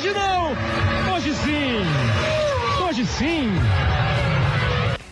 hoje 0.00 0.14
não! 0.14 0.52
Hoje 1.14 1.34
sim! 1.34 1.84
Hoje 2.82 3.04
sim! 3.04 3.50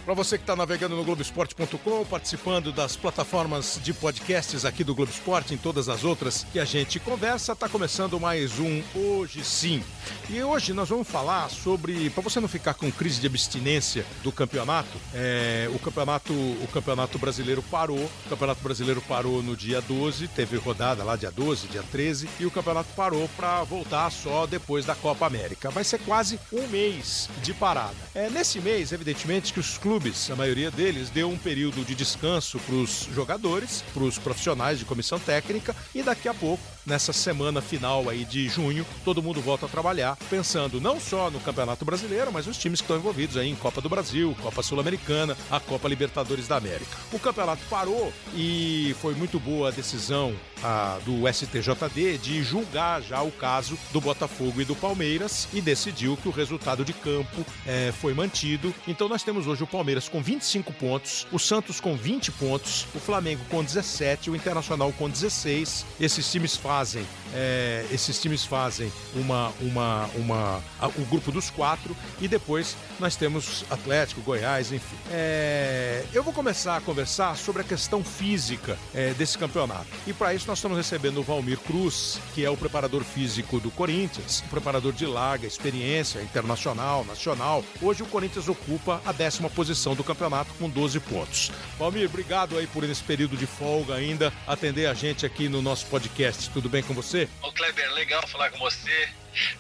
Para 0.08 0.14
você 0.14 0.38
que 0.38 0.42
está 0.42 0.56
navegando 0.56 0.96
no 0.96 1.04
Globoesporte.com, 1.04 2.02
participando 2.06 2.72
das 2.72 2.96
plataformas 2.96 3.79
de 3.84 3.93
podcasts 3.93 4.64
aqui 4.64 4.82
do 4.82 4.95
Globo 4.95 5.12
Esporte, 5.12 5.52
em 5.52 5.59
todas 5.59 5.86
as 5.86 6.02
outras 6.02 6.46
que 6.50 6.59
a 6.59 6.64
gente 6.64 6.98
conversa, 6.98 7.52
está 7.52 7.68
começando 7.68 8.18
mais 8.18 8.59
um 8.59 8.82
Hoje 8.95 9.45
Sim. 9.45 9.84
E 10.30 10.42
hoje 10.42 10.73
nós 10.73 10.88
vamos 10.88 11.06
falar 11.06 11.50
sobre, 11.50 12.09
para 12.09 12.23
você 12.23 12.41
não 12.41 12.48
ficar 12.48 12.73
com 12.73 12.91
crise 12.91 13.20
de 13.20 13.27
abstinência 13.27 14.06
do 14.23 14.32
campeonato, 14.32 14.96
é, 15.12 15.68
o 15.74 15.79
campeonato 15.79 16.32
o 16.32 16.68
campeonato 16.72 17.18
brasileiro 17.18 17.62
parou, 17.64 17.98
o 17.98 18.29
campeonato 18.30 18.62
brasileiro 18.62 19.02
parou 19.02 19.43
no 19.43 19.54
dia 19.54 19.82
12, 19.82 20.27
teve 20.28 20.56
rodada 20.56 21.05
lá 21.05 21.16
dia 21.16 21.30
12, 21.30 21.69
dia 21.69 21.83
13, 21.83 22.30
e 22.41 22.47
o 22.47 22.50
campeonato 22.50 22.88
parou 22.97 23.28
para 23.36 23.62
voltar 23.62 24.11
só 24.11 24.47
depois 24.47 24.86
da 24.86 24.95
Copa 24.95 25.27
América. 25.27 25.69
Vai 25.69 25.84
ser 25.84 25.98
quase 25.98 26.41
um 26.50 26.66
mês 26.69 27.28
de 27.42 27.52
parada. 27.52 27.95
É 28.14 28.30
nesse 28.30 28.59
mês, 28.59 28.91
evidentemente, 28.91 29.52
que 29.52 29.61
os 29.61 29.77
clubes 29.77 29.98
clubes, 29.98 30.30
a 30.30 30.37
maioria 30.37 30.70
deles, 30.70 31.11
deu 31.11 31.29
um 31.29 31.37
período 31.37 31.84
de 31.84 31.93
descanso 31.93 32.61
para 32.61 32.75
os 32.77 33.09
jogadores, 33.12 33.83
para 33.93 34.05
os 34.05 34.16
profissionais 34.16 34.79
de 34.79 34.84
comissão 34.84 35.19
técnica 35.19 35.75
e 35.93 36.05
daqui 36.05 36.29
a 36.29 36.34
pouco, 36.34 36.62
nessa 36.87 37.12
semana 37.12 37.61
final 37.61 38.09
aí 38.09 38.25
de 38.25 38.48
junho, 38.48 38.87
todo 39.05 39.20
mundo 39.20 39.41
volta 39.41 39.66
a 39.66 39.69
trabalhar, 39.69 40.16
pensando 40.30 40.80
não 40.80 41.01
só 41.01 41.33
no 41.33 41.41
Campeonato 41.41 41.84
Brasileiro, 41.84 42.33
mas 42.33 42.47
os 42.47 42.56
times 42.56 42.80
que 42.80 42.84
estão 42.84 42.97
envolvidos 42.97 43.37
aí 43.37 43.48
em 43.48 43.56
Copa 43.56 43.80
do 43.80 43.89
Brasil, 43.89 44.37
Copa 44.41 44.62
Sul-Americana, 44.62 45.37
a 45.51 45.59
Copa 45.59 45.89
Libertadores 45.89 46.47
da 46.47 46.56
América. 46.56 46.97
O 47.12 47.19
campeonato 47.19 47.62
parou 47.69 48.12
e 48.37 48.95
foi 49.01 49.15
muito 49.15 49.41
boa 49.41 49.69
a 49.69 49.73
decisão 49.73 50.33
a, 50.62 50.98
do 51.05 51.27
STJD 51.30 52.19
de 52.19 52.42
julgar 52.42 53.03
já 53.03 53.20
o 53.20 53.33
caso 53.33 53.77
do 53.92 54.00
Botafogo 54.00 54.61
e 54.61 54.65
do 54.65 54.77
Palmeiras 54.77 55.48
e 55.53 55.61
decidiu 55.61 56.17
que 56.17 56.28
o 56.28 56.33
resultado 56.33 56.84
de 56.84 56.92
campo 56.92 57.44
é, 57.67 57.92
foi 57.92 58.15
mantido. 58.15 58.72
Então 58.87 59.09
nós 59.09 59.22
temos 59.22 59.47
hoje 59.47 59.62
o 59.62 59.67
Palmeiras 59.67 59.88
Palmeiras 59.89 60.06
com 60.06 60.20
25 60.20 60.70
pontos, 60.75 61.27
o 61.33 61.39
Santos 61.39 61.81
com 61.81 61.97
20 61.97 62.31
pontos, 62.33 62.86
o 62.94 62.98
Flamengo 62.98 63.42
com 63.48 63.64
17, 63.64 64.28
o 64.28 64.36
Internacional 64.36 64.92
com 64.92 65.08
16. 65.08 65.86
Esses 65.98 66.31
times 66.31 66.55
fazem, 66.55 67.06
é, 67.33 67.86
esses 67.91 68.20
times 68.20 68.44
fazem 68.44 68.92
uma, 69.14 69.50
uma, 69.62 70.05
uma, 70.14 70.62
o 70.94 71.06
grupo 71.06 71.33
dos 71.33 71.48
quatro 71.48 71.97
e 72.20 72.28
depois 72.28 72.77
nós 73.00 73.16
temos 73.16 73.64
Atlético, 73.70 74.20
Goiás, 74.20 74.72
enfim. 74.72 74.94
É, 75.11 76.05
eu 76.12 76.22
vou 76.22 76.34
começar 76.34 76.77
a 76.77 76.81
conversar 76.83 77.34
sobre 77.39 77.62
a 77.62 77.64
questão 77.64 78.05
física 78.05 78.78
é, 78.94 79.14
desse 79.14 79.39
campeonato. 79.39 79.86
E 80.06 80.12
para 80.12 80.34
isso 80.34 80.47
nós 80.47 80.59
estamos 80.59 80.77
recebendo 80.77 81.20
o 81.20 81.22
Valmir 81.22 81.61
Cruz, 81.61 82.20
que 82.34 82.44
é 82.44 82.50
o 82.50 82.59
preparador 82.59 83.03
físico 83.05 83.59
do 83.59 83.70
Corinthians, 83.70 84.42
preparador 84.50 84.92
de 84.92 85.06
larga 85.06 85.47
experiência 85.47 86.20
internacional, 86.20 87.06
nacional. 87.06 87.64
Hoje 87.81 88.03
o 88.03 88.06
Corinthians 88.06 88.50
ocupa 88.50 89.00
a 89.06 89.12
décima 89.12 89.48
posição 89.48 89.78
posição 89.79 89.95
do 89.95 90.03
campeonato 90.03 90.53
com 90.55 90.69
12 90.69 90.98
pontos. 91.01 91.53
Valmir, 91.79 92.07
obrigado 92.07 92.59
aí 92.59 92.67
por 92.67 92.83
esse 92.83 93.03
período 93.03 93.37
de 93.37 93.47
folga 93.47 93.95
ainda 93.95 94.33
atender 94.45 94.87
a 94.87 94.95
gente 94.95 95.25
aqui 95.25 95.48
no 95.48 95.62
nosso 95.62 95.87
podcast. 95.87 96.51
Tudo 96.51 96.69
bem 96.69 96.83
com 96.83 96.93
você? 96.93 97.29
Ô 97.41 97.53
Kleber, 97.53 97.93
legal 97.95 98.27
falar 98.27 98.51
com 98.51 98.59
você. 98.59 99.09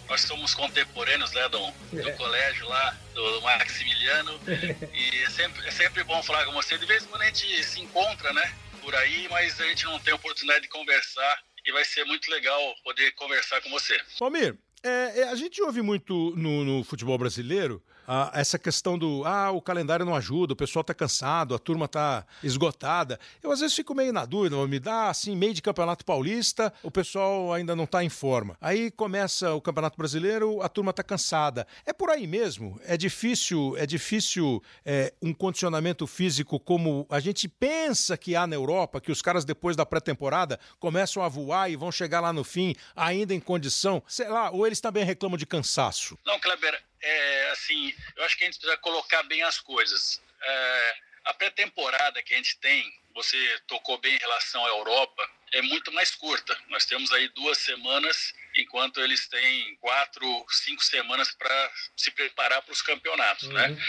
Nós 0.08 0.22
somos 0.22 0.54
contemporâneos, 0.54 1.30
né, 1.32 1.48
do, 1.48 1.70
do 1.92 2.08
é. 2.08 2.12
colégio 2.12 2.68
lá, 2.68 2.96
do 3.14 3.42
Maximiliano. 3.42 4.40
e 4.92 5.22
é 5.22 5.30
sempre, 5.30 5.68
é 5.68 5.70
sempre 5.70 6.02
bom 6.02 6.20
falar 6.24 6.44
com 6.46 6.52
você. 6.52 6.76
De 6.76 6.86
vez 6.86 7.04
em 7.04 7.06
quando 7.06 7.22
a 7.22 7.26
gente 7.26 7.62
se 7.62 7.80
encontra, 7.80 8.32
né, 8.32 8.52
por 8.82 8.92
aí, 8.96 9.28
mas 9.30 9.60
a 9.60 9.68
gente 9.68 9.84
não 9.84 10.00
tem 10.00 10.12
oportunidade 10.14 10.62
de 10.62 10.68
conversar. 10.68 11.38
E 11.64 11.72
vai 11.72 11.84
ser 11.84 12.04
muito 12.04 12.28
legal 12.30 12.60
poder 12.82 13.12
conversar 13.12 13.60
com 13.60 13.70
você. 13.70 14.00
Valmir, 14.18 14.56
é, 14.82 15.20
é, 15.20 15.28
a 15.28 15.34
gente 15.36 15.62
ouve 15.62 15.82
muito 15.82 16.34
no, 16.36 16.64
no 16.64 16.82
futebol 16.84 17.18
brasileiro 17.18 17.82
ah, 18.10 18.30
essa 18.32 18.58
questão 18.58 18.98
do 18.98 19.22
ah, 19.26 19.50
o 19.50 19.60
calendário 19.60 20.06
não 20.06 20.14
ajuda, 20.14 20.54
o 20.54 20.56
pessoal 20.56 20.82
tá 20.82 20.94
cansado, 20.94 21.54
a 21.54 21.58
turma 21.58 21.86
tá 21.86 22.24
esgotada. 22.42 23.20
Eu 23.42 23.52
às 23.52 23.60
vezes 23.60 23.76
fico 23.76 23.94
meio 23.94 24.14
na 24.14 24.24
dúvida, 24.24 24.56
me 24.66 24.80
dá 24.80 25.10
assim, 25.10 25.36
meio 25.36 25.52
de 25.52 25.60
campeonato 25.60 26.06
paulista, 26.06 26.72
o 26.82 26.90
pessoal 26.90 27.52
ainda 27.52 27.76
não 27.76 27.86
tá 27.86 28.02
em 28.02 28.08
forma. 28.08 28.56
Aí 28.62 28.90
começa 28.90 29.52
o 29.52 29.60
Campeonato 29.60 29.98
Brasileiro, 29.98 30.62
a 30.62 30.70
turma 30.70 30.90
tá 30.90 31.02
cansada. 31.02 31.66
É 31.84 31.92
por 31.92 32.08
aí 32.08 32.26
mesmo? 32.26 32.80
É 32.86 32.96
difícil, 32.96 33.76
é 33.76 33.84
difícil 33.84 34.62
é, 34.86 35.12
um 35.20 35.34
condicionamento 35.34 36.06
físico 36.06 36.58
como 36.58 37.06
a 37.10 37.20
gente 37.20 37.46
pensa 37.46 38.16
que 38.16 38.34
há 38.34 38.46
na 38.46 38.56
Europa, 38.56 39.02
que 39.02 39.12
os 39.12 39.20
caras 39.20 39.44
depois 39.44 39.76
da 39.76 39.84
pré-temporada 39.84 40.58
começam 40.80 41.22
a 41.22 41.28
voar 41.28 41.70
e 41.70 41.76
vão 41.76 41.92
chegar 41.92 42.20
lá 42.20 42.32
no 42.32 42.42
fim 42.42 42.74
ainda 42.96 43.34
em 43.34 43.40
condição, 43.40 44.02
sei 44.08 44.28
lá, 44.28 44.50
ou 44.50 44.66
eles 44.66 44.80
também 44.80 45.04
reclamam 45.04 45.36
de 45.36 45.44
cansaço? 45.44 46.18
Não, 46.24 46.40
Kleber, 46.40 46.82
é, 47.00 47.50
assim, 47.50 47.94
eu 48.16 48.24
acho 48.24 48.36
que 48.36 48.44
a 48.44 48.46
gente 48.46 48.58
precisa 48.58 48.78
colocar 48.78 49.22
bem 49.24 49.42
as 49.42 49.58
coisas. 49.58 50.20
É, 50.40 50.96
a 51.24 51.34
pré-temporada 51.34 52.22
que 52.22 52.34
a 52.34 52.36
gente 52.36 52.58
tem, 52.58 52.92
você 53.14 53.60
tocou 53.66 53.98
bem 53.98 54.14
em 54.14 54.18
relação 54.18 54.64
à 54.64 54.68
Europa, 54.68 55.30
é 55.52 55.62
muito 55.62 55.92
mais 55.92 56.14
curta. 56.14 56.56
Nós 56.68 56.84
temos 56.84 57.12
aí 57.12 57.28
duas 57.30 57.58
semanas, 57.58 58.34
enquanto 58.58 59.00
eles 59.00 59.28
têm 59.28 59.76
quatro, 59.76 60.46
cinco 60.50 60.82
semanas 60.84 61.30
para 61.32 61.72
se 61.96 62.10
preparar 62.10 62.60
para 62.62 62.72
os 62.72 62.82
campeonatos, 62.82 63.48
né? 63.48 63.68
uhum. 63.68 63.74
né? 63.74 63.82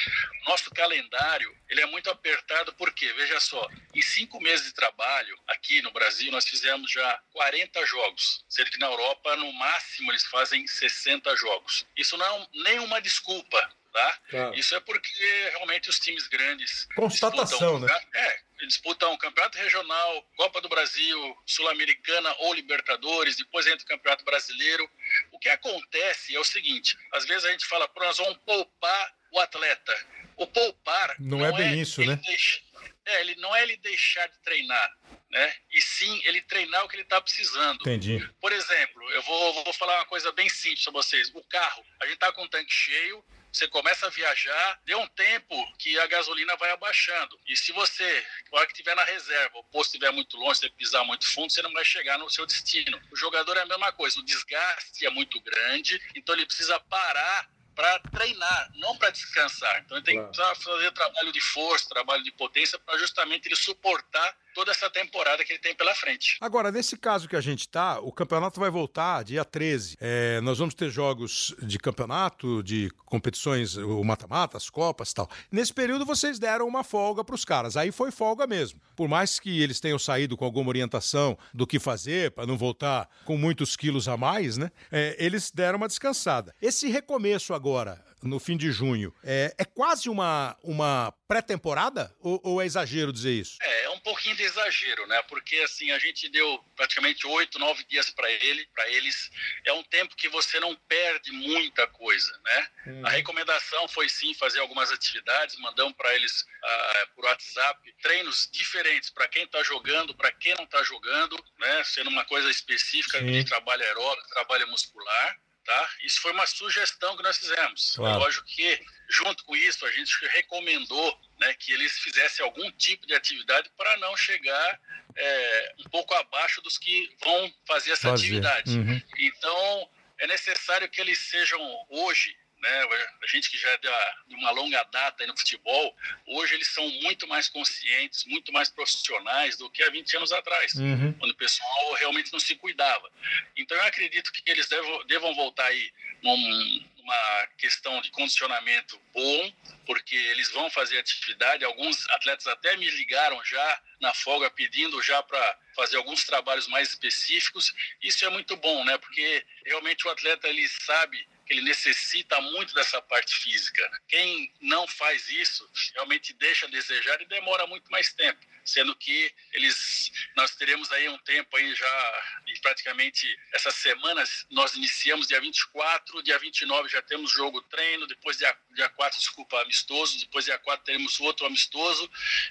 Nosso 0.47 0.69
calendário 0.72 1.56
ele 1.68 1.81
é 1.81 1.85
muito 1.85 2.09
apertado 2.09 2.74
porque, 2.74 3.12
veja 3.13 3.40
só, 3.40 3.68
em 3.94 4.02
cinco 4.02 4.41
meses 4.41 4.68
de 4.68 4.74
trabalho 4.74 5.38
aqui 5.47 5.81
no 5.81 5.91
Brasil 5.91 6.31
nós 6.31 6.47
fizemos 6.47 6.91
já 6.91 7.22
40 7.34 7.85
jogos, 7.85 8.46
sendo 8.47 8.69
que 8.72 8.80
na 8.80 8.88
Europa 8.88 9.35
no 9.35 9.52
máximo 9.53 10.12
eles 10.12 10.24
fazem 10.25 10.66
60 10.66 11.36
jogos. 11.36 11.86
Isso 11.97 12.18
não 12.18 12.25
é 12.25 12.47
nenhuma 12.53 13.01
desculpa 13.01 13.69
Tá? 13.91 14.19
Claro. 14.30 14.56
Isso 14.56 14.75
é 14.75 14.80
porque 14.80 15.50
realmente 15.50 15.90
os 15.90 16.00
times 16.00 16.28
grandes 16.28 16.88
constatação, 16.96 17.80
disputam, 17.80 17.80
né? 17.80 18.01
É, 18.13 18.40
disputam 18.67 19.17
campeonato 19.17 19.57
regional, 19.57 20.23
Copa 20.35 20.61
do 20.61 20.69
Brasil, 20.69 21.37
Sul-Americana 21.45 22.33
ou 22.39 22.53
Libertadores, 22.53 23.37
depois 23.37 23.65
entra 23.67 23.83
o 23.83 23.87
Campeonato 23.87 24.25
Brasileiro. 24.25 24.89
O 25.31 25.39
que 25.39 25.49
acontece 25.49 26.35
é 26.35 26.39
o 26.39 26.43
seguinte: 26.43 26.97
às 27.13 27.25
vezes 27.25 27.45
a 27.45 27.51
gente 27.51 27.65
fala, 27.65 27.87
pô, 27.87 28.01
nós 28.01 28.17
vamos 28.17 28.37
poupar 28.45 29.15
o 29.31 29.39
atleta. 29.39 30.07
O 30.37 30.47
poupar 30.47 31.15
não, 31.19 31.45
é 31.45 31.49
não 31.49 31.57
é 31.57 31.57
bem 31.57 31.79
é 31.79 31.81
isso, 31.81 32.01
né? 32.03 32.15
Deixa, 32.25 32.61
é, 33.05 33.21
ele 33.21 33.35
não 33.35 33.55
é 33.55 33.63
ele 33.63 33.75
deixar 33.77 34.27
de 34.27 34.39
treinar, 34.39 34.97
né? 35.29 35.55
E 35.71 35.81
sim 35.81 36.21
ele 36.25 36.41
treinar 36.41 36.85
o 36.85 36.87
que 36.87 36.95
ele 36.95 37.03
está 37.03 37.19
precisando. 37.19 37.81
Entendi. 37.81 38.19
Por 38.39 38.51
exemplo, 38.51 39.11
eu 39.11 39.21
vou, 39.23 39.63
vou 39.63 39.73
falar 39.73 39.95
uma 39.97 40.05
coisa 40.05 40.31
bem 40.31 40.47
simples 40.47 40.83
para 40.83 40.93
vocês. 40.93 41.31
O 41.33 41.43
carro, 41.43 41.83
a 42.01 42.05
gente 42.05 42.15
está 42.15 42.31
com 42.31 42.43
o 42.43 42.49
tanque 42.49 42.71
cheio, 42.71 43.23
você 43.51 43.67
começa 43.67 44.05
a 44.05 44.09
viajar, 44.09 44.79
deu 44.85 44.99
um 44.99 45.07
tempo 45.07 45.55
que 45.77 45.97
a 45.99 46.07
gasolina 46.07 46.55
vai 46.57 46.71
abaixando. 46.71 47.39
E 47.47 47.55
se 47.55 47.71
você, 47.71 48.25
na 48.51 48.59
hora 48.59 48.67
que 48.67 48.73
estiver 48.73 48.95
na 48.95 49.03
reserva, 49.03 49.57
o 49.57 49.63
posto 49.63 49.95
estiver 49.95 50.11
muito 50.11 50.37
longe, 50.37 50.59
você 50.59 50.69
pisar 50.69 51.03
muito 51.03 51.25
fundo, 51.25 51.51
você 51.51 51.61
não 51.61 51.73
vai 51.73 51.83
chegar 51.83 52.17
no 52.17 52.29
seu 52.29 52.45
destino. 52.45 53.01
O 53.11 53.15
jogador 53.15 53.57
é 53.57 53.61
a 53.61 53.65
mesma 53.65 53.91
coisa, 53.91 54.19
o 54.19 54.23
desgaste 54.23 55.05
é 55.05 55.09
muito 55.09 55.39
grande, 55.41 56.01
então 56.15 56.35
ele 56.35 56.45
precisa 56.45 56.79
parar 56.81 57.49
para 57.75 57.99
treinar, 58.11 58.71
não 58.75 58.97
para 58.97 59.09
descansar. 59.09 59.81
Então 59.85 59.97
ele 59.97 60.05
tem 60.05 60.31
que 60.31 60.38
fazer 60.38 60.91
trabalho 60.91 61.31
de 61.31 61.39
força, 61.39 61.88
trabalho 61.88 62.21
de 62.23 62.31
potência 62.31 62.77
para 62.77 62.97
justamente 62.97 63.47
ele 63.47 63.55
suportar 63.55 64.38
toda 64.53 64.71
essa 64.71 64.89
temporada 64.89 65.43
que 65.43 65.53
ele 65.53 65.59
tem 65.59 65.75
pela 65.75 65.93
frente. 65.95 66.37
Agora, 66.41 66.71
nesse 66.71 66.97
caso 66.97 67.27
que 67.27 67.35
a 67.35 67.41
gente 67.41 67.61
está, 67.61 67.99
o 67.99 68.11
campeonato 68.11 68.59
vai 68.59 68.69
voltar 68.69 69.23
dia 69.23 69.45
13. 69.45 69.97
É, 69.99 70.41
nós 70.41 70.57
vamos 70.57 70.73
ter 70.73 70.89
jogos 70.89 71.55
de 71.61 71.77
campeonato, 71.77 72.63
de 72.63 72.89
competições, 73.05 73.77
o 73.77 74.03
mata-mata, 74.03 74.57
as 74.57 74.69
copas 74.69 75.11
e 75.11 75.15
tal. 75.15 75.29
Nesse 75.51 75.73
período 75.73 76.05
vocês 76.05 76.39
deram 76.39 76.67
uma 76.67 76.83
folga 76.83 77.23
para 77.23 77.35
os 77.35 77.45
caras. 77.45 77.77
Aí 77.77 77.91
foi 77.91 78.11
folga 78.11 78.45
mesmo. 78.47 78.79
Por 78.95 79.07
mais 79.07 79.39
que 79.39 79.61
eles 79.61 79.79
tenham 79.79 79.99
saído 79.99 80.35
com 80.35 80.45
alguma 80.45 80.69
orientação 80.69 81.38
do 81.53 81.65
que 81.65 81.79
fazer, 81.79 82.31
para 82.31 82.45
não 82.45 82.57
voltar 82.57 83.09
com 83.25 83.38
muitos 83.38 83.75
quilos 83.75 84.07
a 84.07 84.18
mais, 84.18 84.57
né? 84.57 84.71
É, 84.91 85.15
eles 85.19 85.51
deram 85.51 85.77
uma 85.77 85.88
descansada. 85.88 86.56
Esse 86.62 86.88
recomeço 86.89 87.53
agora, 87.53 88.03
no 88.21 88.39
fim 88.39 88.57
de 88.57 88.71
junho, 88.71 89.13
é, 89.24 89.54
é 89.57 89.66
quase 89.66 90.10
uma, 90.10 90.57
uma 90.63 91.13
pré-temporada? 91.27 92.13
Ou, 92.19 92.39
ou, 92.44 92.62
é 92.62 92.66
exagero 92.66 93.13
dizer 93.13 93.31
isso? 93.31 93.57
É, 93.62 93.83
é 93.83 93.89
um 93.89 94.00
pouquinho 94.00 94.36
de 94.36 94.44
exagero, 94.44 95.06
né? 95.07 95.21
Porque 95.24 95.57
assim, 95.57 95.92
a 95.92 96.00
gente 96.00 96.27
deu 96.30 96.60
praticamente 96.75 97.25
oito, 97.27 97.60
nove 97.60 97.83
dias 97.86 98.10
para 98.10 98.30
ele, 98.30 98.66
para 98.74 98.89
eles. 98.89 99.30
É 99.66 99.74
um 99.74 99.83
tempo 99.83 100.16
que 100.16 100.27
você 100.27 100.60
não 100.60 100.75
perde 100.88 101.31
muita 101.31 101.88
coisa, 101.88 102.31
né? 102.44 102.68
Hum. 102.88 103.01
A 103.06 103.10
recomendação 103.10 103.88
foi 103.88 104.10
sim 104.10 104.33
fazer 104.33 104.60
algumas 104.60 104.92
atividades, 104.92 105.57
mandamos 105.60 105.95
para 105.95 106.13
eles 106.15 106.42
uh, 106.42 107.15
por 107.15 107.25
WhatsApp 107.25 107.80
treinos 108.01 108.50
diferentes 108.51 109.10
para 109.10 109.27
quem 109.27 109.44
está 109.44 109.63
jogando, 109.63 110.15
para 110.15 110.31
quem 110.31 110.56
não 110.56 110.63
está 110.65 110.83
jogando, 110.83 111.38
né? 111.60 111.83
Sendo 111.83 112.10
uma 112.10 112.25
coisa 112.25 112.50
específica 112.50 113.19
sim. 113.19 113.31
de 113.31 113.44
trabalho 113.45 113.83
aeróbico, 113.83 114.30
trabalho 114.30 114.68
muscular. 114.69 115.38
Tá? 115.69 115.89
Isso 116.01 116.19
foi 116.19 116.31
uma 116.31 116.48
sugestão 116.48 117.16
que 117.16 117.21
nós 117.21 117.38
fizemos. 117.38 117.94
Claro. 117.95 118.16
É 118.16 118.18
lógico 118.18 118.44
que, 118.48 118.83
junto 119.07 119.44
com 119.44 119.56
isso, 119.56 119.86
a 119.86 119.92
gente 119.92 120.12
recomendou 120.30 121.21
né, 121.39 121.54
que 121.54 121.71
eles 121.71 121.92
fizessem 122.00 122.44
algum 122.44 122.71
tipo 122.71 123.06
de 123.06 123.13
atividade 123.13 123.69
para 123.77 123.95
não 123.98 124.18
chegar 124.18 124.81
é, 125.16 125.75
um 125.86 125.89
pouco 125.92 126.12
abaixo 126.16 126.60
dos 126.63 126.80
que 126.80 127.16
vão 127.24 127.54
fazer 127.68 127.92
essa 127.92 128.10
fazer. 128.10 128.25
atividade. 128.25 128.80
Uhum. 128.80 129.00
Então, 129.19 129.89
é 130.18 130.25
necessário 130.25 130.89
que 130.89 131.00
eles 131.00 131.19
sejam 131.19 131.62
hoje 131.88 132.36
né? 132.59 132.83
A 133.23 133.27
gente 133.27 133.50
que 133.50 133.57
já 133.57 133.69
é 133.69 133.77
de 133.77 134.35
uma 134.35 134.51
longa 134.51 134.83
data 134.83 135.25
no 135.25 135.38
futebol, 135.38 135.95
hoje 136.27 136.56
eles 136.56 136.67
são 136.67 136.88
muito 137.01 137.27
mais 137.27 137.47
conscientes, 137.50 138.25
muito 138.25 138.51
mais 138.51 138.69
profissionais 138.69 139.57
do 139.57 139.69
que 139.69 139.83
há 139.83 139.89
20 139.89 140.17
anos 140.17 140.31
atrás, 140.31 140.73
uhum. 140.75 141.13
quando 141.13 141.31
o 141.31 141.35
pessoal 141.35 141.94
realmente 141.95 142.31
não 142.31 142.39
se 142.39 142.56
cuidava. 142.56 143.09
Então 143.57 143.77
eu 143.77 143.83
acredito 143.83 144.31
que 144.31 144.41
eles 144.50 144.67
devam, 144.67 145.06
devam 145.06 145.35
voltar 145.35 145.65
aí 145.65 145.91
num, 146.21 146.85
numa 146.97 147.47
questão 147.57 148.01
de 148.01 148.11
condicionamento 148.11 149.00
bom, 149.13 149.53
porque 149.85 150.15
eles 150.15 150.51
vão 150.51 150.69
fazer 150.69 151.00
atividade. 151.00 151.63
Alguns 151.65 152.07
atletas 152.09 152.45
até 152.47 152.75
me 152.77 152.89
ligaram 152.89 153.44
já 153.44 153.81
na 154.00 154.13
folga 154.13 154.50
pedindo 154.50 155.01
já 155.01 155.21
para 155.23 155.57
fazer 155.75 155.97
alguns 155.97 156.23
trabalhos 156.25 156.67
mais 156.67 156.89
específicos. 156.89 157.73
Isso 158.01 158.23
é 158.25 158.29
muito 158.29 158.55
bom, 158.57 158.83
né? 158.85 158.97
Porque 158.97 159.45
realmente 159.65 160.07
o 160.07 160.12
atleta 160.12 160.47
ele 160.47 160.67
sabe 160.67 161.27
ele 161.50 161.62
necessita 161.62 162.40
muito 162.42 162.74
dessa 162.74 163.01
parte 163.01 163.36
física. 163.36 163.90
Quem 164.07 164.54
não 164.62 164.88
faz 164.88 165.28
isso 165.30 165.68
realmente 165.94 166.31
deixa 166.34 166.68
a 166.68 166.69
desejar 166.69 167.19
e 167.22 167.25
demora 167.25 167.66
muito 167.66 167.90
mais 167.90 168.13
tempo, 168.13 168.40
sendo 168.63 168.96
que 168.96 169.34
eles 169.51 170.12
nós 170.36 170.56
teremos 170.56 170.92
aí 170.92 171.10
um 171.10 171.18
tempo 171.19 171.57
aí 171.57 171.74
já 171.74 172.24
e 172.48 172.60
praticamente 172.60 173.28
essas 173.54 173.75
semanas 173.75 174.46
nós 174.51 174.75
iniciamos 174.75 175.28
dia 175.28 175.42
24, 175.42 176.22
dia 176.22 176.38
29 176.38 176.88
já 176.88 177.01
temos 177.01 177.31
jogo 177.31 177.62
treino, 177.63 178.06
depois 178.06 178.38
dia, 178.38 178.56
dia 178.75 178.90
4, 178.90 179.19
desculpa, 179.19 179.60
amistoso, 179.62 180.19
depois 180.19 180.46
dia 180.46 180.57
4 180.60 180.86
teremos 180.86 181.19
outro 181.19 181.48
amistoso. 181.48 182.10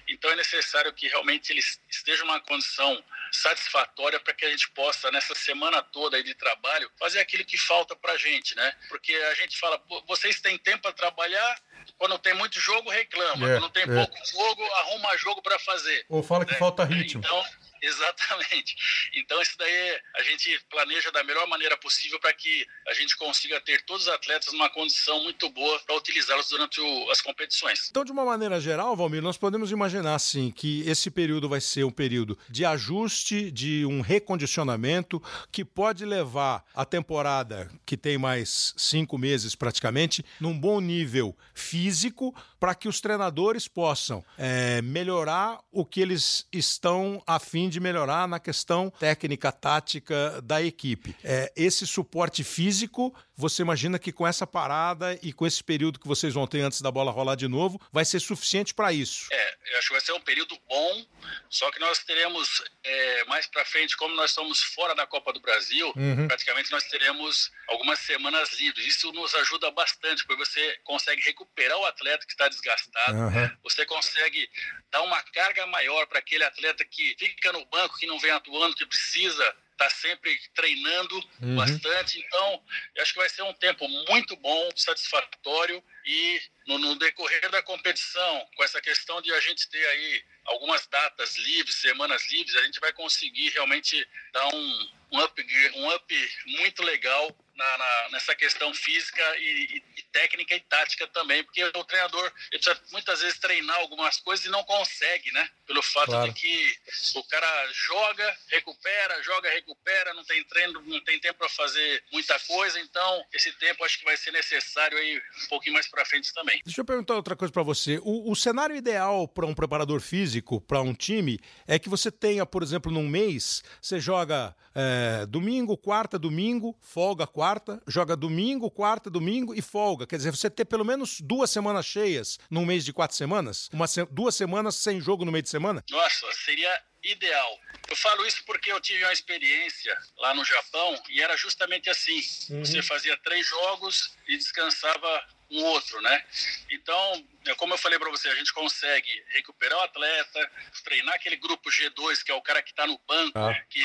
Então 0.09 0.31
é 0.31 0.37
necessário 0.37 0.93
que 0.93 1.07
realmente 1.07 1.53
eles 1.53 1.81
estejam 1.89 2.27
numa 2.27 2.41
condição 2.41 3.03
satisfatória 3.31 4.19
para 4.19 4.35
que 4.35 4.45
a 4.45 4.51
gente 4.51 4.71
possa, 4.71 5.11
nessa 5.11 5.35
semana 5.35 5.83
toda 5.83 6.17
aí 6.17 6.23
de 6.23 6.35
trabalho, 6.35 6.91
fazer 6.99 7.21
aquilo 7.21 7.45
que 7.45 7.59
falta 7.59 7.95
para 7.95 8.13
a 8.13 8.17
gente, 8.17 8.55
né? 8.57 8.77
Porque 8.89 9.13
a 9.15 9.35
gente 9.35 9.59
fala, 9.59 9.81
vocês 10.07 10.41
têm 10.41 10.59
tempo 10.59 10.83
para 10.83 10.93
trabalhar, 10.93 11.61
quando 11.97 12.19
tem 12.19 12.35
muito 12.35 12.59
jogo, 12.61 12.91
reclama. 12.91 13.51
É, 13.51 13.59
quando 13.59 13.73
tem 13.73 13.83
é. 13.83 13.87
pouco 13.87 14.17
jogo, 14.33 14.63
arruma 14.75 15.17
jogo 15.19 15.43
para 15.43 15.59
fazer. 15.59 16.07
Ou 16.09 16.23
fala 16.23 16.45
que 16.45 16.53
né? 16.53 16.59
falta 16.59 16.85
ritmo. 16.85 17.23
Então, 17.25 17.45
Exatamente. 17.83 18.77
Então, 19.15 19.41
isso 19.41 19.57
daí 19.59 20.01
a 20.17 20.23
gente 20.23 20.61
planeja 20.71 21.11
da 21.11 21.23
melhor 21.25 21.47
maneira 21.47 21.77
possível 21.77 22.19
para 22.21 22.33
que 22.33 22.67
a 22.87 22.93
gente 22.93 23.17
consiga 23.17 23.61
ter 23.61 23.83
todos 23.85 24.03
os 24.03 24.09
atletas 24.09 24.53
numa 24.53 24.69
condição 24.69 25.23
muito 25.23 25.49
boa 25.51 25.79
para 25.81 25.97
utilizá-los 25.97 26.49
durante 26.49 26.81
o, 26.81 27.11
as 27.11 27.21
competições. 27.21 27.89
Então, 27.91 28.05
de 28.05 28.13
uma 28.13 28.25
maneira 28.25 28.61
geral, 28.61 28.97
Valmir, 28.97 29.23
nós 29.23 29.37
podemos 29.37 29.71
imaginar, 29.71 30.15
assim, 30.15 30.51
que 30.51 30.83
esse 30.89 31.11
período 31.11 31.49
vai 31.49 31.61
ser 31.61 31.85
um 31.85 31.91
período 31.91 32.39
de 32.49 32.65
ajuste, 32.65 33.51
de 33.51 33.85
um 33.87 34.01
recondicionamento, 34.01 35.23
que 35.51 35.65
pode 35.65 36.05
levar 36.05 36.65
a 36.75 36.85
temporada, 36.85 37.71
que 37.87 37.97
tem 37.97 38.19
mais 38.19 38.75
cinco 38.77 39.19
meses 39.19 39.55
praticamente, 39.55 40.25
num 40.41 40.59
bom 40.59 40.81
nível 40.81 41.37
físico, 41.59 42.35
para 42.59 42.75
que 42.75 42.89
os 42.89 43.01
treinadores 43.01 43.69
possam 43.69 44.25
é, 44.37 44.81
melhorar 44.83 45.59
o 45.71 45.85
que 45.85 46.01
eles 46.01 46.47
estão 46.53 47.23
a 47.27 47.39
fim 47.39 47.69
de 47.69 47.81
melhorar 47.81 48.27
na 48.27 48.39
questão 48.39 48.91
técnica, 48.99 49.53
tática 49.53 50.41
da 50.43 50.63
equipe. 50.63 51.15
É, 51.23 51.53
esse 51.57 51.87
suporte 51.87 52.43
físico, 52.43 53.15
você 53.39 53.63
imagina 53.63 54.01
que 54.01 54.11
com 54.11 54.27
essa 54.27 54.45
parada 54.45 55.17
e 55.23 55.33
com 55.33 55.47
esse 55.47 55.63
período 55.63 56.01
que 56.01 56.09
vocês 56.09 56.35
vão 56.35 56.45
ter 56.45 56.61
antes 56.61 56.83
da 56.83 56.91
bola 56.91 57.13
rolar 57.13 57.37
de 57.37 57.47
novo, 57.47 57.81
vai 57.93 58.05
ser 58.05 58.19
suficiente 58.19 58.75
para 58.75 58.93
isso? 58.93 59.29
É, 59.31 59.57
eu 59.71 59.79
acho 59.79 59.87
que 59.87 59.93
vai 59.93 60.01
ser 60.01 60.13
um 60.13 60.21
período 60.21 60.59
bom, 60.69 61.07
só 61.49 61.71
que 61.71 61.79
nós 61.79 62.01
teremos 62.01 62.65
é, 62.83 63.25
mais 63.27 63.47
para 63.47 63.65
frente, 63.65 63.97
como 63.97 64.13
nós 64.17 64.31
estamos 64.31 64.61
fora 64.75 64.93
da 64.93 65.07
Copa 65.07 65.33
do 65.33 65.39
Brasil, 65.39 65.93
uhum. 65.95 66.27
praticamente 66.27 66.73
nós 66.73 66.83
teremos 66.89 67.53
algumas 67.69 68.01
semanas 68.01 68.53
livres. 68.59 68.85
Isso 68.85 69.13
nos 69.13 69.33
ajuda 69.37 69.71
bastante, 69.71 70.27
porque 70.27 70.45
você 70.45 70.77
consegue 70.83 71.23
recuperar 71.23 71.79
o 71.79 71.87
atleta 71.87 72.27
que 72.27 72.33
está 72.33 72.49
desgastado, 72.49 73.19
uhum. 73.19 73.57
você 73.63 73.87
consegue 73.87 74.51
dar 74.91 75.03
uma 75.03 75.23
carga 75.23 75.65
maior 75.69 76.09
para 76.09 76.19
aquele 76.19 76.43
atleta 76.43 76.85
que 76.85 77.15
fica 77.17 77.53
no 77.53 77.65
banco, 77.67 77.99
que 77.99 78.07
não 78.07 78.19
vem 78.19 78.33
atuando, 78.33 78.75
que 78.75 78.85
precisa 78.85 79.57
está 79.79 79.89
sempre 79.89 80.37
treinando 80.55 81.15
uhum. 81.41 81.55
bastante. 81.55 82.19
Então, 82.19 82.63
acho 82.99 83.13
que 83.13 83.19
vai 83.19 83.29
ser 83.29 83.43
um 83.43 83.55
tempo 83.55 83.89
muito 84.09 84.35
bom, 84.37 84.69
satisfatório 84.75 85.83
e 86.05 86.43
no, 86.67 86.79
no, 86.79 86.97
decorrer 86.97 87.49
da 87.51 87.63
competição, 87.63 88.47
com 88.57 88.65
essa 88.65 88.81
questão 88.81 89.23
de 89.23 89.33
a 89.33 89.41
gente 89.41 89.69
ter 89.71 89.87
aí 89.87 90.25
algumas 90.47 90.87
datas 90.89 91.37
livres, 91.37 91.77
semanas 91.77 92.29
livres, 92.31 92.57
a 92.57 92.65
gente 92.65 92.81
vai 92.81 92.93
conseguir 92.93 93.51
realmente 93.51 94.07
dar 94.33 94.49
um, 94.49 94.89
um, 95.13 95.21
up, 95.21 95.47
um 95.77 95.95
up 95.95 96.33
muito 96.47 96.83
legal 96.83 97.35
na, 97.59 97.79
na, 97.79 98.09
nessa 98.13 98.37
questão 98.37 98.73
física 98.73 99.21
e, 99.37 99.83
e, 99.97 100.03
técnica 100.13 100.55
e 100.55 100.61
tática 100.61 101.09
também, 101.09 101.43
porque 101.43 101.63
o 101.65 101.85
treinador 101.85 102.33
ele 102.53 102.63
precisa 102.63 102.81
muitas 102.93 103.21
vezes 103.21 103.39
treinar 103.39 103.77
algumas 103.81 104.19
coisas 104.19 104.47
e 104.47 104.49
não 104.49 104.63
consegue, 104.63 105.33
né? 105.33 105.51
Pelo 105.67 105.83
fato 105.83 106.11
claro. 106.13 106.33
de 106.33 106.41
que 106.41 106.79
o 107.17 107.25
cara 107.25 107.73
joga, 107.73 108.39
recupera, 108.49 109.23
joga, 109.25 109.51
recupera, 109.51 110.15
não 110.15 110.25
tem 110.25 110.43
treino, 110.45 110.81
não 110.83 111.03
tem 111.03 111.19
tempo 111.19 111.41
para 111.41 111.49
fazer 111.49 112.05
muita 112.13 112.39
coisa, 112.41 112.79
então 112.79 113.25
esse 113.33 113.53
tempo 113.59 113.85
acho 113.85 113.99
que 113.99 114.05
vai 114.05 114.17
ser 114.17 114.31
necessário 114.31 114.97
aí 114.97 115.19
um 115.45 115.49
pouquinho 115.49 115.75
mais 115.75 115.89
para 115.89 116.05
frente 116.05 116.33
também. 116.33 116.63
Deixa 116.65 116.81
eu 116.81 116.85
perguntar 116.85 117.17
outra 117.17 117.35
coisa 117.35 117.53
para 117.53 117.65
você. 117.65 117.99
O, 118.03 118.31
o 118.31 118.37
cenário 118.37 118.77
ideal 118.77 119.27
para 119.27 119.47
um 119.47 119.55
preparador 119.55 120.01
físico, 120.01 120.61
para 120.61 120.81
um 120.81 120.95
time, 120.95 121.41
é 121.67 121.77
que 121.79 121.89
você 121.89 122.11
tenha, 122.11 122.47
por 122.47 122.63
exemplo, 122.63 122.93
num 122.93 123.09
mês, 123.09 123.65
você 123.83 123.99
joga 123.99 124.55
é, 124.75 125.27
domingo, 125.27 125.77
quarta, 125.77 126.17
domingo, 126.17 126.77
folga 126.81 127.27
quarta, 127.27 127.48
joga 127.87 128.17
domingo, 128.17 128.71
quarta, 128.71 129.11
domingo 129.11 129.55
e 129.55 129.63
folga. 129.63 130.07
Quer 130.07 130.17
dizer, 130.17 130.31
você 130.31 130.51
ter 130.51 130.65
pelo 130.65 130.85
menos 130.85 131.21
duas 131.21 131.51
semanas 131.51 131.87
cheias 131.87 132.39
num 132.51 132.67
mês 132.67 132.85
de 132.85 132.93
quatro 132.93 133.17
semanas, 133.17 133.69
uma, 133.73 133.87
duas 134.11 134.35
semanas 134.35 134.77
sem 134.77 135.01
jogo 135.01 135.25
no 135.25 135.33
meio 135.33 135.43
de 135.43 135.49
semana? 135.49 135.85
Nossa, 135.91 136.27
seria 136.45 136.83
ideal. 137.03 137.59
Eu 137.89 137.97
falo 137.97 138.27
isso 138.27 138.43
porque 138.45 138.71
eu 138.71 138.81
tive 138.81 139.05
uma 139.05 139.13
experiência 139.13 139.97
lá 140.19 140.35
no 140.35 140.45
Japão 140.45 141.01
e 141.09 141.23
era 141.23 141.37
justamente 141.37 141.89
assim. 141.89 142.21
Uhum. 142.51 142.65
Você 142.65 142.83
fazia 142.83 143.17
três 143.19 143.47
jogos 143.47 144.11
e 144.29 144.37
descansava 144.37 145.25
um 145.51 145.65
outro, 145.65 146.01
né? 146.03 146.25
Então, 146.71 147.27
é 147.47 147.55
como 147.55 147.75
eu 147.75 147.79
falei 147.79 147.99
para 147.99 148.11
você, 148.11 148.29
a 148.29 148.35
gente 148.35 148.53
consegue 148.53 149.25
recuperar 149.29 149.79
o 149.79 149.83
atleta, 149.83 150.51
treinar 150.85 151.15
aquele 151.15 151.37
grupo 151.37 151.71
G2, 151.71 152.23
que 152.23 152.31
é 152.31 152.35
o 152.35 152.43
cara 152.43 152.63
que 152.63 152.71
está 152.71 152.87
no 152.87 152.99
banco, 153.07 153.39
ah. 153.39 153.55
que 153.71 153.85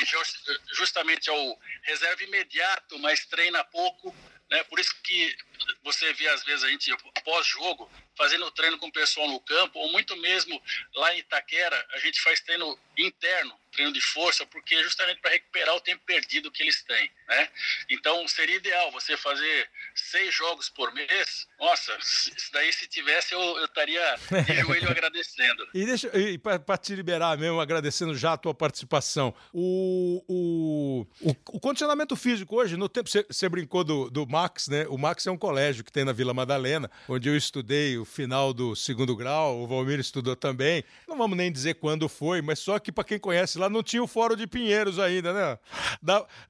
justamente 0.72 1.30
é 1.30 1.32
o 1.32 1.58
reserva 1.82 2.22
imediato, 2.22 2.98
mas 2.98 3.24
treina 3.26 3.64
pouco, 3.64 4.14
né? 4.50 4.62
Por 4.64 4.78
isso 4.78 4.94
que 5.02 5.36
você 5.82 6.12
vê 6.12 6.28
às 6.28 6.44
vezes 6.44 6.64
a 6.64 6.68
gente 6.68 6.94
pós-jogo 7.24 7.90
fazendo 8.16 8.50
treino 8.50 8.78
com 8.78 8.86
o 8.86 8.92
pessoal 8.92 9.28
no 9.28 9.40
campo, 9.40 9.78
ou 9.78 9.90
muito 9.92 10.16
mesmo 10.16 10.60
lá 10.94 11.14
em 11.14 11.18
Itaquera, 11.18 11.86
a 11.92 11.98
gente 11.98 12.20
faz 12.20 12.40
treino 12.40 12.78
interno, 12.96 13.52
treino 13.72 13.92
de 13.92 14.00
força, 14.00 14.46
porque 14.46 14.74
é 14.74 14.82
justamente 14.82 15.20
para 15.20 15.32
recuperar 15.32 15.74
o 15.74 15.80
tempo 15.80 16.02
perdido 16.06 16.50
que 16.50 16.62
eles 16.62 16.82
têm, 16.82 17.10
né? 17.28 17.48
Então 17.90 18.26
seria 18.28 18.56
ideal 18.56 18.90
você 18.92 19.16
fazer 19.16 19.68
seis 19.94 20.32
jogos 20.32 20.68
por 20.68 20.92
mês. 20.94 21.48
Nossa, 21.58 21.96
isso 21.98 22.52
daí 22.52 22.72
se 22.72 22.86
tivesse 22.86 23.34
eu, 23.34 23.40
eu 23.40 23.64
estaria 23.64 24.16
de 24.46 24.54
joelho 24.62 24.90
agradecendo. 24.90 25.68
E 25.74 25.84
deixa 25.84 26.16
e 26.16 26.38
para 26.38 26.78
te 26.78 26.94
liberar 26.94 27.36
mesmo, 27.36 27.60
agradecendo 27.60 28.16
já 28.16 28.34
a 28.34 28.36
tua 28.36 28.54
participação. 28.54 29.34
O, 29.52 30.24
o, 30.28 31.06
o, 31.20 31.30
o 31.30 31.60
condicionamento 31.60 32.14
físico 32.16 32.56
hoje, 32.56 32.76
no 32.76 32.88
tempo 32.88 33.08
você 33.08 33.48
brincou 33.48 33.82
do, 33.82 34.10
do 34.10 34.26
Max, 34.26 34.68
né? 34.68 34.86
O 34.88 34.96
Max 34.96 35.26
é 35.26 35.30
um 35.30 35.38
colégio 35.38 35.84
que 35.84 35.92
tem 35.92 36.04
na 36.04 36.12
Vila 36.12 36.32
Madalena, 36.32 36.90
onde 37.08 37.28
eu 37.28 37.36
estudei 37.36 37.98
o 38.04 38.06
final 38.06 38.52
do 38.52 38.76
segundo 38.76 39.16
grau, 39.16 39.62
o 39.62 39.66
Valmir 39.66 39.98
estudou 39.98 40.36
também. 40.36 40.84
Não 41.08 41.16
vamos 41.16 41.36
nem 41.36 41.50
dizer 41.50 41.74
quando 41.74 42.06
foi, 42.06 42.42
mas 42.42 42.58
só 42.58 42.78
que 42.78 42.92
para 42.92 43.02
quem 43.02 43.18
conhece 43.18 43.58
lá 43.58 43.70
não 43.70 43.82
tinha 43.82 44.02
o 44.02 44.06
Fórum 44.06 44.36
de 44.36 44.46
Pinheiros 44.46 44.98
ainda, 44.98 45.32
né? 45.32 45.58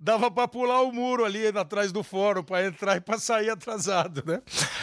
Dava 0.01 0.31
para 0.31 0.49
pular 0.49 0.83
o 0.83 0.93
muro 0.93 1.25
ali 1.25 1.47
atrás 1.47 1.93
do 1.93 2.03
fórum 2.03 2.43
para 2.43 2.67
entrar 2.67 2.97
e 2.97 3.01
para 3.01 3.19
sair 3.19 3.51
atrasado, 3.51 4.25
né? 4.27 4.43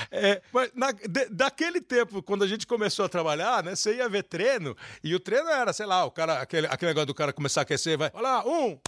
É, 0.10 0.42
mas 0.54 0.72
na, 0.74 0.92
de, 0.92 1.26
daquele 1.30 1.82
tempo, 1.82 2.24
quando 2.24 2.44
a 2.44 2.48
gente 2.48 2.66
começou 2.66 3.04
a 3.04 3.10
trabalhar, 3.10 3.64
né? 3.64 3.76
Você 3.76 3.96
ia 3.96 4.08
ver 4.08 4.24
treino 4.24 4.76
e 5.04 5.14
o 5.14 5.20
treino 5.20 5.50
era, 5.50 5.74
sei 5.74 5.86
lá, 5.86 6.06
o 6.06 6.12
cara, 6.12 6.42
aquele, 6.42 6.68
aquele 6.68 6.92
negócio 6.92 7.08
do 7.08 7.14
cara 7.14 7.34
começar 7.34 7.62
a 7.62 7.64
aquecer, 7.64 7.98
vai, 7.98 8.10
olha 8.14 8.24
lá, 8.24 8.48
um, 8.48 8.80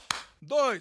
dois, 0.42 0.80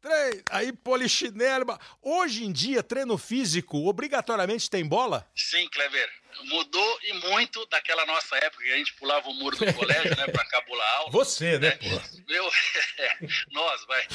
três, 0.00 0.42
aí 0.50 0.72
polichinelo. 0.72 1.78
Hoje 2.02 2.44
em 2.44 2.52
dia, 2.52 2.82
treino 2.82 3.16
físico 3.18 3.88
obrigatoriamente 3.88 4.70
tem 4.70 4.86
bola? 4.86 5.28
Sim, 5.34 5.68
Clever 5.68 6.10
mudou 6.44 6.98
e 7.02 7.12
muito 7.14 7.64
daquela 7.66 8.04
nossa 8.06 8.36
época 8.36 8.62
que 8.62 8.72
a 8.72 8.76
gente 8.76 8.92
pulava 8.94 9.28
o 9.28 9.34
muro 9.34 9.56
do 9.56 9.64
colégio, 9.74 10.16
né, 10.16 10.26
para 10.28 10.44
cabula 10.44 10.84
alto. 10.96 11.12
Você, 11.12 11.58
né? 11.58 11.78
né? 11.80 12.02
Eu, 12.28 12.48
é, 12.98 13.18
nós, 13.50 13.84
vai. 13.86 14.06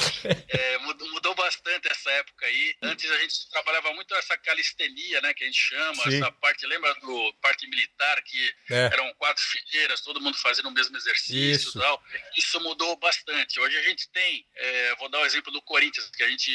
É, 0.49 0.77
mudou, 0.79 1.09
mudou, 1.11 1.35
bastante 1.35 1.87
essa 1.89 2.11
época 2.11 2.45
aí. 2.45 2.75
Antes 2.81 3.09
a 3.09 3.17
gente 3.17 3.49
trabalhava 3.49 3.91
muito 3.93 4.13
essa 4.15 4.37
calistenia, 4.37 5.21
né, 5.21 5.33
que 5.33 5.43
a 5.43 5.47
gente 5.47 5.59
chama, 5.59 6.03
Sim. 6.03 6.17
essa 6.17 6.31
parte, 6.31 6.65
lembra 6.65 6.93
do 6.95 7.33
parte 7.41 7.67
militar 7.67 8.21
que 8.23 8.55
é. 8.69 8.89
eram 8.93 9.13
quatro 9.15 9.43
fileiras, 9.43 10.01
todo 10.01 10.21
mundo 10.21 10.37
fazendo 10.37 10.69
o 10.69 10.71
mesmo 10.71 10.95
exercício 10.95 11.35
Isso. 11.35 11.77
e 11.77 11.81
tal. 11.81 12.03
Isso 12.37 12.59
mudou 12.61 12.95
bastante. 12.97 13.59
Hoje 13.59 13.77
a 13.77 13.83
gente 13.83 14.09
tem, 14.09 14.45
é, 14.55 14.95
vou 14.95 15.09
dar 15.09 15.19
o 15.19 15.25
exemplo 15.25 15.51
do 15.51 15.61
Corinthians, 15.73 16.07
que 16.15 16.23
a 16.23 16.29
gente 16.29 16.51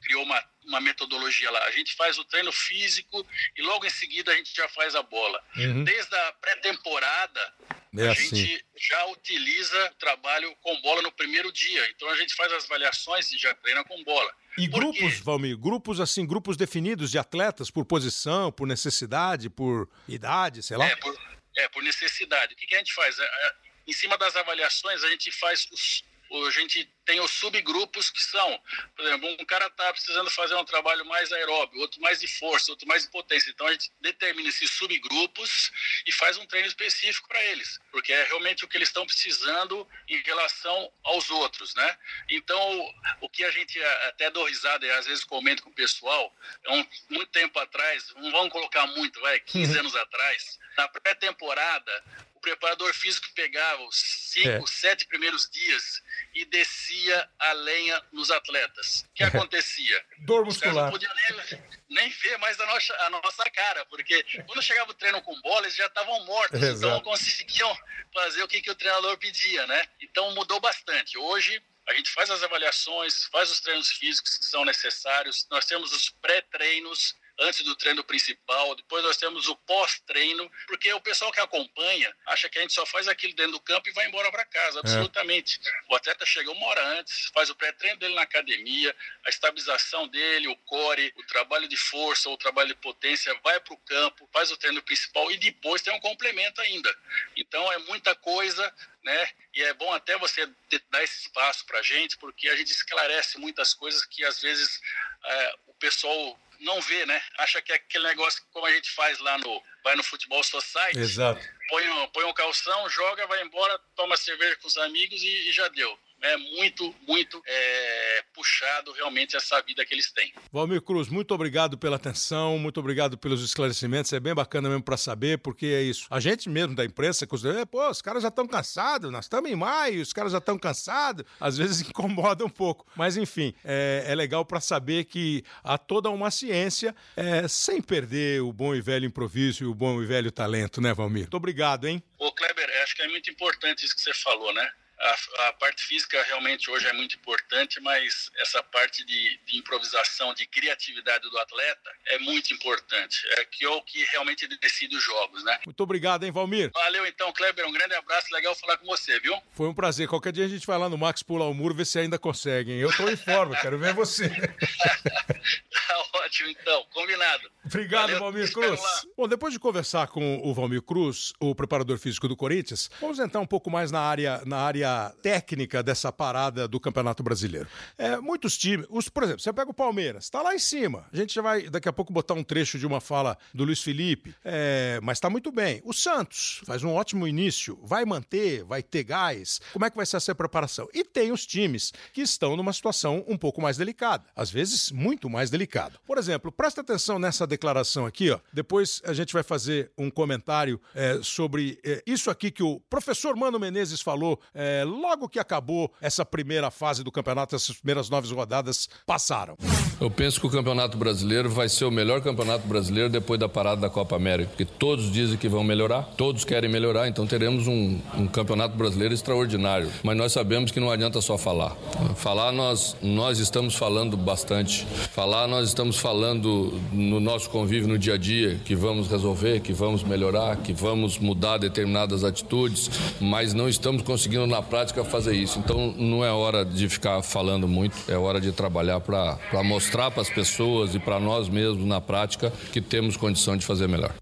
criou 0.00 0.22
uma, 0.22 0.40
uma 0.64 0.80
metodologia 0.80 1.50
lá. 1.50 1.64
A 1.64 1.72
gente 1.72 1.96
faz 1.96 2.16
o 2.18 2.24
treino 2.24 2.52
físico 2.52 3.26
e 3.56 3.62
logo 3.62 3.84
em 3.84 3.90
seguida 3.90 4.30
a 4.30 4.36
gente 4.36 4.54
já 4.54 4.68
faz 4.68 4.94
a 4.94 5.02
bola. 5.02 5.42
Uhum. 5.56 5.82
Desde 5.82 6.14
a 6.14 6.32
pré-temporada, 6.34 7.54
é 7.98 8.06
a 8.06 8.12
assim. 8.12 8.36
gente 8.36 8.64
já 8.76 9.06
utiliza 9.06 9.92
trabalho 9.98 10.54
com 10.60 10.80
bola 10.82 11.02
no 11.02 11.10
primeiro 11.10 11.50
dia. 11.50 11.90
Então 11.90 12.08
a 12.10 12.16
gente 12.16 12.32
faz 12.36 12.52
as 12.52 12.64
avaliações 12.66 13.32
e 13.32 13.38
já 13.38 13.52
treina 13.54 13.82
com 13.82 14.04
bola. 14.04 14.32
E 14.56 14.68
Por 14.68 14.78
grupos, 14.78 15.14
quê? 15.14 15.22
Valmir, 15.24 15.56
grupos 15.56 15.98
assim, 15.98 16.24
grupos 16.24 16.56
definidos 16.56 17.10
de 17.10 17.18
atletas 17.18 17.72
por 17.72 17.84
posição, 17.84 18.52
por 18.52 18.68
necessidade, 18.68 19.50
por 19.50 19.90
idade, 20.06 20.62
sei 20.62 20.76
lá? 20.76 20.86
É, 20.86 20.94
por, 20.94 21.18
é, 21.56 21.68
por 21.70 21.82
necessidade. 21.82 22.54
O 22.54 22.56
que, 22.56 22.66
que 22.68 22.76
a 22.76 22.78
gente 22.78 22.94
faz? 22.94 23.18
É, 23.18 23.24
é, 23.24 23.54
em 23.88 23.92
cima 23.92 24.16
das 24.16 24.36
avaliações, 24.36 25.02
a 25.02 25.10
gente 25.10 25.32
faz 25.32 25.66
os, 25.72 26.04
a 26.46 26.50
gente 26.50 26.90
tem 27.04 27.20
os 27.20 27.30
subgrupos 27.32 28.10
que 28.10 28.22
são, 28.22 28.60
por 28.96 29.04
exemplo, 29.04 29.36
um 29.38 29.44
cara 29.44 29.66
está 29.66 29.92
precisando 29.92 30.30
fazer 30.30 30.54
um 30.54 30.64
trabalho 30.64 31.04
mais 31.04 31.30
aeróbio, 31.32 31.80
outro 31.80 32.00
mais 32.00 32.20
de 32.20 32.26
força, 32.26 32.72
outro 32.72 32.88
mais 32.88 33.02
de 33.02 33.10
potência. 33.10 33.50
Então 33.50 33.66
a 33.66 33.72
gente 33.72 33.92
determina 34.00 34.48
esses 34.48 34.70
subgrupos 34.70 35.70
e 36.06 36.12
faz 36.12 36.36
um 36.38 36.46
treino 36.46 36.66
específico 36.66 37.28
para 37.28 37.42
eles, 37.44 37.78
porque 37.90 38.12
é 38.12 38.24
realmente 38.24 38.64
o 38.64 38.68
que 38.68 38.76
eles 38.76 38.88
estão 38.88 39.06
precisando 39.06 39.86
em 40.08 40.20
relação 40.22 40.92
aos 41.02 41.30
outros, 41.30 41.74
né? 41.74 41.98
Então 42.30 42.94
o 43.20 43.28
que 43.28 43.44
a 43.44 43.50
gente 43.50 43.80
até 44.08 44.30
dou 44.30 44.44
risada 44.46 44.86
e 44.86 44.90
às 44.90 45.06
vezes 45.06 45.24
comento 45.24 45.62
com 45.62 45.70
o 45.70 45.74
pessoal, 45.74 46.34
é 46.64 46.72
um, 46.72 46.86
muito 47.10 47.26
tempo 47.26 47.58
atrás, 47.58 48.12
não 48.16 48.30
vamos 48.30 48.52
colocar 48.52 48.86
muito, 48.88 49.20
vai, 49.20 49.38
15 49.40 49.72
uhum. 49.72 49.80
anos 49.80 49.96
atrás, 49.96 50.58
na 50.76 50.88
pré-temporada, 50.88 52.04
preparador 52.44 52.92
físico 52.92 53.26
pegava 53.34 53.82
os 53.84 53.96
cinco, 53.96 54.64
é. 54.64 54.66
sete 54.66 55.06
primeiros 55.06 55.48
dias 55.48 56.02
e 56.34 56.44
descia 56.44 57.28
a 57.38 57.52
lenha 57.52 58.02
nos 58.12 58.30
atletas. 58.30 59.06
O 59.10 59.14
que 59.14 59.24
é. 59.24 59.26
acontecia? 59.26 60.04
Dor 60.18 60.44
muscular. 60.44 60.74
Os 60.74 60.82
não 60.82 60.90
podiam 60.90 61.12
nem, 61.14 61.62
nem 61.88 62.10
ver 62.10 62.36
mais 62.38 62.60
a 62.60 62.66
nossa, 62.66 62.94
a 62.94 63.10
nossa 63.10 63.50
cara, 63.50 63.86
porque 63.86 64.22
quando 64.46 64.62
chegava 64.62 64.90
o 64.90 64.94
treino 64.94 65.22
com 65.22 65.40
bola, 65.40 65.62
eles 65.64 65.74
já 65.74 65.86
estavam 65.86 66.22
mortos, 66.26 66.62
Exato. 66.62 66.76
então 66.76 66.90
não 66.90 67.00
conseguiam 67.00 67.78
fazer 68.12 68.42
o 68.42 68.48
que, 68.48 68.60
que 68.60 68.70
o 68.70 68.74
treinador 68.74 69.16
pedia, 69.16 69.66
né? 69.66 69.88
Então 70.00 70.34
mudou 70.34 70.60
bastante. 70.60 71.16
Hoje 71.16 71.62
a 71.88 71.94
gente 71.94 72.10
faz 72.10 72.30
as 72.30 72.42
avaliações, 72.42 73.24
faz 73.24 73.50
os 73.50 73.60
treinos 73.60 73.90
físicos 73.90 74.36
que 74.36 74.44
são 74.44 74.64
necessários, 74.64 75.46
nós 75.50 75.64
temos 75.64 75.92
os 75.92 76.10
pré-treinos, 76.10 77.16
antes 77.40 77.64
do 77.64 77.74
treino 77.74 78.04
principal, 78.04 78.74
depois 78.74 79.02
nós 79.02 79.16
temos 79.16 79.48
o 79.48 79.56
pós-treino, 79.56 80.50
porque 80.66 80.92
o 80.92 81.00
pessoal 81.00 81.32
que 81.32 81.40
acompanha 81.40 82.14
acha 82.26 82.48
que 82.48 82.58
a 82.58 82.62
gente 82.62 82.72
só 82.72 82.86
faz 82.86 83.08
aquilo 83.08 83.34
dentro 83.34 83.52
do 83.52 83.60
campo 83.60 83.88
e 83.88 83.92
vai 83.92 84.06
embora 84.06 84.30
para 84.30 84.44
casa, 84.44 84.78
é. 84.78 84.80
absolutamente. 84.80 85.60
É. 85.64 85.70
O 85.88 85.96
atleta 85.96 86.24
chega 86.24 86.50
uma 86.50 86.66
hora 86.66 86.84
antes, 86.98 87.30
faz 87.34 87.50
o 87.50 87.54
pré-treino 87.54 87.98
dele 87.98 88.14
na 88.14 88.22
academia, 88.22 88.94
a 89.24 89.28
estabilização 89.28 90.06
dele, 90.08 90.48
o 90.48 90.56
core, 90.56 91.12
o 91.16 91.26
trabalho 91.26 91.68
de 91.68 91.76
força, 91.76 92.28
o 92.30 92.36
trabalho 92.36 92.68
de 92.68 92.76
potência, 92.76 93.34
vai 93.42 93.58
para 93.60 93.74
o 93.74 93.78
campo, 93.78 94.28
faz 94.32 94.50
o 94.50 94.56
treino 94.56 94.82
principal 94.82 95.30
e 95.30 95.36
depois 95.36 95.82
tem 95.82 95.92
um 95.92 96.00
complemento 96.00 96.60
ainda. 96.60 96.94
Então 97.36 97.70
é 97.72 97.78
muita 97.78 98.14
coisa, 98.14 98.72
né? 99.02 99.30
E 99.54 99.62
é 99.62 99.74
bom 99.74 99.92
até 99.92 100.16
você 100.18 100.48
dar 100.90 101.02
esse 101.02 101.22
espaço 101.22 101.64
para 101.66 101.78
a 101.78 101.82
gente, 101.82 102.16
porque 102.18 102.48
a 102.48 102.56
gente 102.56 102.70
esclarece 102.70 103.38
muitas 103.38 103.74
coisas 103.74 104.04
que 104.04 104.24
às 104.24 104.40
vezes 104.40 104.80
é, 105.24 105.54
o 105.66 105.74
pessoal 105.74 106.38
não 106.64 106.80
vê, 106.80 107.06
né? 107.06 107.22
Acha 107.38 107.62
que 107.62 107.72
é 107.72 107.76
aquele 107.76 108.04
negócio 108.04 108.42
como 108.50 108.66
a 108.66 108.72
gente 108.72 108.90
faz 108.90 109.18
lá 109.20 109.38
no. 109.38 109.62
Vai 109.82 109.94
no 109.96 110.02
futebol 110.02 110.42
society. 110.42 110.98
Exato. 110.98 111.40
Põe 111.68 111.88
um, 111.88 112.06
põe 112.08 112.24
um 112.24 112.32
calção, 112.32 112.88
joga, 112.88 113.26
vai 113.26 113.42
embora, 113.42 113.78
toma 113.94 114.16
cerveja 114.16 114.56
com 114.56 114.66
os 114.66 114.76
amigos 114.78 115.22
e, 115.22 115.48
e 115.48 115.52
já 115.52 115.68
deu 115.68 115.98
é 116.24 116.36
muito, 116.38 116.94
muito 117.06 117.42
é, 117.46 118.24
puxado 118.32 118.92
realmente 118.92 119.36
essa 119.36 119.60
vida 119.60 119.84
que 119.84 119.94
eles 119.94 120.10
têm. 120.10 120.32
Valmir 120.50 120.80
Cruz, 120.80 121.08
muito 121.08 121.34
obrigado 121.34 121.76
pela 121.76 121.96
atenção, 121.96 122.58
muito 122.58 122.80
obrigado 122.80 123.18
pelos 123.18 123.44
esclarecimentos, 123.44 124.12
é 124.12 124.18
bem 124.18 124.34
bacana 124.34 124.68
mesmo 124.70 124.82
para 124.82 124.96
saber, 124.96 125.38
porque 125.38 125.66
é 125.66 125.82
isso. 125.82 126.06
A 126.10 126.20
gente 126.20 126.48
mesmo 126.48 126.74
da 126.74 126.84
imprensa 126.84 127.26
considera, 127.26 127.66
pô, 127.66 127.88
os 127.90 128.00
caras 128.00 128.22
já 128.22 128.28
estão 128.28 128.46
cansados, 128.46 129.10
nós 129.10 129.26
estamos 129.26 129.50
em 129.50 129.54
maio, 129.54 130.00
os 130.00 130.14
caras 130.14 130.32
já 130.32 130.38
estão 130.38 130.58
cansados, 130.58 131.26
às 131.38 131.58
vezes 131.58 131.82
incomoda 131.86 132.44
um 132.44 132.50
pouco, 132.50 132.86
mas 132.96 133.18
enfim, 133.18 133.54
é, 133.62 134.04
é 134.08 134.14
legal 134.14 134.46
para 134.46 134.60
saber 134.60 135.04
que 135.04 135.44
há 135.62 135.76
toda 135.76 136.08
uma 136.08 136.30
ciência 136.30 136.96
é, 137.16 137.46
sem 137.46 137.82
perder 137.82 138.40
o 138.40 138.52
bom 138.52 138.74
e 138.74 138.80
velho 138.80 139.04
improviso 139.04 139.64
e 139.64 139.66
o 139.66 139.74
bom 139.74 140.02
e 140.02 140.06
velho 140.06 140.32
talento, 140.32 140.80
né, 140.80 140.94
Valmir? 140.94 141.24
Muito 141.24 141.36
obrigado, 141.36 141.86
hein? 141.86 142.02
Ô, 142.18 142.32
Kleber, 142.32 142.70
acho 142.82 142.96
que 142.96 143.02
é 143.02 143.08
muito 143.08 143.30
importante 143.30 143.84
isso 143.84 143.94
que 143.94 144.00
você 144.00 144.14
falou, 144.14 144.52
né? 144.54 144.70
A, 145.04 145.48
a, 145.48 145.52
parte 145.52 145.84
física 145.84 146.22
realmente 146.22 146.70
hoje 146.70 146.86
é 146.86 146.92
muito 146.94 147.16
importante, 147.16 147.78
mas 147.80 148.30
essa 148.38 148.62
parte 148.62 149.04
de, 149.04 149.38
de, 149.44 149.58
improvisação, 149.58 150.32
de 150.32 150.46
criatividade 150.46 151.28
do 151.28 151.38
atleta 151.38 151.90
é 152.06 152.18
muito 152.20 152.54
importante. 152.54 153.22
É 153.38 153.44
que 153.44 153.64
é 153.64 153.68
o 153.68 153.82
que 153.82 154.02
realmente 154.04 154.48
decide 154.58 154.96
os 154.96 155.04
jogos, 155.04 155.44
né? 155.44 155.60
Muito 155.66 155.80
obrigado, 155.82 156.24
hein, 156.24 156.32
Valmir? 156.32 156.70
Valeu 156.72 157.06
então, 157.06 157.32
Kleber. 157.32 157.66
Um 157.66 157.72
grande 157.72 157.94
abraço, 157.94 158.32
legal 158.32 158.54
falar 158.54 158.78
com 158.78 158.86
você, 158.86 159.20
viu? 159.20 159.36
Foi 159.52 159.68
um 159.68 159.74
prazer. 159.74 160.08
Qualquer 160.08 160.32
dia 160.32 160.46
a 160.46 160.48
gente 160.48 160.66
vai 160.66 160.78
lá 160.78 160.88
no 160.88 160.96
Max 160.96 161.22
pular 161.22 161.46
o 161.46 161.54
muro, 161.54 161.74
ver 161.74 161.84
se 161.84 161.98
ainda 161.98 162.18
conseguem. 162.18 162.78
Eu 162.78 162.94
tô 162.96 163.08
em 163.08 163.16
forma, 163.16 163.56
quero 163.60 163.78
ver 163.78 163.92
você. 163.92 164.30
tá 164.30 166.04
ótimo, 166.14 166.48
então. 166.48 166.86
Combinado. 166.94 167.50
Obrigado, 167.66 168.02
Valeu, 168.06 168.20
Valmir 168.20 168.52
Cruz. 168.52 168.80
Bom, 169.16 169.28
depois 169.28 169.52
de 169.52 169.58
conversar 169.58 170.06
com 170.08 170.40
o 170.42 170.54
Valmir 170.54 170.82
Cruz, 170.82 171.32
o 171.40 171.54
preparador 171.54 171.98
físico 171.98 172.28
do 172.28 172.36
Corinthians, 172.36 172.90
vamos 173.00 173.18
entrar 173.18 173.40
um 173.40 173.46
pouco 173.46 173.70
mais 173.70 173.90
na 173.90 174.00
área, 174.00 174.42
na 174.44 174.58
área 174.58 174.93
técnica 175.22 175.82
dessa 175.82 176.12
parada 176.12 176.66
do 176.68 176.80
Campeonato 176.80 177.22
Brasileiro. 177.22 177.68
É, 177.96 178.18
muitos 178.18 178.56
times, 178.56 178.86
os, 178.90 179.08
por 179.08 179.22
exemplo, 179.22 179.40
você 179.40 179.52
pega 179.52 179.70
o 179.70 179.74
Palmeiras, 179.74 180.24
está 180.24 180.42
lá 180.42 180.54
em 180.54 180.58
cima. 180.58 181.06
A 181.12 181.16
gente 181.16 181.34
já 181.34 181.42
vai 181.42 181.68
daqui 181.68 181.88
a 181.88 181.92
pouco 181.92 182.12
botar 182.12 182.34
um 182.34 182.44
trecho 182.44 182.78
de 182.78 182.86
uma 182.86 183.00
fala 183.00 183.36
do 183.52 183.64
Luiz 183.64 183.82
Felipe, 183.82 184.34
é, 184.44 184.98
mas 185.02 185.18
está 185.18 185.30
muito 185.30 185.50
bem. 185.50 185.80
O 185.84 185.92
Santos 185.92 186.60
faz 186.64 186.82
um 186.82 186.92
ótimo 186.92 187.26
início, 187.26 187.78
vai 187.82 188.04
manter, 188.04 188.64
vai 188.64 188.82
ter 188.82 189.04
gás. 189.04 189.60
Como 189.72 189.84
é 189.84 189.90
que 189.90 189.96
vai 189.96 190.06
ser 190.06 190.16
essa 190.16 190.34
preparação? 190.34 190.88
E 190.92 191.04
tem 191.04 191.32
os 191.32 191.46
times 191.46 191.92
que 192.12 192.22
estão 192.22 192.56
numa 192.56 192.72
situação 192.72 193.24
um 193.28 193.36
pouco 193.36 193.60
mais 193.60 193.76
delicada, 193.76 194.24
às 194.34 194.50
vezes 194.50 194.90
muito 194.90 195.28
mais 195.28 195.50
delicada. 195.50 195.98
Por 196.06 196.18
exemplo, 196.18 196.50
presta 196.50 196.80
atenção 196.80 197.18
nessa 197.18 197.46
declaração 197.46 198.06
aqui, 198.06 198.30
ó. 198.30 198.38
Depois 198.52 199.00
a 199.04 199.12
gente 199.12 199.32
vai 199.32 199.42
fazer 199.42 199.90
um 199.96 200.10
comentário 200.10 200.80
é, 200.94 201.20
sobre 201.22 201.78
é, 201.84 202.02
isso 202.06 202.30
aqui 202.30 202.50
que 202.50 202.62
o 202.62 202.80
professor 202.88 203.36
Mano 203.36 203.58
Menezes 203.58 204.00
falou 204.00 204.40
é, 204.54 204.73
logo 204.82 205.28
que 205.28 205.38
acabou 205.38 205.92
essa 206.00 206.24
primeira 206.24 206.70
fase 206.70 207.04
do 207.04 207.12
campeonato, 207.12 207.54
essas 207.54 207.76
primeiras 207.76 208.10
nove 208.10 208.32
rodadas 208.34 208.88
passaram. 209.06 209.56
Eu 210.00 210.10
penso 210.10 210.40
que 210.40 210.46
o 210.46 210.50
Campeonato 210.50 210.96
Brasileiro 210.96 211.48
vai 211.48 211.68
ser 211.68 211.84
o 211.84 211.90
melhor 211.90 212.20
Campeonato 212.20 212.66
Brasileiro 212.66 213.08
depois 213.08 213.38
da 213.38 213.48
parada 213.48 213.82
da 213.82 213.90
Copa 213.90 214.16
América, 214.16 214.48
porque 214.48 214.64
todos 214.64 215.10
dizem 215.12 215.36
que 215.36 215.48
vão 215.48 215.62
melhorar, 215.62 216.02
todos 216.16 216.44
querem 216.44 216.68
melhorar, 216.68 217.06
então 217.08 217.26
teremos 217.26 217.68
um, 217.68 218.00
um 218.16 218.26
Campeonato 218.26 218.76
Brasileiro 218.76 219.14
extraordinário. 219.14 219.90
Mas 220.02 220.16
nós 220.16 220.32
sabemos 220.32 220.70
que 220.70 220.80
não 220.80 220.90
adianta 220.90 221.20
só 221.20 221.38
falar. 221.38 221.76
Falar, 222.16 222.50
nós, 222.52 222.96
nós 223.02 223.38
estamos 223.38 223.74
falando 223.74 224.16
bastante. 224.16 224.84
Falar, 225.12 225.46
nós 225.46 225.68
estamos 225.68 225.98
falando 225.98 226.80
no 226.92 227.20
nosso 227.20 227.48
convívio 227.50 227.88
no 227.88 227.98
dia 227.98 228.14
a 228.14 228.18
dia, 228.18 228.60
que 228.64 228.74
vamos 228.74 229.08
resolver, 229.08 229.60
que 229.60 229.72
vamos 229.72 230.02
melhorar, 230.02 230.56
que 230.56 230.72
vamos 230.72 231.18
mudar 231.18 231.58
determinadas 231.58 232.24
atitudes, 232.24 232.90
mas 233.20 233.54
não 233.54 233.68
estamos 233.68 234.02
conseguindo 234.02 234.46
na 234.46 234.62
prática 234.64 235.04
fazer 235.04 235.34
isso. 235.34 235.58
Então 235.58 235.92
não 235.96 236.24
é 236.24 236.30
hora 236.30 236.64
de 236.64 236.88
ficar 236.88 237.22
falando 237.22 237.68
muito, 237.68 237.96
é 238.08 238.16
hora 238.16 238.40
de 238.40 238.52
trabalhar 238.52 239.00
para 239.00 239.38
mostrar 239.62 240.10
para 240.10 240.22
as 240.22 240.30
pessoas 240.30 240.94
e 240.94 240.98
para 240.98 241.20
nós 241.20 241.48
mesmos 241.48 241.86
na 241.86 242.00
prática 242.00 242.52
que 242.72 242.80
temos 242.80 243.16
condição 243.16 243.56
de 243.56 243.64
fazer 243.64 243.88
melhor. 243.88 244.12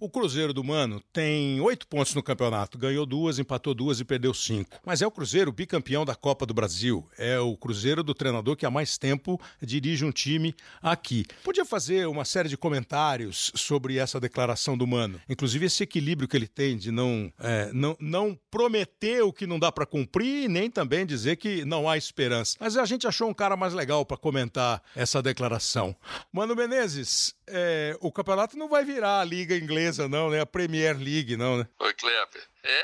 O 0.00 0.08
Cruzeiro 0.08 0.54
do 0.54 0.64
Mano 0.64 1.02
tem 1.12 1.60
oito 1.60 1.86
pontos 1.86 2.14
no 2.14 2.22
campeonato, 2.22 2.78
ganhou 2.78 3.04
duas, 3.04 3.38
empatou 3.38 3.74
duas 3.74 4.00
e 4.00 4.04
perdeu 4.04 4.32
cinco. 4.32 4.80
Mas 4.82 5.02
é 5.02 5.06
o 5.06 5.10
Cruzeiro 5.10 5.52
bicampeão 5.52 6.06
da 6.06 6.14
Copa 6.14 6.46
do 6.46 6.54
Brasil. 6.54 7.06
É 7.18 7.38
o 7.38 7.54
Cruzeiro 7.54 8.02
do 8.02 8.14
treinador 8.14 8.56
que 8.56 8.64
há 8.64 8.70
mais 8.70 8.96
tempo 8.96 9.38
dirige 9.60 10.02
um 10.02 10.10
time 10.10 10.54
aqui. 10.80 11.26
Podia 11.44 11.66
fazer 11.66 12.08
uma 12.08 12.24
série 12.24 12.48
de 12.48 12.56
comentários 12.56 13.52
sobre 13.54 13.98
essa 13.98 14.18
declaração 14.18 14.74
do 14.74 14.86
Mano, 14.86 15.20
inclusive 15.28 15.66
esse 15.66 15.82
equilíbrio 15.82 16.26
que 16.26 16.34
ele 16.34 16.48
tem 16.48 16.78
de 16.78 16.90
não, 16.90 17.30
é, 17.38 17.70
não, 17.70 17.94
não 18.00 18.38
prometer 18.50 19.20
o 19.22 19.34
que 19.34 19.46
não 19.46 19.58
dá 19.58 19.70
para 19.70 19.84
cumprir 19.84 20.48
nem 20.48 20.70
também 20.70 21.04
dizer 21.04 21.36
que 21.36 21.62
não 21.66 21.86
há 21.86 21.98
esperança. 21.98 22.56
Mas 22.58 22.74
a 22.74 22.86
gente 22.86 23.06
achou 23.06 23.28
um 23.28 23.34
cara 23.34 23.54
mais 23.54 23.74
legal 23.74 24.06
para 24.06 24.16
comentar 24.16 24.82
essa 24.96 25.20
declaração. 25.20 25.94
Mano 26.32 26.56
Menezes, 26.56 27.34
é, 27.46 27.96
o 28.00 28.10
campeonato 28.10 28.56
não 28.56 28.68
vai 28.68 28.84
virar 28.84 29.20
a 29.20 29.24
liga 29.24 29.56
inglesa, 29.56 29.89
não, 30.08 30.30
né? 30.30 30.40
A 30.40 30.46
Premier 30.46 30.96
League, 30.96 31.36
não, 31.36 31.58
né? 31.58 31.68
Oi, 31.78 31.94
Kleber. 31.94 32.48
É, 32.62 32.80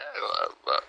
a, 0.66 0.82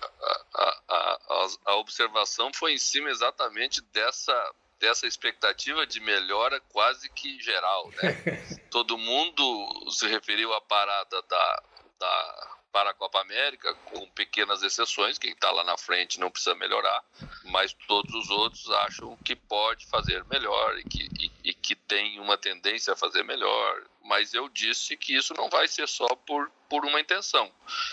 a, 0.55 0.79
a, 0.89 1.47
a, 1.65 1.75
observação 1.75 2.51
foi 2.53 2.73
em 2.73 2.77
cima 2.77 3.09
exatamente 3.09 3.81
dessa, 3.93 4.55
dessa 4.79 5.05
expectativa 5.05 5.85
de 5.85 5.99
melhora 5.99 6.59
quase 6.69 7.09
que 7.09 7.39
geral, 7.41 7.91
né? 8.01 8.59
Todo 8.71 8.97
mundo 8.97 9.91
se 9.91 10.07
referiu 10.07 10.53
à 10.53 10.61
parada 10.61 11.21
da, 11.23 11.63
da 11.99 12.57
para 12.77 12.91
a 12.91 12.93
Copa 12.93 13.19
América, 13.21 13.73
com 13.85 14.07
pequenas 14.09 14.61
exceções, 14.61 15.17
quem 15.17 15.31
está 15.31 15.49
lá 15.49 15.63
na 15.63 15.75
frente 15.77 16.19
não 16.19 16.29
precisa 16.29 16.53
melhorar, 16.53 17.03
mas 17.45 17.73
todos 17.87 18.13
os 18.13 18.29
outros 18.29 18.69
acham 18.69 19.17
que 19.25 19.35
pode 19.35 19.87
fazer 19.87 20.23
melhor 20.25 20.77
e 20.77 20.83
que, 20.83 21.09
e, 21.19 21.31
e 21.49 21.53
que 21.55 21.75
tem 21.75 22.19
uma 22.19 22.37
tendência 22.37 22.93
a 22.93 22.95
fazer 22.95 23.23
melhor. 23.23 23.83
Mas 24.07 24.33
eu 24.33 24.47
disse 24.47 24.95
que 24.95 25.15
isso 25.15 25.33
não 25.33 25.49
vai 25.49 25.67
ser 25.67 25.87
só 25.87 26.07
por, 26.07 26.49
por 26.69 26.85
uma 26.85 26.99
intenção. 26.99 27.51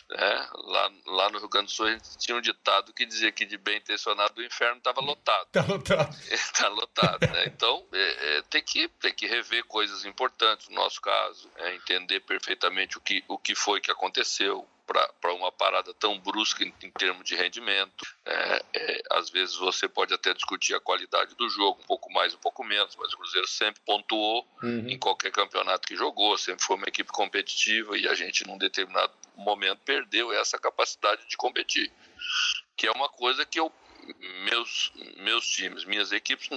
Né? 0.09 0.49
Lá, 0.54 0.92
lá 1.06 1.30
no 1.30 1.38
Rio 1.38 1.49
Grande 1.49 1.66
do 1.66 1.73
Sul 1.73 1.87
a 1.87 1.90
gente 1.90 2.18
tinha 2.18 2.37
um 2.37 2.40
ditado 2.40 2.92
que 2.92 3.04
dizia 3.04 3.33
que 3.33 3.44
de 3.44 3.59
bem 3.59 3.78
intencionado 3.78 4.40
o 4.40 4.44
inferno 4.44 4.78
estava 4.78 5.00
lotado. 5.00 5.47
Está 5.47 5.62
lotado. 5.62 6.16
Está 6.30 6.68
lotado. 6.71 7.21
Né? 7.26 7.47
Então 7.47 7.85
é, 7.92 8.37
é, 8.37 8.42
tem, 8.42 8.62
que, 8.62 8.88
tem 8.88 9.12
que 9.12 9.26
rever 9.26 9.64
coisas 9.64 10.04
importantes 10.04 10.68
no 10.68 10.76
nosso 10.76 11.00
caso, 11.00 11.50
é, 11.56 11.75
entender 11.75 12.21
perfeitamente 12.21 12.97
o 12.97 13.00
que, 13.00 13.25
o 13.26 13.37
que 13.37 13.54
foi 13.54 13.80
que 13.80 13.90
aconteceu, 13.90 14.68
para 14.87 15.33
uma 15.33 15.50
parada 15.50 15.93
tão 15.95 16.19
brusca 16.19 16.64
em, 16.64 16.73
em 16.83 16.91
termos 16.91 17.25
de 17.25 17.35
rendimento. 17.35 18.07
É, 18.25 18.64
é, 18.75 19.03
às 19.12 19.31
vezes 19.31 19.57
você 19.57 19.88
pode 19.88 20.12
até 20.12 20.33
discutir 20.35 20.75
a 20.75 20.81
qualidade 20.81 21.35
do 21.35 21.49
jogo, 21.49 21.81
um 21.83 21.87
pouco 21.87 22.12
mais, 22.12 22.35
um 22.35 22.38
pouco 22.38 22.62
menos, 22.64 22.95
mas 22.97 23.12
o 23.12 23.17
Cruzeiro 23.17 23.49
sempre 23.49 23.83
pontuou 23.85 24.47
uhum. 24.62 24.88
em 24.88 24.99
qualquer 24.99 25.31
campeonato 25.31 25.87
que 25.87 25.97
jogou, 25.97 26.37
sempre 26.38 26.64
foi 26.64 26.76
uma 26.76 26.88
equipe 26.88 27.11
competitiva 27.11 27.97
e 27.97 28.07
a 28.09 28.14
gente, 28.14 28.47
num 28.47 28.59
determinado 28.59 29.12
momento, 29.37 29.81
perdeu 29.85 30.33
essa 30.33 30.59
capacidade 30.59 31.26
de 31.29 31.37
competir, 31.37 31.93
que 32.76 32.87
é 32.87 32.91
uma 32.93 33.09
coisa 33.09 33.45
que 33.45 33.59
eu 33.59 33.73
meus, 34.45 34.93
meus 35.17 35.47
times, 35.47 35.85
minhas 35.85 36.12
equipes 36.12 36.49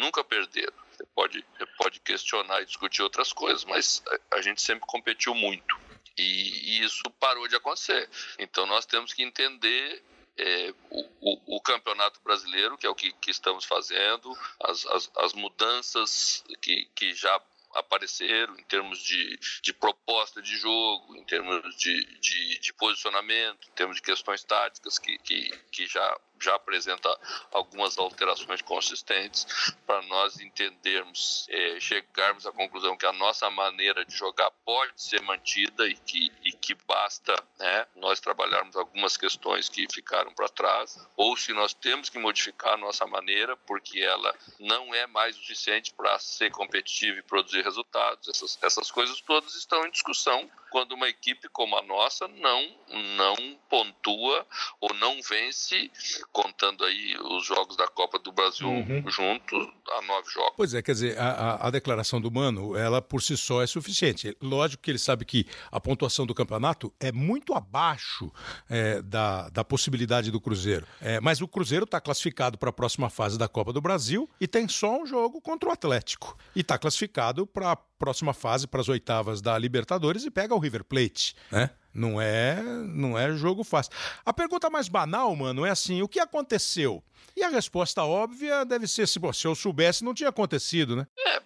nunca 0.00 0.24
perderam. 0.24 0.72
Você 0.90 1.04
pode, 1.14 1.44
você 1.58 1.66
pode 1.76 2.00
questionar 2.00 2.62
e 2.62 2.66
discutir 2.66 3.02
outras 3.02 3.32
coisas, 3.32 3.64
mas 3.64 4.02
a, 4.08 4.36
a 4.38 4.42
gente 4.42 4.62
sempre 4.62 4.86
competiu 4.86 5.34
muito. 5.34 5.78
E, 6.18 6.78
e 6.78 6.84
isso 6.84 7.02
parou 7.20 7.46
de 7.48 7.56
acontecer. 7.56 8.08
Então 8.38 8.66
nós 8.66 8.86
temos 8.86 9.12
que 9.12 9.22
entender 9.22 10.02
é, 10.38 10.74
o, 10.90 11.00
o, 11.20 11.56
o, 11.56 11.60
campeonato 11.60 12.20
brasileiro, 12.22 12.76
que 12.76 12.86
é 12.86 12.90
o 12.90 12.94
que, 12.94 13.12
que 13.12 13.30
estamos 13.30 13.64
fazendo, 13.64 14.36
as, 14.60 14.86
as, 14.86 15.10
as, 15.16 15.32
mudanças 15.32 16.44
que, 16.60 16.86
que 16.94 17.14
já 17.14 17.40
apareceram 17.78 18.58
em 18.58 18.64
termos 18.64 19.02
de, 19.02 19.38
de 19.62 19.72
proposta 19.72 20.42
de 20.42 20.56
jogo, 20.56 21.16
em 21.16 21.24
termos 21.24 21.76
de, 21.76 22.04
de, 22.20 22.58
de 22.58 22.72
posicionamento, 22.74 23.68
em 23.68 23.72
termos 23.72 23.96
de 23.96 24.02
questões 24.02 24.42
táticas 24.44 24.98
que, 24.98 25.18
que, 25.18 25.50
que 25.70 25.86
já 25.86 26.18
já 26.40 26.54
apresenta 26.54 27.08
algumas 27.50 27.98
alterações 27.98 28.60
consistentes 28.62 29.46
para 29.86 30.02
nós 30.02 30.38
entendermos, 30.40 31.46
é, 31.48 31.80
chegarmos 31.80 32.46
à 32.46 32.52
conclusão 32.52 32.96
que 32.96 33.06
a 33.06 33.12
nossa 33.12 33.48
maneira 33.50 34.04
de 34.04 34.14
jogar 34.14 34.50
pode 34.64 34.92
ser 34.96 35.20
mantida 35.22 35.86
e 35.86 35.94
que, 35.94 36.30
e 36.44 36.52
que 36.66 36.74
basta 36.74 37.32
né, 37.60 37.86
nós 37.94 38.18
trabalharmos 38.18 38.74
algumas 38.74 39.16
questões 39.16 39.68
que 39.68 39.86
ficaram 39.92 40.34
para 40.34 40.48
trás, 40.48 40.98
ou 41.16 41.36
se 41.36 41.52
nós 41.52 41.72
temos 41.72 42.08
que 42.08 42.18
modificar 42.18 42.74
a 42.74 42.76
nossa 42.76 43.06
maneira 43.06 43.56
porque 43.58 44.00
ela 44.00 44.34
não 44.58 44.92
é 44.92 45.06
mais 45.06 45.36
suficiente 45.36 45.94
para 45.94 46.18
ser 46.18 46.50
competitiva 46.50 47.20
e 47.20 47.22
produzir 47.22 47.62
resultados. 47.62 48.28
Essas, 48.28 48.58
essas 48.60 48.90
coisas 48.90 49.20
todas 49.20 49.54
estão 49.54 49.86
em 49.86 49.90
discussão 49.92 50.50
quando 50.70 50.92
uma 50.92 51.08
equipe 51.08 51.48
como 51.50 51.76
a 51.78 51.82
nossa 51.82 52.26
não, 52.28 52.68
não 53.16 53.36
pontua 53.70 54.46
ou 54.80 54.92
não 54.94 55.20
vence 55.22 55.90
contando 56.32 56.84
aí 56.84 57.16
os 57.18 57.46
jogos 57.46 57.76
da 57.76 57.86
Copa 57.88 58.18
do 58.18 58.32
Brasil 58.32 58.68
uhum. 58.68 59.08
juntos, 59.08 59.68
a 59.92 60.02
nove 60.02 60.28
jogos. 60.30 60.54
Pois 60.56 60.74
é, 60.74 60.82
quer 60.82 60.92
dizer, 60.92 61.18
a, 61.18 61.66
a, 61.66 61.70
declaração 61.70 62.20
do 62.20 62.30
Mano, 62.30 62.76
ela 62.76 63.00
por 63.00 63.22
si 63.22 63.36
só 63.36 63.62
é 63.62 63.66
suficiente. 63.66 64.36
Lógico 64.40 64.82
que 64.82 64.90
ele 64.90 64.98
sabe 64.98 65.24
que 65.24 65.46
a 65.70 65.80
pontuação 65.80 66.26
do 66.26 66.34
campeonato 66.34 66.55
é 67.00 67.12
muito 67.12 67.54
abaixo 67.54 68.32
é, 68.68 69.02
da, 69.02 69.48
da 69.50 69.64
possibilidade 69.64 70.30
do 70.30 70.40
Cruzeiro. 70.40 70.86
É, 71.00 71.20
mas 71.20 71.40
o 71.40 71.48
Cruzeiro 71.48 71.84
está 71.84 72.00
classificado 72.00 72.58
para 72.58 72.70
a 72.70 72.72
próxima 72.72 73.10
fase 73.10 73.38
da 73.38 73.48
Copa 73.48 73.72
do 73.72 73.80
Brasil 73.80 74.28
e 74.40 74.46
tem 74.46 74.68
só 74.68 75.02
um 75.02 75.06
jogo 75.06 75.40
contra 75.40 75.68
o 75.68 75.72
Atlético. 75.72 76.36
E 76.54 76.60
está 76.60 76.78
classificado 76.78 77.46
para 77.46 77.72
a 77.72 77.76
próxima 77.76 78.32
fase, 78.32 78.66
para 78.66 78.80
as 78.80 78.88
oitavas 78.88 79.40
da 79.40 79.56
Libertadores 79.58 80.24
e 80.24 80.30
pega 80.30 80.54
o 80.54 80.58
River 80.58 80.84
Plate, 80.84 81.34
né? 81.50 81.70
Não 81.92 82.20
é, 82.20 82.62
não 82.62 83.18
é 83.18 83.34
jogo 83.34 83.64
fácil. 83.64 83.90
A 84.24 84.30
pergunta 84.30 84.68
mais 84.68 84.86
banal, 84.86 85.34
mano, 85.34 85.64
é 85.64 85.70
assim: 85.70 86.02
o 86.02 86.08
que 86.08 86.20
aconteceu? 86.20 87.02
E 87.34 87.42
a 87.42 87.48
resposta 87.48 88.04
óbvia 88.04 88.66
deve 88.66 88.86
ser: 88.86 89.08
se, 89.08 89.18
se 89.32 89.46
eu 89.46 89.54
soubesse, 89.54 90.04
não 90.04 90.12
tinha 90.12 90.28
acontecido, 90.28 90.94
né? 90.94 91.06
É, 91.18 91.42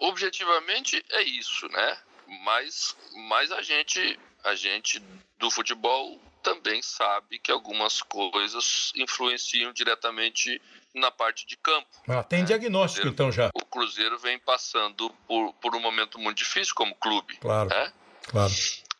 objetivamente 0.00 1.04
é 1.10 1.22
isso, 1.22 1.68
né? 1.68 1.98
Mas, 2.44 2.96
mas 3.28 3.50
a 3.50 3.62
gente, 3.62 4.18
a 4.44 4.54
gente 4.54 5.02
do 5.38 5.50
futebol 5.50 6.20
também 6.42 6.80
sabe 6.82 7.38
que 7.38 7.50
algumas 7.50 8.02
coisas 8.02 8.92
influenciam 8.96 9.72
diretamente 9.72 10.60
na 10.94 11.10
parte 11.10 11.46
de 11.46 11.56
campo. 11.56 11.88
Ah, 12.08 12.22
tem 12.22 12.40
né? 12.40 12.46
diagnóstico 12.46 13.02
Cruzeiro, 13.02 13.14
então 13.14 13.32
já. 13.32 13.50
O 13.54 13.64
Cruzeiro 13.64 14.18
vem 14.18 14.38
passando 14.38 15.10
por, 15.26 15.52
por 15.54 15.74
um 15.74 15.80
momento 15.80 16.18
muito 16.18 16.38
difícil 16.38 16.74
como 16.74 16.94
clube. 16.94 17.36
Claro. 17.38 17.68
Né? 17.68 17.92
Claro. 18.26 18.52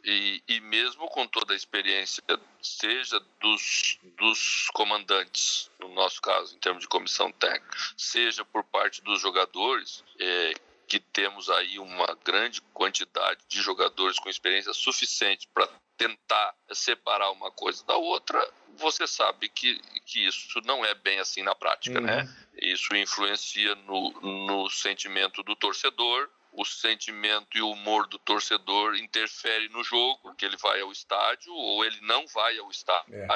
E, 0.04 0.42
e 0.48 0.60
mesmo 0.60 1.06
com 1.08 1.26
toda 1.26 1.52
a 1.52 1.56
experiência, 1.56 2.22
seja 2.62 3.20
dos, 3.40 3.98
dos 4.16 4.68
comandantes, 4.72 5.70
no 5.80 5.88
nosso 5.88 6.20
caso, 6.22 6.54
em 6.54 6.58
termos 6.58 6.82
de 6.82 6.88
comissão 6.88 7.30
técnica, 7.32 7.76
seja 7.96 8.44
por 8.44 8.64
parte 8.64 9.02
dos 9.02 9.20
jogadores, 9.20 10.04
é, 10.18 10.54
que 10.88 10.98
temos 10.98 11.50
aí 11.50 11.78
uma 11.78 12.06
grande 12.24 12.62
quantidade 12.72 13.40
de 13.46 13.60
jogadores 13.60 14.18
com 14.18 14.28
experiência 14.28 14.72
suficiente 14.72 15.46
para 15.52 15.68
tentar 15.96 16.54
separar 16.72 17.30
uma 17.32 17.50
coisa 17.50 17.84
da 17.84 17.96
outra, 17.96 18.40
você 18.76 19.06
sabe 19.06 19.48
que, 19.48 19.78
que 20.06 20.26
isso 20.26 20.60
não 20.64 20.84
é 20.84 20.94
bem 20.94 21.18
assim 21.18 21.42
na 21.42 21.54
prática, 21.54 22.00
né? 22.00 22.20
uhum. 22.20 22.24
né? 22.24 22.36
Isso 22.60 22.96
influencia 22.96 23.74
no, 23.74 24.10
no 24.20 24.70
sentimento 24.70 25.42
do 25.42 25.54
torcedor, 25.54 26.30
o 26.52 26.64
sentimento 26.64 27.56
e 27.56 27.62
o 27.62 27.70
humor 27.70 28.06
do 28.06 28.18
torcedor 28.18 28.96
interfere 28.96 29.68
no 29.68 29.82
jogo, 29.84 30.18
porque 30.22 30.44
ele 30.44 30.56
vai 30.56 30.80
ao 30.80 30.90
estádio 30.90 31.52
ou 31.52 31.84
ele 31.84 32.00
não 32.02 32.26
vai 32.26 32.58
ao 32.58 32.70
estádio. 32.70 33.14
É. 33.14 33.26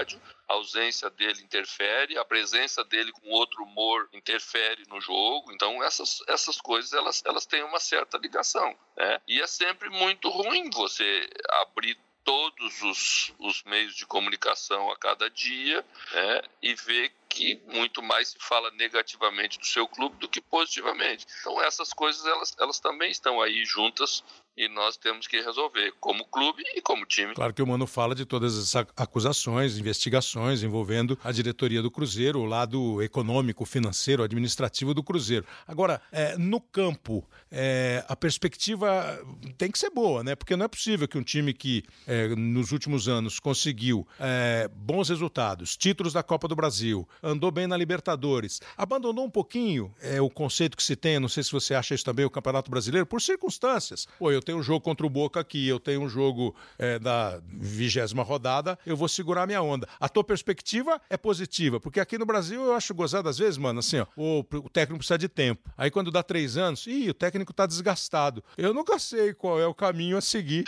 A 0.49 0.55
ausência 0.55 1.09
dele 1.11 1.43
interfere, 1.43 2.19
a 2.19 2.25
presença 2.25 2.85
dele 2.85 3.13
com 3.13 3.31
outro 3.31 3.63
humor 3.63 4.09
interfere 4.13 4.85
no 4.89 5.01
jogo. 5.01 5.53
Então 5.53 5.83
essas, 5.83 6.23
essas 6.29 6.61
coisas 6.61 6.93
elas, 6.93 7.23
elas 7.25 7.47
têm 7.47 7.63
uma 7.63 7.81
certa 7.81 8.19
ligação, 8.19 8.77
né? 8.97 9.21
E 9.27 9.41
é 9.41 9.47
sempre 9.47 9.89
muito 9.89 10.29
ruim 10.29 10.69
você 10.71 11.29
abrir 11.63 11.99
todos 12.25 12.83
os, 12.83 13.35
os 13.39 13.63
meios 13.65 13.95
de 13.95 14.07
comunicação 14.07 14.91
a 14.91 14.97
cada 14.97 15.29
dia 15.29 15.85
né, 16.13 16.43
e 16.63 16.75
ver 16.75 17.13
que 17.33 17.59
muito 17.67 18.03
mais 18.03 18.29
se 18.29 18.37
fala 18.39 18.71
negativamente 18.73 19.59
do 19.59 19.65
seu 19.65 19.89
clube 19.89 20.17
do 20.19 20.29
que 20.29 20.41
positivamente. 20.41 21.27
Então 21.41 21.63
essas 21.63 21.93
coisas 21.93 22.27
elas, 22.27 22.55
elas 22.61 22.79
também 22.79 23.11
estão 23.11 23.41
aí 23.41 23.65
juntas 23.65 24.23
e 24.57 24.69
nós 24.69 24.97
temos 24.97 25.27
que 25.27 25.41
resolver 25.41 25.93
como 25.99 26.25
clube 26.27 26.63
e 26.75 26.83
como 26.83 27.07
time. 27.07 27.35
Claro 27.35 27.55
que 27.55 27.63
o 27.63 27.67
Mano 27.67 27.87
fala 27.87 28.15
de 28.15 28.25
todas 28.25 28.57
essas 28.57 28.87
acusações, 28.97 29.79
investigações 29.79 30.63
envolvendo 30.63 31.19
a 31.25 31.33
diretoria 31.33 31.81
do 31.81 31.91
Cruzeiro, 31.91 32.41
o 32.41 32.45
lado 32.45 33.03
econômico, 33.03 33.65
financeiro, 33.65 34.23
administrativo 34.23 34.93
do 34.93 35.03
Cruzeiro. 35.03 35.47
Agora, 35.67 36.01
é, 36.11 36.37
no 36.37 36.61
campo, 36.61 37.27
é, 37.51 38.05
a 38.09 38.15
perspectiva 38.15 39.19
tem 39.57 39.71
que 39.71 39.79
ser 39.79 39.91
boa, 39.91 40.23
né? 40.23 40.35
Porque 40.35 40.57
não 40.57 40.65
é 40.65 40.69
possível 40.69 41.09
que 41.09 41.19
um 41.19 41.23
time 41.23 41.53
que 41.53 41.83
é, 42.07 42.29
nos 42.29 42.73
últimos 42.73 43.09
anos 43.09 43.41
conseguiu 43.41 44.07
é, 44.19 44.69
bons 44.75 45.09
resultados, 45.09 45.77
títulos 45.77 46.13
da 46.13 46.23
Copa 46.23 46.47
do 46.47 46.57
Brasil, 46.57 47.09
andou 47.23 47.51
bem 47.51 47.67
na 47.67 47.77
Libertadores, 47.77 48.61
abandonou 48.77 49.25
um 49.25 49.31
pouquinho 49.31 49.95
é, 50.01 50.21
o 50.21 50.29
conceito 50.29 50.77
que 50.77 50.83
se 50.83 50.97
tem, 50.97 51.19
não 51.19 51.29
sei 51.29 51.43
se 51.43 51.53
você 51.53 51.75
acha 51.75 51.95
isso 51.95 52.05
também, 52.05 52.25
o 52.25 52.31
Campeonato 52.31 52.71
Brasileiro, 52.71 53.07
por 53.07 53.21
circunstâncias. 53.21 54.07
Pô, 54.19 54.31
eu 54.31 54.42
tenho 54.43 54.59
um 54.59 54.63
jogo 54.63 54.81
contra 54.81 55.07
o 55.07 55.11
Boca 55.11 55.41
aqui, 55.41 55.67
eu 55.69 55.79
tenho 55.81 56.03
um 56.03 56.09
jogo 56.09 56.55
é, 56.79 56.99
da 56.99 57.41
vigésima 57.47 58.23
rodada, 58.23 58.79
eu 58.85 58.97
vou 58.97 59.09
segurar 59.09 59.47
minha 59.47 59.63
onda. 59.63 59.89
A 60.01 60.09
tua 60.09 60.25
perspectiva 60.25 61.01
é 61.09 61.17
positiva, 61.17 61.81
porque 61.81 62.01
aqui 62.01 62.19
no 62.19 62.27
Brasil 62.27 62.63
eu 62.63 62.75
acho 62.75 62.95
gozado 62.95 63.29
às 63.29 63.39
vezes, 63.39 63.57
mano, 63.59 63.81
assim, 63.81 64.01
ó, 64.01 64.07
o, 64.17 64.41
o 64.41 64.69
técnico 64.69 64.99
precisa 64.99 65.19
de 65.19 65.29
tempo. 65.29 65.71
Aí 65.77 65.91
quando 65.91 66.11
dá 66.11 66.23
três 66.23 66.57
anos, 66.57 66.87
ih, 66.87 67.11
o 67.11 67.15
técnico 67.15 67.53
tá 67.53 67.67
desgastado. 67.67 68.43
Eu 68.57 68.75
nunca 68.75 68.99
sei 68.99 69.35
qual 69.35 69.61
é 69.61 69.67
o 69.67 69.75
caminho 69.75 70.17
a 70.17 70.21
seguir. 70.21 70.65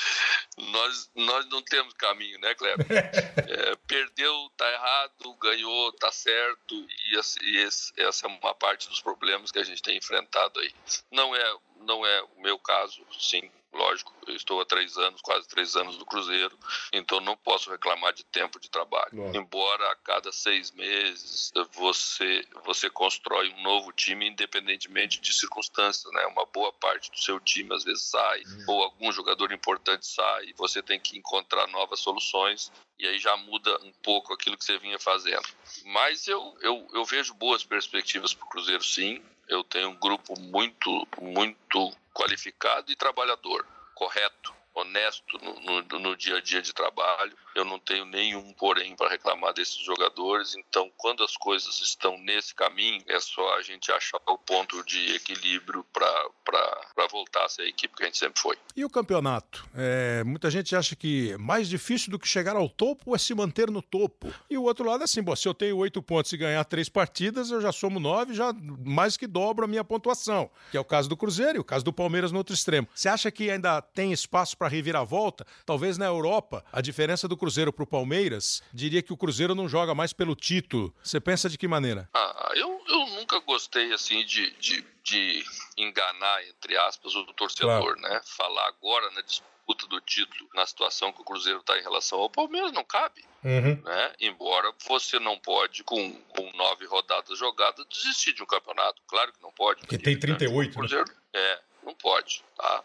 Nós, 0.57 1.11
nós 1.17 1.49
não 1.49 1.63
temos 1.63 1.95
caminho, 1.95 2.39
né, 2.41 2.55
Kleber? 2.55 2.87
é, 2.91 3.77
perdeu, 3.87 4.51
tá 4.57 4.71
errado, 4.71 5.35
ganhou, 5.41 5.93
tá 5.93 6.13
certo, 6.13 6.75
e, 6.75 7.19
esse, 7.19 7.39
e 7.45 7.57
esse, 7.59 7.93
essa 7.97 8.27
é 8.27 8.31
uma 8.31 8.55
parte 8.55 8.89
dos 8.89 9.01
problemas 9.01 9.51
que 9.51 9.59
a 9.59 9.65
gente 9.65 9.83
tem 9.83 9.97
enfrentado 9.97 10.61
aí. 10.61 10.71
Não 11.11 11.35
é 11.35 11.57
não 11.85 12.05
é 12.05 12.23
o 12.23 12.43
meu 12.43 12.59
caso, 12.59 13.05
sim, 13.19 13.51
lógico, 13.75 14.13
eu 14.27 14.35
estou 14.35 14.61
há 14.61 14.65
três 14.65 14.97
anos, 14.97 15.21
quase 15.21 15.47
três 15.49 15.77
anos 15.77 15.97
do 15.97 16.07
Cruzeiro, 16.07 16.57
então 16.93 17.21
não 17.21 17.37
posso 17.37 17.71
reclamar 17.71 18.13
de 18.13 18.25
tempo 18.25 18.59
de 18.59 18.71
trabalho. 18.71 19.35
Embora 19.35 19.91
a 19.91 19.97
cada 19.97 20.33
seis 20.33 20.71
meses 20.71 21.53
você, 21.73 22.47
você 22.65 22.89
constrói 22.89 23.53
um 23.53 23.63
novo 23.63 23.93
time, 23.93 24.29
independentemente 24.29 25.21
de 25.21 25.33
circunstâncias, 25.33 26.13
né? 26.13 26.27
Uma 26.27 26.47
boa 26.47 26.73
parte 26.73 27.11
do 27.11 27.19
seu 27.19 27.39
time 27.41 27.75
às 27.75 27.85
vezes 27.85 28.05
sai, 28.05 28.43
uhum. 28.43 28.65
ou 28.69 28.83
algum 28.83 29.13
jogador 29.13 29.53
importante 29.53 30.07
sai, 30.07 30.53
você 30.57 30.83
tem 30.83 30.99
que 30.99 31.19
encontrar 31.19 31.67
novas 31.69 32.01
soluções 32.01 32.73
e 32.99 33.07
aí 33.07 33.19
já 33.19 33.37
muda 33.37 33.77
um 33.83 33.93
pouco 34.03 34.33
aquilo 34.33 34.57
que 34.57 34.65
você 34.65 34.79
vinha 34.79 34.99
fazendo. 34.99 35.47
Mas 35.85 36.29
eu, 36.29 36.57
eu, 36.61 36.87
eu 36.93 37.05
vejo 37.05 37.35
boas 37.35 37.65
perspectivas 37.65 38.33
para 38.33 38.47
o 38.47 38.49
Cruzeiro, 38.49 38.85
sim. 38.85 39.23
Eu 39.49 39.63
tenho 39.65 39.91
um 39.91 39.97
grupo 39.97 40.39
muito, 40.41 41.09
muito 41.21 41.97
qualificado 42.13 42.91
e 42.91 42.97
trabalhador, 42.97 43.67
correto, 43.95 44.55
honesto 44.75 45.39
no, 45.43 45.83
no, 45.83 45.99
no, 45.99 46.17
dia 46.17 46.39
a 46.39 46.41
dia 46.41 46.63
de 46.63 46.73
trabalho. 46.73 47.37
Eu 47.55 47.65
não 47.65 47.79
tenho 47.79 48.05
nenhum 48.05 48.53
porém 48.55 48.97
para 48.97 49.11
reclamar 49.11 49.53
desses 49.55 49.79
jogadores. 49.79 50.57
Então, 50.57 50.91
quando 50.97 51.23
as 51.23 51.37
coisas 51.37 51.81
estão 51.81 52.19
nesse 52.19 52.55
caminho, 52.55 53.03
é 53.09 53.21
só 53.21 53.57
a 53.57 53.63
gente 53.63 53.91
achar 53.93 54.21
o 54.27 54.39
ponto 54.39 54.85
de 54.85 55.15
equilíbrio 55.15 55.85
para 55.93 57.07
voltar 57.11 57.45
a 57.45 57.49
ser 57.49 57.63
a 57.63 57.69
equipe 57.69 57.95
que 57.95 58.03
a 58.03 58.07
gente 58.07 58.19
sempre 58.19 58.41
foi. 58.41 58.59
E 58.77 58.85
o 58.85 58.91
campeonato? 58.91 59.69
É, 59.75 60.25
muita 60.25 60.51
gente 60.51 60.75
acha 60.75 60.97
que 60.97 61.37
mais 61.39 61.69
difícil 61.69 62.11
do 62.11 62.19
que 62.19 62.27
chegar 62.27 62.57
ao 62.57 62.69
topo 62.69 63.15
é 63.15 63.19
se 63.19 63.35
manter 63.35 63.71
no 63.71 63.81
topo. 63.81 64.33
E 64.51 64.59
o 64.59 64.65
outro 64.65 64.85
lado 64.85 65.03
é 65.03 65.05
assim: 65.05 65.23
bom, 65.23 65.37
se 65.37 65.47
eu 65.47 65.55
tenho 65.55 65.77
oito 65.79 66.03
pontos 66.03 66.33
e 66.33 66.37
ganhar 66.37 66.65
três 66.65 66.89
partidas, 66.89 67.51
eu 67.51 67.61
já 67.61 67.71
somo 67.71 68.01
nove, 68.01 68.35
já 68.35 68.53
mais 68.85 69.17
que 69.17 69.27
dobro 69.27 69.65
a 69.65 69.69
minha 69.69 69.85
pontuação. 69.85 70.51
Que 70.71 70.77
é 70.77 70.81
o 70.81 70.85
caso 70.85 71.09
do 71.09 71.17
Cruzeiro 71.17 71.59
e 71.59 71.61
o 71.61 71.65
caso 71.65 71.85
do 71.85 71.93
Palmeiras 71.93 72.33
no 72.33 72.39
outro 72.39 72.55
extremo. 72.55 72.89
Você 72.95 73.09
acha 73.09 73.31
que 73.31 73.51
ainda 73.51 73.81
tem 73.81 74.13
espaço 74.13 74.57
para 74.57 74.69
reviravolta. 74.69 75.47
Talvez 75.65 75.97
na 75.97 76.07
Europa, 76.07 76.65
a 76.73 76.81
diferença 76.81 77.29
do 77.29 77.37
Cruzeiro 77.45 77.71
para 77.71 77.85
o 77.85 77.87
Palmeiras 77.87 78.63
diria 78.73 79.03
que 79.03 79.13
o 79.13 79.17
Cruzeiro 79.19 79.55
não 79.55 79.69
joga 79.69 79.95
mais 79.95 80.15
pelo 80.15 80.35
título. 80.35 80.95
Você 81.03 81.21
pensa 81.21 81.47
de 81.47 81.59
que 81.59 81.69
maneira? 81.69 82.09
Ah, 82.15 82.53
eu, 82.55 82.83
eu 82.89 83.07
nunca 83.09 83.39
gostei 83.41 83.93
assim 83.93 84.25
de, 84.25 84.51
de, 84.53 84.83
de 85.03 85.45
enganar, 85.77 86.43
entre 86.49 86.75
aspas, 86.79 87.15
o 87.15 87.25
torcedor, 87.35 87.97
claro. 87.97 88.01
né? 88.01 88.23
Falar 88.25 88.67
agora 88.69 89.11
na 89.11 89.21
disputa 89.21 89.87
do 89.89 90.01
título, 90.01 90.49
na 90.55 90.65
situação 90.65 91.13
que 91.13 91.21
o 91.21 91.25
Cruzeiro 91.25 91.61
está 91.61 91.79
em 91.79 91.83
relação 91.83 92.19
ao 92.19 92.31
Palmeiras, 92.31 92.73
não 92.73 92.83
cabe. 92.83 93.23
Uhum. 93.45 93.79
Né? 93.85 94.13
Embora 94.21 94.73
você 94.89 95.19
não 95.19 95.39
pode, 95.39 95.85
com, 95.85 96.13
com 96.31 96.51
nove 96.57 96.87
rodadas 96.87 97.39
jogadas, 97.39 97.85
desistir 97.91 98.33
de 98.33 98.43
um 98.43 98.47
campeonato. 98.47 99.03
Claro 99.07 99.35
que 99.35 99.43
não 99.43 99.53
pode. 99.53 99.81
Porque 99.81 99.99
tem 99.99 100.19
38, 100.19 100.71
né? 100.71 100.75
Cruzeiro, 100.75 101.05
né? 101.07 101.15
É, 101.35 101.61
não 101.85 101.95
pode, 101.95 102.43
tá? 102.57 102.83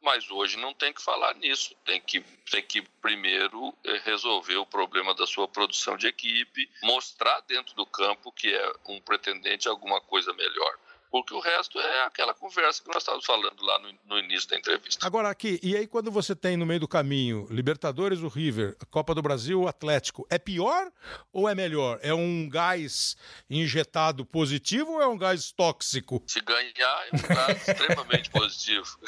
Mas 0.00 0.30
hoje 0.30 0.56
não 0.56 0.72
tem 0.72 0.92
que 0.92 1.02
falar 1.02 1.34
nisso, 1.34 1.74
tem 1.84 2.00
que, 2.00 2.20
tem 2.50 2.62
que 2.62 2.82
primeiro 3.02 3.74
eh, 3.84 4.00
resolver 4.04 4.56
o 4.56 4.66
problema 4.66 5.14
da 5.14 5.26
sua 5.26 5.46
produção 5.46 5.96
de 5.96 6.06
equipe, 6.06 6.70
mostrar 6.82 7.40
dentro 7.42 7.74
do 7.74 7.84
campo 7.84 8.32
que 8.32 8.48
é 8.48 8.72
um 8.86 9.00
pretendente 9.00 9.68
a 9.68 9.70
alguma 9.70 10.00
coisa 10.00 10.32
melhor 10.32 10.78
porque 11.10 11.34
o 11.34 11.40
resto 11.40 11.78
é 11.80 12.04
aquela 12.04 12.32
conversa 12.32 12.82
que 12.82 12.88
nós 12.88 12.98
estávamos 12.98 13.26
falando 13.26 13.60
lá 13.62 13.78
no, 13.80 13.92
no, 14.04 14.18
início 14.18 14.48
da 14.48 14.56
entrevista. 14.56 15.04
Agora 15.04 15.28
aqui, 15.28 15.58
e 15.62 15.76
aí 15.76 15.86
quando 15.86 16.10
você 16.10 16.36
tem 16.36 16.56
no 16.56 16.64
meio 16.64 16.80
do 16.80 16.88
caminho 16.88 17.46
Libertadores, 17.50 18.20
o 18.20 18.28
River, 18.28 18.76
Copa 18.90 19.14
do 19.14 19.22
Brasil, 19.22 19.60
o 19.60 19.68
Atlético, 19.68 20.26
é 20.30 20.38
pior 20.38 20.90
ou 21.32 21.48
é 21.48 21.54
melhor? 21.54 21.98
É 22.02 22.14
um 22.14 22.48
gás 22.48 23.16
injetado 23.48 24.24
positivo 24.24 24.92
ou 24.92 25.02
é 25.02 25.06
um 25.06 25.18
gás 25.18 25.50
tóxico? 25.50 26.22
Se 26.26 26.40
ganhar, 26.40 27.06
é 27.12 27.16
um 27.16 27.34
gás 27.34 27.68
extremamente 27.68 28.30
positivo. 28.30 28.98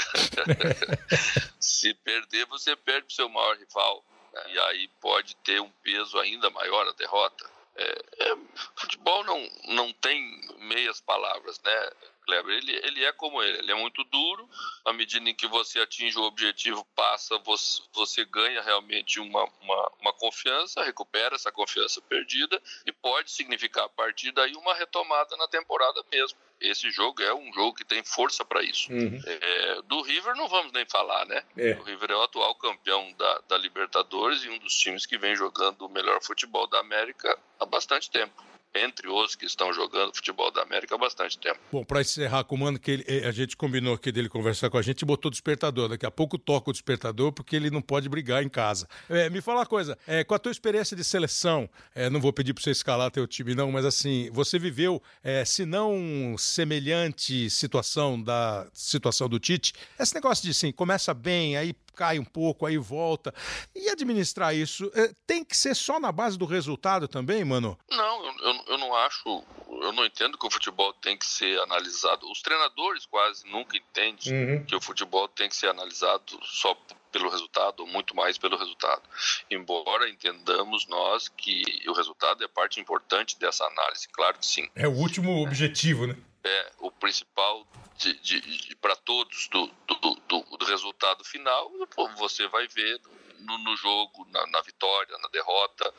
Se 1.60 1.94
perder, 1.94 2.46
você 2.46 2.74
perde 2.74 3.06
o 3.08 3.12
seu 3.12 3.28
maior 3.28 3.56
rival. 3.56 4.04
E 4.48 4.58
aí 4.58 4.88
pode 5.00 5.36
ter 5.36 5.60
um 5.60 5.70
peso 5.82 6.18
ainda 6.18 6.48
maior 6.50 6.88
a 6.88 6.92
derrota. 6.92 7.51
É, 7.76 8.04
é, 8.20 8.36
futebol 8.76 9.24
não, 9.24 9.50
não 9.68 9.92
tem 9.94 10.40
meias 10.58 11.00
palavras, 11.00 11.60
né, 11.64 11.90
Kleber? 12.22 12.56
Ele, 12.56 12.72
ele 12.84 13.04
é 13.04 13.12
como 13.12 13.42
ele, 13.42 13.58
ele 13.58 13.72
é 13.72 13.74
muito 13.74 14.02
duro. 14.04 14.48
À 14.84 14.92
medida 14.92 15.28
em 15.28 15.34
que 15.34 15.46
você 15.46 15.80
atinge 15.80 16.18
o 16.18 16.22
objetivo, 16.22 16.84
passa, 16.94 17.38
você, 17.38 17.82
você 17.92 18.24
ganha 18.24 18.62
realmente 18.62 19.20
uma, 19.20 19.44
uma, 19.60 19.92
uma 20.00 20.12
confiança, 20.12 20.82
recupera 20.82 21.34
essa 21.34 21.52
confiança 21.52 22.00
perdida 22.02 22.60
e 22.86 22.92
pode 22.92 23.30
significar 23.30 23.84
a 23.84 23.88
partir 23.88 24.32
daí 24.32 24.54
uma 24.54 24.74
retomada 24.74 25.36
na 25.36 25.48
temporada 25.48 26.02
mesmo 26.12 26.38
esse 26.62 26.90
jogo 26.90 27.22
é 27.22 27.34
um 27.34 27.52
jogo 27.52 27.74
que 27.74 27.84
tem 27.84 28.02
força 28.04 28.44
para 28.44 28.62
isso. 28.62 28.90
Uhum. 28.92 29.20
É, 29.26 29.82
do 29.82 30.00
River 30.02 30.34
não 30.36 30.48
vamos 30.48 30.72
nem 30.72 30.86
falar, 30.86 31.26
né? 31.26 31.42
É. 31.56 31.72
O 31.72 31.82
River 31.82 32.10
é 32.12 32.16
o 32.16 32.22
atual 32.22 32.54
campeão 32.54 33.12
da, 33.18 33.40
da 33.48 33.58
Libertadores 33.58 34.44
e 34.44 34.48
um 34.48 34.58
dos 34.58 34.74
times 34.74 35.04
que 35.04 35.18
vem 35.18 35.34
jogando 35.34 35.84
o 35.84 35.88
melhor 35.88 36.22
futebol 36.22 36.66
da 36.68 36.78
América 36.78 37.36
há 37.58 37.66
bastante 37.66 38.10
tempo 38.10 38.51
entre 38.74 39.08
os 39.08 39.34
que 39.34 39.44
estão 39.44 39.72
jogando 39.72 40.14
futebol 40.14 40.50
da 40.50 40.62
América 40.62 40.94
há 40.94 40.98
bastante 40.98 41.38
tempo. 41.38 41.58
Bom, 41.70 41.84
para 41.84 42.00
encerrar 42.00 42.44
com 42.44 42.54
o 42.54 42.58
Mano, 42.58 42.78
que 42.78 42.90
ele, 42.90 43.04
eh, 43.06 43.26
a 43.26 43.32
gente 43.32 43.56
combinou 43.56 43.94
aqui 43.94 44.10
dele 44.10 44.28
conversar 44.28 44.70
com 44.70 44.78
a 44.78 44.82
gente 44.82 45.02
e 45.02 45.04
botou 45.04 45.28
o 45.28 45.30
despertador. 45.30 45.88
Daqui 45.88 46.06
a 46.06 46.10
pouco 46.10 46.38
toca 46.38 46.70
o 46.70 46.72
despertador 46.72 47.32
porque 47.32 47.56
ele 47.56 47.70
não 47.70 47.82
pode 47.82 48.08
brigar 48.08 48.42
em 48.42 48.48
casa. 48.48 48.88
É, 49.08 49.28
me 49.28 49.40
fala 49.40 49.60
uma 49.60 49.66
coisa, 49.66 49.98
é, 50.06 50.24
com 50.24 50.34
a 50.34 50.38
tua 50.38 50.52
experiência 50.52 50.96
de 50.96 51.04
seleção, 51.04 51.68
é, 51.94 52.08
não 52.08 52.20
vou 52.20 52.32
pedir 52.32 52.54
para 52.54 52.62
você 52.62 52.70
escalar 52.70 53.10
teu 53.10 53.26
time 53.26 53.54
não, 53.54 53.70
mas 53.70 53.84
assim, 53.84 54.30
você 54.32 54.58
viveu, 54.58 55.02
é, 55.22 55.44
se 55.44 55.64
não 55.64 56.36
semelhante 56.38 57.50
situação 57.50 58.20
da 58.20 58.66
situação 58.72 59.28
do 59.28 59.38
Tite, 59.38 59.74
esse 59.98 60.14
negócio 60.14 60.44
de 60.44 60.50
assim, 60.50 60.72
começa 60.72 61.12
bem, 61.12 61.56
aí 61.56 61.74
cai 61.94 62.18
um 62.18 62.24
pouco, 62.24 62.66
aí 62.66 62.78
volta. 62.78 63.34
E 63.74 63.88
administrar 63.88 64.54
isso 64.54 64.90
é, 64.94 65.12
tem 65.26 65.44
que 65.44 65.56
ser 65.56 65.74
só 65.74 65.98
na 66.00 66.12
base 66.12 66.38
do 66.38 66.44
resultado 66.44 67.06
também, 67.08 67.44
mano? 67.44 67.78
Não, 67.90 68.26
eu, 68.26 68.64
eu 68.68 68.78
não 68.78 68.94
acho, 68.94 69.44
eu 69.68 69.92
não 69.92 70.04
entendo 70.04 70.38
que 70.38 70.46
o 70.46 70.50
futebol 70.50 70.92
tem 70.94 71.16
que 71.16 71.26
ser 71.26 71.58
analisado. 71.60 72.30
Os 72.30 72.42
treinadores 72.42 73.06
quase 73.06 73.46
nunca 73.48 73.76
entendem 73.76 74.32
uhum. 74.32 74.64
que 74.64 74.74
o 74.74 74.80
futebol 74.80 75.28
tem 75.28 75.48
que 75.48 75.56
ser 75.56 75.68
analisado 75.68 76.38
só 76.42 76.76
pelo 77.12 77.28
resultado, 77.28 77.80
ou 77.80 77.86
muito 77.86 78.16
mais 78.16 78.38
pelo 78.38 78.56
resultado. 78.56 79.02
Embora 79.50 80.08
entendamos 80.08 80.86
nós 80.88 81.28
que 81.28 81.62
o 81.86 81.92
resultado 81.92 82.42
é 82.42 82.48
parte 82.48 82.80
importante 82.80 83.38
dessa 83.38 83.64
análise, 83.64 84.08
claro 84.08 84.38
que 84.38 84.46
sim. 84.46 84.68
É 84.74 84.88
o 84.88 84.92
último 84.92 85.42
objetivo, 85.42 86.06
né? 86.06 86.16
É, 86.44 86.72
o 86.78 86.90
principal 86.90 87.66
de, 87.96 88.14
de, 88.14 88.40
de 88.40 88.76
para 88.76 88.96
todos 88.96 89.48
do, 89.48 89.66
do, 89.86 90.14
do, 90.26 90.40
do, 90.56 90.64
resultado 90.64 91.24
final, 91.24 91.70
você 92.16 92.48
vai 92.48 92.66
ver 92.66 93.00
no, 93.38 93.58
no 93.58 93.76
jogo, 93.76 94.26
na, 94.30 94.46
na, 94.48 94.60
vitória, 94.60 95.16
na 95.18 95.28
derrota, 95.28 95.92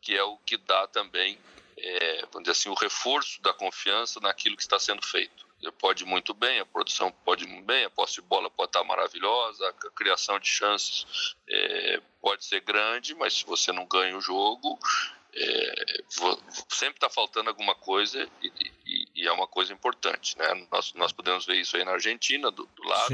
que 0.00 0.16
é 0.16 0.22
o 0.22 0.36
que 0.38 0.56
dá 0.56 0.86
também, 0.86 1.38
é, 1.76 2.20
vamos 2.32 2.42
dizer 2.42 2.52
assim, 2.52 2.68
o 2.68 2.74
reforço 2.74 3.40
da 3.42 3.52
confiança 3.52 4.20
naquilo 4.20 4.56
que 4.56 4.62
está 4.62 4.78
sendo 4.78 5.04
feito. 5.04 5.46
Pode 5.80 6.04
muito 6.04 6.32
bem, 6.32 6.60
a 6.60 6.66
produção 6.66 7.10
pode 7.10 7.44
muito 7.44 7.64
bem, 7.64 7.84
a 7.84 7.90
posse 7.90 8.14
de 8.14 8.22
bola 8.22 8.48
pode 8.48 8.68
estar 8.68 8.84
maravilhosa, 8.84 9.68
a 9.68 9.90
criação 9.90 10.38
de 10.38 10.46
chances 10.46 11.34
é, 11.48 12.00
pode 12.20 12.44
ser 12.44 12.60
grande, 12.60 13.14
mas 13.16 13.34
se 13.34 13.44
você 13.44 13.72
não 13.72 13.84
ganha 13.84 14.16
o 14.16 14.20
jogo, 14.20 14.78
é, 15.34 16.02
sempre 16.68 16.96
está 16.96 17.10
faltando 17.10 17.50
alguma 17.50 17.74
coisa 17.74 18.28
e, 18.40 18.52
e, 19.22 19.26
é 19.26 19.32
uma 19.32 19.46
coisa 19.46 19.72
importante, 19.72 20.36
né? 20.38 20.66
Nós, 20.70 20.92
nós 20.94 21.12
podemos 21.12 21.44
ver 21.44 21.56
isso 21.56 21.76
aí 21.76 21.84
na 21.84 21.92
Argentina, 21.92 22.50
do, 22.50 22.66
do 22.66 22.82
lado. 22.84 23.08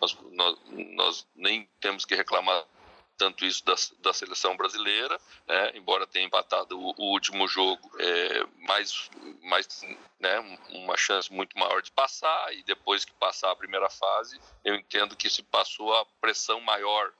Nós, 0.00 0.18
nós, 0.32 0.58
nós, 0.94 1.26
nem 1.34 1.68
temos 1.80 2.04
que 2.04 2.14
reclamar 2.14 2.64
tanto 3.20 3.44
isso 3.44 3.62
da, 3.66 3.74
da 3.98 4.14
seleção 4.14 4.56
brasileira, 4.56 5.20
né? 5.46 5.72
embora 5.74 6.06
tenha 6.06 6.24
empatado 6.24 6.80
o, 6.80 6.94
o 6.96 7.12
último 7.12 7.46
jogo, 7.46 7.90
é, 7.98 8.46
mais, 8.66 9.10
mais 9.42 9.82
né, 10.18 10.38
uma 10.70 10.96
chance 10.96 11.30
muito 11.30 11.58
maior 11.58 11.82
de 11.82 11.92
passar 11.92 12.54
e 12.54 12.62
depois 12.62 13.04
que 13.04 13.12
passar 13.12 13.50
a 13.50 13.56
primeira 13.56 13.90
fase, 13.90 14.40
eu 14.64 14.74
entendo 14.74 15.14
que 15.14 15.28
se 15.28 15.42
passou 15.42 15.94
a 15.94 16.06
pressão 16.18 16.62
maior 16.62 17.12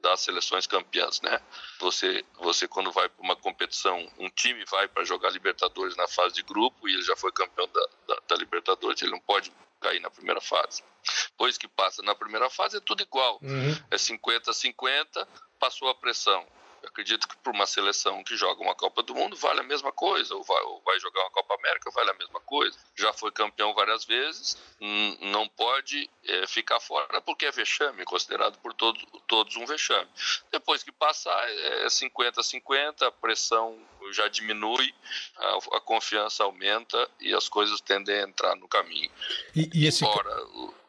das 0.00 0.20
seleções 0.20 0.66
campeãs, 0.66 1.20
né? 1.20 1.40
Você, 1.78 2.24
você 2.38 2.66
quando 2.66 2.90
vai 2.90 3.08
para 3.08 3.22
uma 3.22 3.36
competição, 3.36 4.10
um 4.18 4.28
time 4.30 4.64
vai 4.66 4.88
para 4.88 5.04
jogar 5.04 5.30
Libertadores 5.30 5.96
na 5.96 6.08
fase 6.08 6.34
de 6.34 6.42
grupo 6.42 6.88
e 6.88 6.92
ele 6.92 7.02
já 7.02 7.16
foi 7.16 7.32
campeão 7.32 7.68
da, 7.68 7.88
da, 8.08 8.20
da 8.28 8.36
Libertadores, 8.36 9.00
ele 9.02 9.12
não 9.12 9.20
pode 9.20 9.52
cair 9.80 10.00
na 10.00 10.10
primeira 10.10 10.40
fase. 10.40 10.82
Pois 11.36 11.56
que 11.56 11.66
passa 11.66 12.02
na 12.02 12.14
primeira 12.14 12.50
fase 12.50 12.76
é 12.76 12.80
tudo 12.80 13.02
igual, 13.02 13.38
uhum. 13.42 13.72
é 13.90 13.96
50-50, 13.96 15.26
passou 15.58 15.88
a 15.88 15.94
pressão. 15.94 16.46
Eu 16.82 16.88
acredito 16.88 17.28
que 17.28 17.36
para 17.36 17.52
uma 17.52 17.66
seleção 17.66 18.22
que 18.24 18.36
joga 18.36 18.62
uma 18.62 18.74
Copa 18.74 19.02
do 19.02 19.14
Mundo 19.14 19.36
vale 19.36 19.60
a 19.60 19.64
mesma 19.64 19.92
coisa, 19.92 20.34
ou 20.34 20.42
vai, 20.42 20.62
ou 20.62 20.80
vai, 20.84 20.98
jogar 20.98 21.20
uma 21.22 21.30
Copa 21.30 21.54
América 21.54 21.90
vale 21.90 22.10
a 22.10 22.14
mesma 22.14 22.40
coisa. 22.40 22.76
Já 22.96 23.12
foi 23.12 23.30
campeão 23.30 23.74
várias 23.74 24.04
vezes, 24.04 24.56
não 25.20 25.48
pode 25.48 26.08
é, 26.24 26.46
ficar 26.46 26.80
fora 26.80 27.20
porque 27.20 27.46
é 27.46 27.50
vexame, 27.50 28.04
considerado 28.04 28.58
por 28.58 28.72
todos, 28.74 29.04
todos 29.26 29.56
um 29.56 29.66
vexame. 29.66 30.08
Depois 30.50 30.82
que 30.82 30.92
passar, 30.92 31.48
é 31.48 31.86
50-50, 31.86 33.02
a 33.02 33.12
pressão 33.12 33.78
já 34.12 34.28
diminui, 34.28 34.94
a, 35.36 35.76
a, 35.76 35.80
confiança 35.80 36.44
aumenta 36.44 37.08
e 37.20 37.34
as 37.34 37.48
coisas 37.48 37.80
tendem 37.80 38.16
a 38.16 38.22
entrar 38.22 38.56
no 38.56 38.66
caminho. 38.66 39.10
E, 39.54 39.70
e 39.74 39.86
esse... 39.86 40.04
Embora 40.04 40.34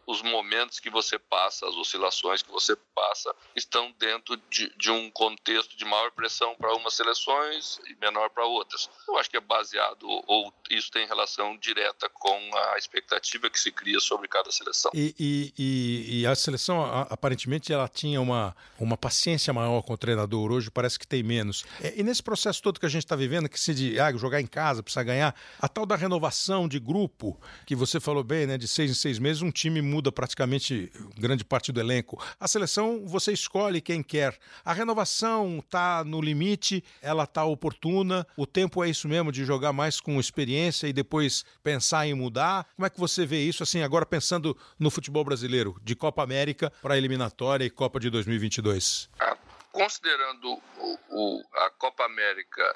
os 0.06 0.22
momentos 0.22 0.80
que 0.80 0.90
você 0.90 1.18
passa, 1.18 1.68
as 1.68 1.76
oscilações 1.76 2.42
que 2.42 2.52
você 2.52 2.76
passa, 2.96 3.34
estão 3.56 3.94
dentro 3.98 4.38
de, 4.50 4.72
de 4.78 4.92
um 4.92 5.10
contexto 5.12 5.78
de 5.78 5.86
maior 5.86 6.12
pressão 6.12 6.56
para 6.56 6.76
umas 6.76 6.94
seleções 6.94 7.80
e 7.88 7.96
menor 8.02 8.30
para 8.30 8.46
outras. 8.46 8.90
Eu 9.08 9.18
acho 9.18 9.30
que 9.30 9.38
é 9.38 9.42
baseado, 9.42 10.06
ou 10.28 10.54
isso 10.70 10.92
tem 10.92 11.08
relação 11.08 11.58
direta 11.58 12.10
com 12.10 12.38
a 12.56 12.78
expectativa 12.78 13.50
que 13.50 13.60
se 13.60 13.72
cria 13.72 14.00
sobre 14.00 14.28
cada 14.28 14.52
seleção. 14.52 14.92
E, 14.94 15.16
e, 15.20 15.54
e, 15.58 16.22
e 16.22 16.28
a 16.28 16.36
seleção, 16.36 16.84
aparentemente, 17.10 17.72
ela 17.72 17.88
tinha 17.88 18.22
uma, 18.22 18.56
uma 18.80 18.98
paciência 18.98 19.54
maior 19.54 19.82
com 19.82 19.94
o 19.94 19.98
treinador, 19.98 20.52
hoje 20.52 20.70
parece 20.70 20.98
que 20.98 21.08
tem 21.08 21.24
menos. 21.24 21.66
É, 21.82 21.94
e 21.96 22.04
nesse 22.04 22.24
processo 22.24 22.62
todo 22.62 22.80
que 22.80 22.86
a 22.86 22.90
gente 22.90 23.04
está 23.04 23.16
vivendo, 23.16 23.50
que 23.50 23.60
se 23.60 23.74
de 23.74 24.00
ah, 24.00 24.12
jogar 24.14 24.42
em 24.42 24.48
casa, 24.48 24.84
precisa 24.84 25.04
ganhar, 25.04 25.36
a 25.60 25.68
tal 25.68 25.86
da 25.86 25.96
renovação 25.96 26.68
de 26.68 26.80
grupo, 26.80 27.40
que 27.66 27.76
você 27.76 28.00
falou 28.00 28.24
bem, 28.24 28.48
né, 28.48 28.58
de 28.58 28.68
seis 28.68 28.92
em 28.92 28.94
seis 28.94 29.20
meses, 29.20 29.42
um 29.42 29.52
time 29.52 29.82
muda 29.92 30.12
praticamente 30.12 30.90
grande 31.18 31.44
parte 31.44 31.72
do 31.72 31.80
elenco. 31.80 32.24
A 32.40 32.48
seleção, 32.48 33.06
você 33.06 33.34
escolhe 33.34 33.82
quem 33.82 34.02
quer. 34.02 34.38
A 34.64 34.72
renovação 34.72 35.60
está 35.60 36.04
no 36.06 36.22
limite, 36.22 36.84
ela 37.02 37.26
está 37.26 37.44
oportuna, 37.44 38.26
o 38.38 38.48
tempo 38.48 38.84
é 38.84 38.90
isso 38.90 39.08
mesmo, 39.08 39.32
de 39.32 39.44
jogar 39.44 39.74
mais 39.74 40.00
com 40.00 40.20
experiência 40.20 40.88
e 40.88 40.94
depois 40.94 41.44
pensar 41.62 42.08
em 42.08 42.14
mudar. 42.14 42.66
Como 42.76 42.86
é 42.86 42.90
que 42.90 43.00
você 43.00 43.26
vê 43.26 43.44
isso, 43.44 43.64
assim, 43.64 43.82
agora 43.82 44.06
pensando 44.06 44.58
no 44.80 44.90
futebol 44.90 45.26
brasileiro, 45.26 45.76
de 45.84 45.96
Copa 45.96 46.24
América 46.24 46.72
para 46.82 46.98
eliminatória 46.98 47.66
e 47.66 47.70
Copa 47.70 48.00
de 48.00 48.10
2022? 48.10 49.10
Ah, 49.20 49.38
considerando 49.72 50.62
o, 51.10 51.44
a 51.56 51.70
Copa 51.72 52.06
América 52.06 52.76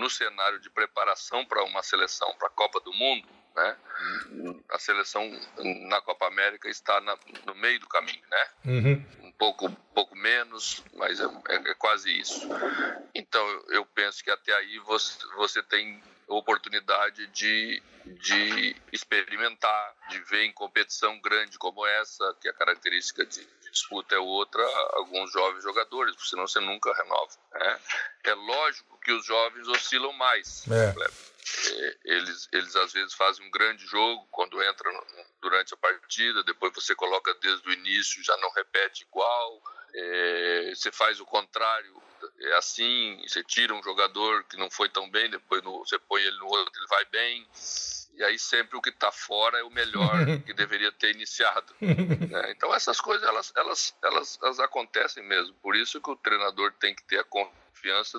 no 0.00 0.10
cenário 0.10 0.60
de 0.60 0.70
preparação 0.70 1.44
para 1.44 1.64
uma 1.64 1.82
seleção 1.82 2.34
para 2.38 2.48
a 2.48 2.50
Copa 2.50 2.80
do 2.80 2.92
Mundo, 2.92 3.28
né? 3.54 3.76
A 4.70 4.78
seleção 4.78 5.30
na 5.88 6.00
Copa 6.00 6.26
América 6.26 6.68
está 6.68 7.00
na, 7.00 7.16
no 7.46 7.54
meio 7.54 7.78
do 7.80 7.88
caminho, 7.88 8.22
né? 8.30 8.48
Uhum. 8.64 9.06
Um 9.22 9.32
pouco, 9.32 9.70
pouco 9.94 10.16
menos, 10.16 10.82
mas 10.94 11.20
é, 11.20 11.24
é, 11.24 11.70
é, 11.70 11.74
quase 11.74 12.10
isso. 12.18 12.48
Então 13.14 13.46
eu 13.68 13.84
penso 13.86 14.22
que 14.22 14.30
até 14.30 14.54
aí 14.54 14.78
você, 14.80 15.18
você 15.36 15.62
tem 15.62 16.02
oportunidade 16.28 17.26
de, 17.28 17.82
de 18.04 18.76
experimentar, 18.92 19.94
de 20.08 20.18
ver 20.24 20.44
em 20.44 20.52
competição 20.52 21.20
grande 21.20 21.58
como 21.58 21.86
essa, 21.86 22.36
que 22.40 22.48
a 22.48 22.52
característica 22.52 23.24
de 23.26 23.46
disputa 23.70 24.14
é 24.14 24.18
outra, 24.18 24.62
alguns 24.92 25.32
jovens 25.32 25.62
jogadores, 25.62 26.14
senão 26.28 26.46
você 26.46 26.60
nunca 26.60 26.92
renova. 26.94 27.32
Né? 27.54 27.80
É 28.24 28.34
lógico 28.34 28.98
que 29.00 29.12
os 29.12 29.24
jovens 29.24 29.66
oscilam 29.68 30.12
mais. 30.12 30.64
É. 30.70 31.32
É, 31.70 31.96
eles, 32.04 32.48
eles 32.52 32.76
às 32.76 32.92
vezes 32.92 33.14
fazem 33.14 33.44
um 33.44 33.50
grande 33.50 33.84
jogo 33.86 34.26
quando 34.30 34.62
entram 34.62 34.92
durante 35.40 35.74
a 35.74 35.76
partida, 35.76 36.44
depois 36.44 36.72
você 36.72 36.94
coloca 36.94 37.34
desde 37.34 37.68
o 37.68 37.72
início, 37.72 38.22
já 38.22 38.36
não 38.36 38.50
repete 38.52 39.02
igual. 39.02 39.60
É, 39.94 40.72
você 40.74 40.92
faz 40.92 41.20
o 41.20 41.26
contrário, 41.26 42.00
é 42.42 42.56
assim, 42.56 43.22
você 43.26 43.42
tira 43.44 43.74
um 43.74 43.82
jogador 43.82 44.44
que 44.44 44.56
não 44.56 44.70
foi 44.70 44.88
tão 44.88 45.08
bem, 45.08 45.30
depois 45.30 45.62
no, 45.62 45.78
você 45.78 45.98
põe 45.98 46.22
ele 46.22 46.36
no 46.38 46.46
outro, 46.46 46.72
ele 46.76 46.88
vai 46.88 47.04
bem. 47.06 47.46
E 48.14 48.22
aí 48.24 48.38
sempre 48.38 48.76
o 48.76 48.82
que 48.82 48.90
está 48.90 49.10
fora 49.10 49.58
é 49.58 49.62
o 49.62 49.70
melhor 49.70 50.18
que 50.44 50.52
deveria 50.52 50.92
ter 50.92 51.14
iniciado. 51.14 51.74
Né? 51.80 52.50
Então 52.50 52.74
essas 52.74 53.00
coisas 53.00 53.26
elas, 53.26 53.52
elas, 53.56 53.96
elas, 54.02 54.38
elas 54.42 54.60
acontecem 54.60 55.22
mesmo. 55.22 55.54
Por 55.62 55.76
isso 55.76 56.00
que 56.00 56.10
o 56.10 56.16
treinador 56.16 56.72
tem 56.74 56.94
que 56.94 57.04
ter 57.04 57.20
a 57.20 57.24
confiança 57.24 58.18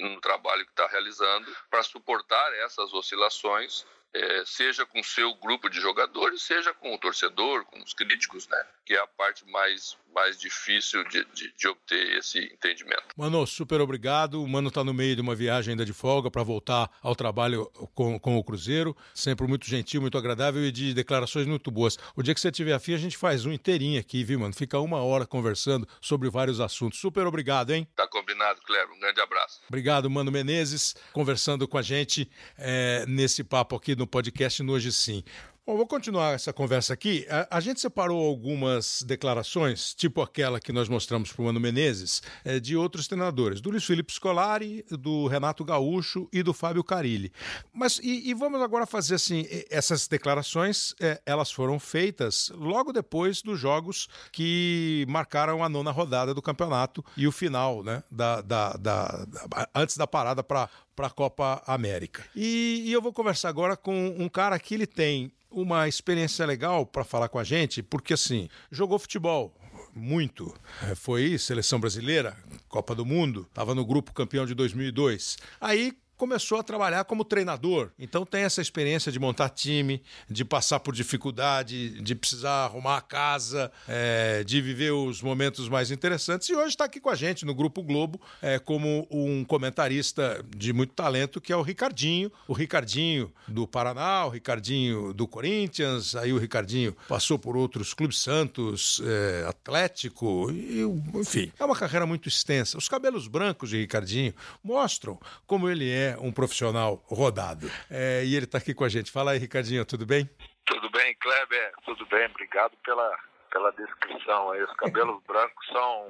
no 0.00 0.20
trabalho 0.20 0.64
que 0.64 0.72
está 0.72 0.86
realizando 0.86 1.54
para 1.70 1.82
suportar 1.82 2.52
essas 2.54 2.92
oscilações 2.92 3.84
é, 4.12 4.42
seja 4.44 4.84
com 4.84 5.02
seu 5.02 5.34
grupo 5.36 5.68
de 5.68 5.80
jogadores, 5.80 6.42
seja 6.42 6.74
com 6.74 6.94
o 6.94 6.98
torcedor, 6.98 7.64
com 7.66 7.78
os 7.82 7.94
críticos, 7.94 8.48
né? 8.48 8.62
Que 8.84 8.94
é 8.94 8.98
a 8.98 9.06
parte 9.06 9.46
mais, 9.46 9.96
mais 10.12 10.38
difícil 10.38 11.04
de, 11.04 11.24
de, 11.26 11.54
de 11.56 11.68
obter 11.68 12.18
esse 12.18 12.38
entendimento. 12.38 13.04
Mano, 13.16 13.46
super 13.46 13.80
obrigado. 13.80 14.42
O 14.42 14.48
Mano 14.48 14.68
está 14.68 14.82
no 14.82 14.92
meio 14.92 15.14
de 15.14 15.22
uma 15.22 15.34
viagem 15.34 15.72
ainda 15.72 15.84
de 15.84 15.92
folga 15.92 16.30
para 16.30 16.42
voltar 16.42 16.90
ao 17.02 17.14
trabalho 17.14 17.66
com, 17.94 18.18
com 18.18 18.36
o 18.36 18.42
Cruzeiro. 18.44 18.96
Sempre 19.14 19.46
muito 19.46 19.66
gentil, 19.66 20.00
muito 20.00 20.18
agradável 20.18 20.64
e 20.64 20.72
de 20.72 20.92
declarações 20.92 21.46
muito 21.46 21.70
boas. 21.70 21.96
O 22.16 22.22
dia 22.22 22.34
que 22.34 22.40
você 22.40 22.50
tiver 22.50 22.72
afim, 22.72 22.94
a 22.94 22.98
gente 22.98 23.16
faz 23.16 23.46
um 23.46 23.52
inteirinho 23.52 24.00
aqui, 24.00 24.24
viu, 24.24 24.40
mano? 24.40 24.54
Fica 24.54 24.78
uma 24.80 25.02
hora 25.02 25.26
conversando 25.26 25.86
sobre 26.00 26.28
vários 26.28 26.60
assuntos. 26.60 26.98
Super 26.98 27.26
obrigado, 27.26 27.70
hein? 27.70 27.86
Tá 27.94 28.08
combinado, 28.08 28.60
Cleber. 28.62 28.92
Um 28.92 28.98
grande 28.98 29.20
abraço. 29.20 29.60
Obrigado, 29.68 30.10
Mano 30.10 30.32
Menezes, 30.32 30.96
conversando 31.12 31.68
com 31.68 31.78
a 31.78 31.82
gente 31.82 32.28
é, 32.58 33.04
nesse 33.06 33.44
papo 33.44 33.76
aqui 33.76 33.94
no 34.00 34.06
podcast 34.06 34.62
no 34.62 34.72
Hoje 34.72 34.90
Sim. 34.90 35.22
Bom, 35.66 35.76
vou 35.76 35.86
continuar 35.86 36.34
essa 36.34 36.54
conversa 36.54 36.94
aqui. 36.94 37.26
A, 37.28 37.58
a, 37.58 37.60
gente 37.60 37.80
separou 37.80 38.26
algumas 38.26 39.02
declarações, 39.02 39.94
tipo 39.94 40.22
aquela 40.22 40.58
que 40.58 40.72
nós 40.72 40.88
mostramos 40.88 41.30
para 41.30 41.42
o 41.42 41.44
Mano 41.44 41.60
Menezes, 41.60 42.22
é, 42.42 42.58
de 42.58 42.74
outros 42.76 43.06
treinadores, 43.06 43.60
do 43.60 43.70
Luiz 43.70 43.84
Felipe 43.84 44.10
Scolari, 44.10 44.84
do 44.90 45.26
Renato 45.26 45.62
Gaúcho 45.62 46.26
e 46.32 46.42
do 46.42 46.54
Fábio 46.54 46.82
Carilli. 46.82 47.30
Mas, 47.74 48.00
e, 48.02 48.30
e 48.30 48.34
vamos 48.34 48.62
agora 48.62 48.86
fazer 48.86 49.16
assim, 49.16 49.46
essas 49.70 50.08
declarações, 50.08 50.94
é, 50.98 51.20
elas 51.26 51.52
foram 51.52 51.78
feitas 51.78 52.50
logo 52.54 52.90
depois 52.90 53.42
dos 53.42 53.60
jogos 53.60 54.08
que 54.32 55.04
marcaram 55.08 55.62
a 55.62 55.68
nona 55.68 55.90
rodada 55.90 56.32
do 56.32 56.40
campeonato 56.40 57.04
e 57.18 57.28
o 57.28 57.32
final, 57.32 57.84
né, 57.84 58.02
da, 58.10 58.40
da, 58.40 58.72
da, 58.72 59.24
da 59.26 59.68
antes 59.74 59.96
da 59.98 60.06
parada 60.06 60.42
para 60.42 60.70
para 61.00 61.06
a 61.06 61.10
Copa 61.10 61.62
América. 61.66 62.22
E, 62.36 62.82
e, 62.84 62.92
eu 62.92 63.00
vou 63.00 63.10
conversar 63.10 63.48
agora 63.48 63.74
com 63.74 64.14
um 64.18 64.28
cara 64.28 64.58
que 64.58 64.74
ele 64.74 64.86
tem 64.86 65.32
uma 65.50 65.88
experiência 65.88 66.44
legal 66.44 66.84
para 66.84 67.04
falar 67.04 67.30
com 67.30 67.38
a 67.38 67.44
gente, 67.44 67.82
porque 67.82 68.12
assim, 68.12 68.50
jogou 68.70 68.98
futebol, 68.98 69.50
muito. 69.94 70.54
É, 70.82 70.94
foi 70.94 71.38
seleção 71.38 71.80
brasileira, 71.80 72.36
Copa 72.68 72.94
do 72.94 73.06
Mundo, 73.06 73.46
estava 73.48 73.74
no 73.74 73.82
grupo 73.82 74.12
campeão 74.12 74.44
de 74.44 74.52
2002. 74.54 75.38
Aí 75.58 75.96
começou 76.20 76.58
a 76.58 76.62
trabalhar 76.62 77.02
como 77.04 77.24
treinador. 77.24 77.88
Então 77.98 78.26
tem 78.26 78.42
essa 78.42 78.60
experiência 78.60 79.10
de 79.10 79.18
montar 79.18 79.48
time, 79.48 80.02
de 80.28 80.44
passar 80.44 80.78
por 80.78 80.94
dificuldade, 80.94 81.98
de 82.02 82.14
precisar 82.14 82.66
arrumar 82.66 82.98
a 82.98 83.00
casa, 83.00 83.72
é, 83.88 84.44
de 84.44 84.60
viver 84.60 84.90
os 84.90 85.22
momentos 85.22 85.66
mais 85.66 85.90
interessantes. 85.90 86.46
E 86.50 86.54
hoje 86.54 86.68
está 86.68 86.84
aqui 86.84 87.00
com 87.00 87.08
a 87.08 87.14
gente 87.14 87.46
no 87.46 87.54
Grupo 87.54 87.82
Globo 87.82 88.20
é, 88.42 88.58
como 88.58 89.08
um 89.10 89.42
comentarista 89.46 90.44
de 90.54 90.74
muito 90.74 90.92
talento, 90.92 91.40
que 91.40 91.54
é 91.54 91.56
o 91.56 91.62
Ricardinho. 91.62 92.30
O 92.46 92.52
Ricardinho 92.52 93.32
do 93.48 93.66
Paraná, 93.66 94.26
o 94.26 94.28
Ricardinho 94.28 95.14
do 95.14 95.26
Corinthians, 95.26 96.14
aí 96.14 96.34
o 96.34 96.38
Ricardinho 96.38 96.94
passou 97.08 97.38
por 97.38 97.56
outros 97.56 97.94
clubes 97.94 98.18
Santos, 98.18 99.00
é, 99.06 99.46
Atlético, 99.48 100.50
e, 100.50 100.82
enfim, 101.14 101.50
é 101.58 101.64
uma 101.64 101.74
carreira 101.74 102.04
muito 102.04 102.28
extensa. 102.28 102.76
Os 102.76 102.90
cabelos 102.90 103.26
brancos 103.26 103.70
de 103.70 103.78
Ricardinho 103.78 104.34
mostram 104.62 105.18
como 105.46 105.66
ele 105.66 105.88
é 105.88 106.09
um 106.18 106.32
profissional 106.32 107.02
rodado. 107.06 107.70
É, 107.90 108.24
e 108.24 108.34
ele 108.34 108.44
está 108.44 108.58
aqui 108.58 108.74
com 108.74 108.84
a 108.84 108.88
gente. 108.88 109.10
Fala 109.10 109.32
aí, 109.32 109.38
Ricardinho, 109.38 109.84
tudo 109.84 110.06
bem? 110.06 110.28
Tudo 110.64 110.90
bem, 110.90 111.14
Kleber? 111.20 111.72
Tudo 111.84 112.06
bem, 112.06 112.26
obrigado 112.26 112.76
pela, 112.84 113.16
pela 113.50 113.70
descrição 113.72 114.50
aí. 114.52 114.62
Os 114.62 114.74
cabelos 114.74 115.22
brancos 115.26 115.66
são 115.68 116.08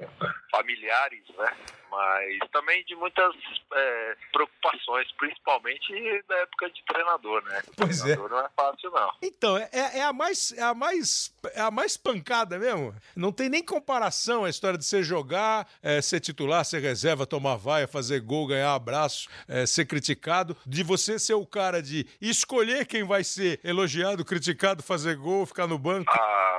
familiares, 0.51 1.23
né? 1.37 1.55
Mas 1.91 2.39
também 2.51 2.85
de 2.85 2.95
muitas 2.95 3.35
é, 3.73 4.15
preocupações, 4.31 5.11
principalmente 5.17 6.23
da 6.25 6.37
época 6.37 6.69
de 6.69 6.81
treinador, 6.85 7.43
né? 7.43 7.61
Pois 7.75 7.99
é. 7.99 8.15
treinador 8.15 8.27
é. 8.27 8.29
não 8.29 8.45
é 8.45 8.49
fácil, 8.55 8.91
não. 8.91 9.11
Então, 9.21 9.57
é, 9.57 9.69
é, 9.73 10.01
a 10.01 10.13
mais, 10.13 10.53
é, 10.53 10.61
a 10.61 10.73
mais, 10.73 11.35
é 11.53 11.59
a 11.59 11.69
mais 11.69 11.97
pancada 11.97 12.57
mesmo. 12.57 12.95
Não 13.13 13.33
tem 13.33 13.49
nem 13.49 13.63
comparação 13.63 14.45
a 14.45 14.49
história 14.49 14.77
de 14.77 14.85
você 14.85 15.03
jogar, 15.03 15.67
é, 15.83 16.01
ser 16.01 16.21
titular, 16.21 16.63
ser 16.63 16.79
reserva, 16.79 17.25
tomar 17.25 17.57
vaia, 17.57 17.89
fazer 17.89 18.21
gol, 18.21 18.47
ganhar 18.47 18.73
abraço, 18.73 19.27
é, 19.45 19.65
ser 19.65 19.85
criticado, 19.85 20.55
de 20.65 20.83
você 20.83 21.19
ser 21.19 21.33
o 21.33 21.45
cara 21.45 21.81
de 21.81 22.07
escolher 22.21 22.85
quem 22.85 23.03
vai 23.03 23.23
ser 23.23 23.59
elogiado, 23.65 24.23
criticado, 24.23 24.81
fazer 24.81 25.17
gol, 25.17 25.45
ficar 25.45 25.67
no 25.67 25.77
banco. 25.77 26.09
Ah, 26.13 26.50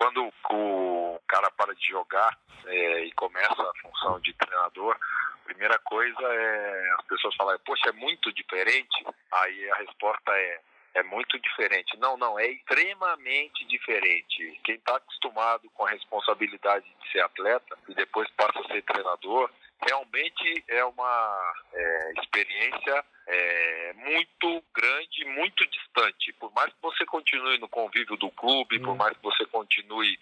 quando 0.00 0.32
o 0.50 1.20
cara 1.28 1.50
para 1.50 1.74
de 1.74 1.86
jogar 1.88 2.34
é, 2.66 3.04
e 3.04 3.12
começa 3.12 3.62
a 3.62 3.72
função 3.82 4.18
de 4.20 4.32
treinador, 4.32 4.96
a 4.96 5.44
primeira 5.44 5.78
coisa 5.80 6.22
é 6.22 6.90
as 6.98 7.04
pessoas 7.04 7.36
falarem, 7.36 7.60
poxa, 7.66 7.90
é 7.90 7.92
muito 7.92 8.32
diferente. 8.32 9.04
Aí 9.30 9.70
a 9.70 9.76
resposta 9.76 10.32
é, 10.32 10.60
é 10.94 11.02
muito 11.02 11.38
diferente. 11.38 11.98
Não, 11.98 12.16
não, 12.16 12.38
é 12.38 12.46
extremamente 12.46 13.62
diferente. 13.66 14.58
Quem 14.64 14.76
está 14.76 14.96
acostumado 14.96 15.68
com 15.74 15.84
a 15.84 15.90
responsabilidade 15.90 16.86
de 17.02 17.12
ser 17.12 17.20
atleta 17.20 17.76
e 17.86 17.94
depois 17.94 18.30
passa 18.30 18.58
a 18.58 18.72
ser 18.72 18.82
treinador, 18.82 19.50
realmente 19.86 20.64
é 20.68 20.82
uma 20.82 21.54
é, 21.74 22.12
experiência 22.22 23.04
é, 23.32 23.92
muito 23.94 24.64
grande, 24.74 25.24
muito 25.36 25.64
distante. 25.68 26.32
Por 26.32 26.52
mais 26.52 26.72
que 26.72 26.82
você 26.82 27.06
continue 27.06 27.58
no 27.58 27.68
convívio 27.68 28.16
do 28.16 28.28
clube, 28.30 28.78
hum. 28.78 28.82
por 28.82 28.96
mais 28.96 29.16
que 29.16 29.22
você 29.22 29.46
continue 29.46 30.18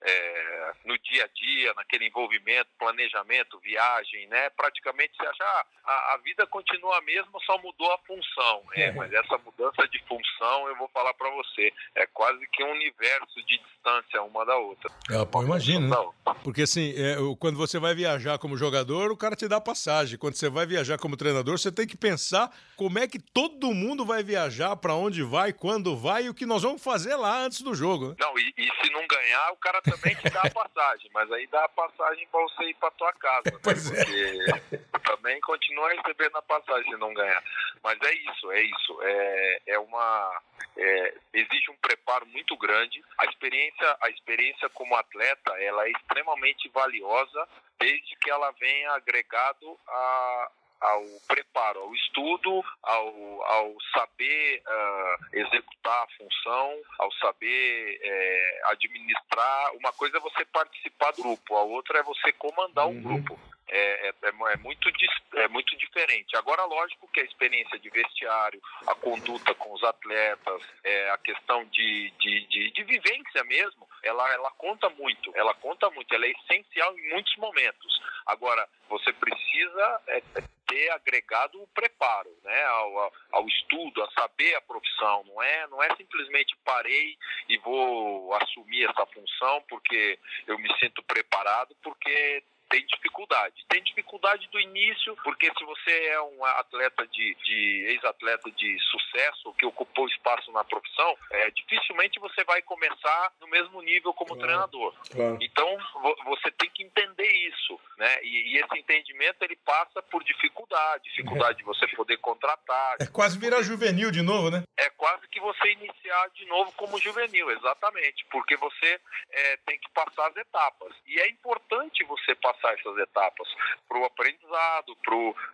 é, 0.00 0.72
no 0.84 0.96
dia 0.98 1.24
a 1.24 1.28
dia, 1.28 1.74
naquele 1.74 2.06
envolvimento, 2.06 2.70
planejamento, 2.78 3.58
viagem, 3.58 4.28
né? 4.28 4.48
Praticamente 4.50 5.12
você 5.16 5.26
acha, 5.26 5.44
ah, 5.44 5.66
a, 5.84 6.14
a 6.14 6.16
vida 6.18 6.46
continua 6.46 6.98
a 6.98 7.02
mesma, 7.02 7.40
só 7.44 7.58
mudou 7.58 7.92
a 7.92 7.98
função. 7.98 8.62
É, 8.74 8.92
mas 8.92 9.12
essa 9.12 9.38
mudança 9.38 9.88
de 9.88 9.98
função, 10.06 10.68
eu 10.68 10.76
vou 10.76 10.88
falar 10.88 11.14
para 11.14 11.30
você, 11.30 11.72
é 11.96 12.06
quase 12.06 12.46
que 12.52 12.62
um 12.62 12.70
universo 12.70 13.44
de 13.44 13.58
distância 13.58 14.22
uma 14.22 14.46
da 14.46 14.56
outra. 14.56 14.90
É, 15.10 15.24
pô, 15.24 15.42
imagina, 15.42 15.88
né? 15.88 16.34
Porque 16.44 16.62
assim, 16.62 16.94
é, 16.96 17.16
quando 17.40 17.56
você 17.56 17.78
vai 17.78 17.94
viajar 17.94 18.38
como 18.38 18.56
jogador, 18.56 19.10
o 19.10 19.16
cara 19.16 19.34
te 19.34 19.48
dá 19.48 19.60
passagem. 19.60 20.18
Quando 20.18 20.34
você 20.34 20.48
vai 20.48 20.64
viajar 20.64 20.98
como 20.98 21.16
treinador, 21.16 21.58
você 21.58 21.72
tem 21.72 21.86
que 21.86 21.96
pensar 21.96 22.51
como 22.76 22.98
é 22.98 23.06
que 23.06 23.18
todo 23.18 23.72
mundo 23.74 24.04
vai 24.04 24.22
viajar, 24.22 24.74
para 24.76 24.94
onde 24.94 25.22
vai, 25.22 25.52
quando 25.52 25.96
vai 25.96 26.24
e 26.24 26.28
o 26.28 26.34
que 26.34 26.46
nós 26.46 26.62
vamos 26.62 26.82
fazer 26.82 27.14
lá 27.14 27.38
antes 27.38 27.62
do 27.62 27.74
jogo. 27.74 28.08
Né? 28.08 28.16
Não, 28.18 28.38
e, 28.38 28.52
e, 28.56 28.70
se 28.82 28.90
não 28.90 29.06
ganhar, 29.06 29.52
o 29.52 29.56
cara 29.56 29.80
também 29.82 30.14
te 30.16 30.28
dá 30.30 30.42
a 30.42 30.50
passagem, 30.50 31.10
mas 31.14 31.30
aí 31.30 31.46
dá 31.46 31.64
a 31.64 31.68
passagem 31.68 32.26
para 32.26 32.40
você 32.40 32.64
ir 32.64 32.74
para 32.74 32.90
tua 32.92 33.12
casa. 33.14 33.42
Né? 33.44 33.52
É. 34.12 34.58
Porque 34.58 34.78
também 35.04 35.40
continua 35.40 35.90
recebendo 35.90 36.36
a 36.36 36.42
passagem 36.42 36.90
se 36.90 36.96
não 36.98 37.14
ganhar. 37.14 37.42
Mas 37.82 37.98
é 38.02 38.14
isso, 38.14 38.50
é 38.50 38.62
isso. 38.62 38.98
É, 39.02 39.62
é 39.66 39.78
uma. 39.78 40.42
É, 40.76 41.14
exige 41.34 41.70
um 41.70 41.76
preparo 41.76 42.26
muito 42.26 42.56
grande. 42.56 43.02
A 43.18 43.26
experiência, 43.26 43.96
a 44.00 44.08
experiência 44.10 44.68
como 44.70 44.96
atleta, 44.96 45.52
ela 45.60 45.86
é 45.86 45.90
extremamente 45.90 46.68
valiosa 46.70 47.48
desde 47.78 48.16
que 48.16 48.30
ela 48.30 48.50
venha 48.52 48.92
agregado 48.92 49.78
a, 49.88 50.50
ao 50.82 51.04
preparo, 51.28 51.80
ao 51.80 51.94
estudo, 51.94 52.64
ao, 52.82 53.42
ao 53.44 53.76
saber 53.94 54.62
uh, 54.66 55.36
executar 55.36 56.02
a 56.02 56.08
função, 56.18 56.80
ao 56.98 57.12
saber 57.12 58.00
é, 58.02 58.60
administrar. 58.66 59.76
Uma 59.76 59.92
coisa 59.92 60.16
é 60.16 60.20
você 60.20 60.44
participar 60.46 61.12
do 61.12 61.22
grupo, 61.22 61.56
a 61.56 61.62
outra 61.62 62.00
é 62.00 62.02
você 62.02 62.32
comandar 62.32 62.86
um 62.86 62.90
uhum. 62.90 63.02
grupo. 63.02 63.38
É, 63.74 64.08
é, 64.08 64.14
é, 64.24 64.56
muito, 64.58 64.90
é 65.34 65.48
muito 65.48 65.74
diferente. 65.78 66.36
Agora, 66.36 66.62
lógico 66.66 67.08
que 67.08 67.20
a 67.20 67.24
experiência 67.24 67.78
de 67.78 67.88
vestiário, 67.88 68.60
a 68.86 68.94
conduta 68.94 69.54
com 69.54 69.72
os 69.72 69.82
atletas, 69.82 70.62
é, 70.84 71.10
a 71.10 71.16
questão 71.16 71.64
de, 71.64 72.12
de, 72.20 72.46
de, 72.48 72.70
de, 72.70 72.84
vivência 72.84 73.42
mesmo, 73.44 73.88
ela, 74.02 74.30
ela 74.34 74.50
conta 74.50 74.90
muito. 74.90 75.32
Ela 75.34 75.54
conta 75.54 75.88
muito, 75.88 76.14
ela 76.14 76.26
é 76.26 76.32
essencial 76.32 76.98
em 76.98 77.08
muitos 77.08 77.34
momentos. 77.36 78.02
Agora, 78.26 78.68
você 78.90 79.10
precisa 79.14 80.00
é, 80.06 80.22
ter 80.72 80.90
agregado 80.90 81.62
o 81.62 81.68
preparo, 81.68 82.34
né, 82.42 82.64
ao, 82.64 83.12
ao, 83.32 83.46
estudo, 83.46 84.02
a 84.02 84.10
saber 84.12 84.54
a 84.54 84.60
profissão. 84.62 85.22
Não 85.26 85.42
é, 85.42 85.66
não 85.66 85.82
é 85.82 85.94
simplesmente 85.96 86.56
parei 86.64 87.18
e 87.48 87.58
vou 87.58 88.32
assumir 88.34 88.88
essa 88.88 89.04
função 89.06 89.62
porque 89.68 90.18
eu 90.46 90.58
me 90.58 90.72
sinto 90.78 91.02
preparado, 91.02 91.76
porque 91.82 92.42
tem 92.72 92.86
dificuldade. 92.86 93.64
Tem 93.68 93.82
dificuldade 93.82 94.48
do 94.50 94.58
início, 94.58 95.14
porque 95.22 95.46
se 95.46 95.64
você 95.64 95.90
é 96.06 96.22
um 96.22 96.42
atleta 96.42 97.06
de, 97.06 97.36
de 97.44 97.84
ex-atleta 97.90 98.50
de 98.50 98.78
sucesso, 98.90 99.52
que 99.58 99.66
ocupou 99.66 100.08
espaço 100.08 100.50
na 100.52 100.64
profissão, 100.64 101.14
é, 101.30 101.50
dificilmente 101.50 102.18
você 102.18 102.42
vai 102.44 102.62
começar 102.62 103.32
no 103.42 103.46
mesmo 103.48 103.82
nível 103.82 104.14
como 104.14 104.30
claro, 104.30 104.42
treinador. 104.42 104.94
Claro. 105.10 105.38
Então, 105.42 105.78
você 106.24 106.50
tem 106.52 106.70
que 106.70 106.82
entender 106.82 107.30
isso, 107.46 107.78
né? 107.98 108.22
E, 108.22 108.54
e, 108.54 108.58
esse 108.58 108.78
entendimento 108.78 109.42
ele 109.42 109.56
passa 109.56 110.00
por 110.04 110.24
dificuldade, 110.24 111.04
dificuldade 111.04 111.52
é. 111.52 111.54
de 111.56 111.64
você 111.64 111.86
poder 111.88 112.16
contratar. 112.18 112.96
É 113.00 113.06
quase 113.06 113.38
virar 113.38 113.56
poder... 113.56 113.68
juvenil 113.68 114.10
de 114.10 114.22
novo, 114.22 114.50
né? 114.50 114.62
É 114.78 114.88
quase 114.90 115.28
que 115.28 115.40
você 115.40 115.72
iniciar 115.72 116.30
de 116.30 116.46
novo 116.46 116.72
como 116.72 116.98
juvenil, 116.98 117.50
exatamente, 117.50 118.24
porque 118.30 118.56
você 118.56 118.98
é, 119.30 119.56
tem 119.66 119.78
que 119.78 119.90
passar 119.90 120.28
as 120.28 120.36
etapas. 120.36 120.94
E 121.06 121.20
é 121.20 121.28
importante 121.28 122.02
você 122.04 122.34
passar 122.36 122.61
passar 122.62 122.74
essas 122.78 122.96
etapas 122.98 123.48
para 123.88 123.98
o 123.98 124.04
aprendizado, 124.04 124.96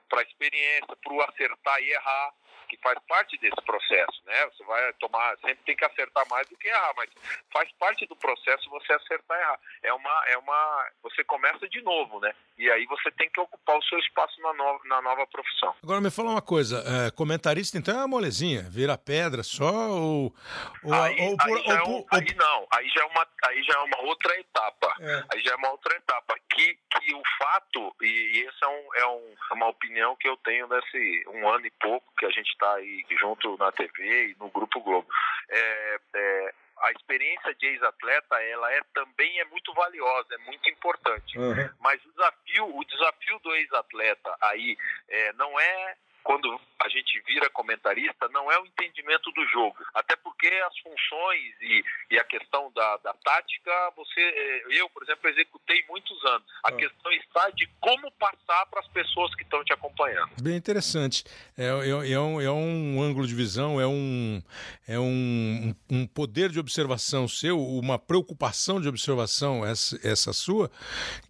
para 0.09 0.21
a 0.21 0.23
experiência, 0.23 0.97
para 1.03 1.13
o 1.13 1.23
acertar 1.23 1.81
e 1.81 1.91
errar 1.91 2.33
que 2.69 2.77
faz 2.79 2.99
parte 3.09 3.39
desse 3.39 3.61
processo, 3.65 4.23
né? 4.27 4.47
Você 4.47 4.65
vai 4.65 4.93
tomar, 4.95 5.37
sempre 5.39 5.65
tem 5.65 5.77
que 5.77 5.85
acertar 5.85 6.29
mais 6.29 6.47
do 6.49 6.57
que 6.57 6.69
errar, 6.69 6.93
mas 6.97 7.11
faz 7.53 7.71
parte 7.73 8.07
do 8.07 8.15
processo 8.15 8.71
você 8.71 8.93
acertar 8.93 9.39
e 9.39 9.43
errar. 9.43 9.61
É 9.83 9.93
uma, 9.93 10.25
é 10.29 10.39
uma, 10.39 10.91
você 11.03 11.25
começa 11.25 11.69
de 11.69 11.81
novo, 11.83 12.21
né? 12.21 12.33
E 12.59 12.71
aí 12.71 12.85
você 12.87 13.11
tem 13.13 13.31
que 13.31 13.41
ocupar 13.41 13.79
o 13.79 13.83
seu 13.85 13.99
espaço 13.99 14.41
na 14.43 14.53
nova, 14.53 14.81
na 14.85 15.03
nova 15.03 15.27
profissão. 15.27 15.75
Agora 15.83 16.01
me 16.01 16.11
fala 16.11 16.31
uma 16.31 16.43
coisa, 16.43 16.83
é, 16.87 17.11
comentarista 17.11 17.79
então 17.79 17.95
é 17.95 17.99
uma 17.99 18.09
molezinha, 18.09 18.63
vira 18.63 18.99
pedra 18.99 19.43
só 19.43 19.91
ou, 19.91 20.35
ou, 20.83 20.95
aí, 20.95 21.17
ou, 21.21 21.37
aí, 21.41 21.53
ou, 21.53 21.73
é 21.73 21.83
um, 21.85 22.07
aí 22.11 22.35
não, 22.35 22.67
aí 22.71 22.89
já 22.89 23.03
é 23.03 23.05
uma, 23.05 23.27
aí 23.45 23.63
já 23.63 23.75
é 23.75 23.79
uma 23.79 24.01
outra 24.03 24.39
etapa, 24.41 24.95
é. 25.01 25.25
aí 25.33 25.41
já 25.41 25.53
é 25.53 25.57
uma 25.57 25.71
outra 25.71 25.97
etapa 25.97 26.35
que, 26.51 26.79
que 26.91 27.15
o 27.15 27.23
fato 27.39 27.95
e, 28.03 28.07
e 28.07 28.47
esse 28.47 28.65
é, 28.65 28.69
um, 28.69 28.95
é 28.95 29.07
um, 29.07 29.35
uma 29.53 29.69
opinião 29.69 30.17
que 30.17 30.29
eu 30.29 30.37
tenho 30.39 30.67
desse 30.67 31.25
um 31.29 31.49
ano 31.49 31.67
e 31.67 31.71
pouco 31.81 32.13
que 32.19 32.27
a 32.27 32.31
gente 32.31 32.57
está 32.59 32.75
aí 32.75 33.05
junto 33.21 33.57
na 33.57 33.71
TV 33.71 34.31
e 34.31 34.37
no 34.39 34.51
Grupo 34.51 34.81
Globo. 34.81 35.07
É, 35.49 36.01
é, 36.15 36.55
a 36.81 36.91
experiência 36.93 37.55
de 37.55 37.67
ex-atleta 37.67 38.37
ela 38.43 38.73
é 38.73 38.81
também 38.93 39.41
é 39.41 39.45
muito 39.45 39.73
valiosa, 39.73 40.35
é 40.35 40.39
muito 40.39 40.69
importante. 40.69 41.39
Uhum. 41.39 41.71
Mas 41.81 42.05
o 42.05 42.11
desafio, 42.11 42.77
o 42.77 42.85
desafio 42.85 43.39
do 43.41 43.55
ex-atleta 43.55 44.37
aí 44.41 44.77
é, 45.09 45.33
não 45.35 45.59
é 45.59 45.97
quando 46.29 46.61
a 46.79 46.89
gente 46.91 47.19
vira 47.27 47.49
comentarista, 47.49 48.29
não 48.29 48.53
é 48.53 48.61
o 48.61 48.67
entendimento 48.67 49.33
do 49.33 49.47
jogo. 49.47 49.79
Até 49.95 50.15
porque 50.15 50.47
as 50.47 50.79
funções 50.81 51.55
e, 51.63 51.83
e 52.11 52.19
a 52.19 52.25
questão 52.25 52.71
da, 52.75 52.99
da 52.99 53.15
tática, 53.25 53.73
você, 53.97 54.21
eh, 54.21 54.63
eu, 54.79 54.91
por 54.91 55.03
exemplo, 55.05 55.27
executei 55.31 55.83
muitos 55.89 56.23
anos. 56.27 56.47
A 56.63 56.69
ah. 56.69 56.73
questão 56.73 57.11
está 57.13 57.49
de 57.49 57.67
como 57.81 58.13
passar 58.13 58.67
para 58.67 58.81
as 58.81 58.89
pessoas 58.89 59.35
que 59.37 59.43
estão 59.43 59.65
te 59.65 59.73
acompanhando. 59.73 60.31
Bem 60.43 60.55
interessante. 60.55 61.25
É, 61.57 61.65
é, 61.65 62.13
é, 62.13 62.21
um, 62.21 62.41
é 62.43 62.53
um 62.53 63.03
ângulo 63.03 63.27
de 63.27 63.35
visão, 63.35 63.81
é, 63.81 63.87
um, 63.87 64.43
é 64.87 65.01
um, 65.01 65.75
um 65.91 66.07
poder 66.07 66.51
de 66.51 66.61
observação 66.61 67.27
seu, 67.27 67.59
uma 67.59 67.99
preocupação 67.99 68.83
de 68.83 68.89
observação 68.89 69.65
essa, 69.65 69.99
essa 70.07 70.35
sua, 70.35 70.71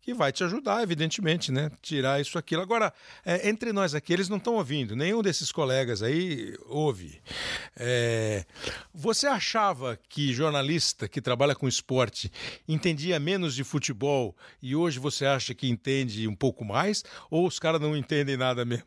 que 0.09 0.15
vai 0.15 0.33
te 0.33 0.43
ajudar, 0.43 0.83
evidentemente, 0.83 1.53
né? 1.53 1.71
Tirar 1.83 2.19
isso 2.19 2.39
aquilo. 2.39 2.63
Agora, 2.63 2.95
é, 3.27 3.47
entre 3.47 3.75
nós 3.75 3.95
aqui, 3.95 4.11
eles 4.11 4.27
não 4.27 4.39
estão 4.39 4.55
ouvindo, 4.55 4.97
nenhum 4.97 5.21
desses 5.21 5.53
colegas 5.53 6.03
aí 6.03 6.57
ouve. 6.65 7.21
É, 7.77 8.47
você 8.95 9.27
achava 9.27 9.99
que 10.09 10.33
jornalista 10.33 11.07
que 11.07 11.21
trabalha 11.21 11.55
com 11.55 11.69
esporte 11.69 12.33
entendia 12.67 13.21
menos 13.21 13.55
de 13.55 13.63
futebol 13.63 14.35
e 14.63 14.75
hoje 14.75 14.99
você 14.99 15.27
acha 15.27 15.55
que 15.55 15.69
entende 15.69 16.27
um 16.27 16.35
pouco 16.35 16.65
mais? 16.65 17.05
Ou 17.31 17.47
os 17.47 17.59
caras 17.59 17.79
não 17.79 17.95
entendem 17.95 18.39
nada 18.39 18.65
mesmo? 18.65 18.87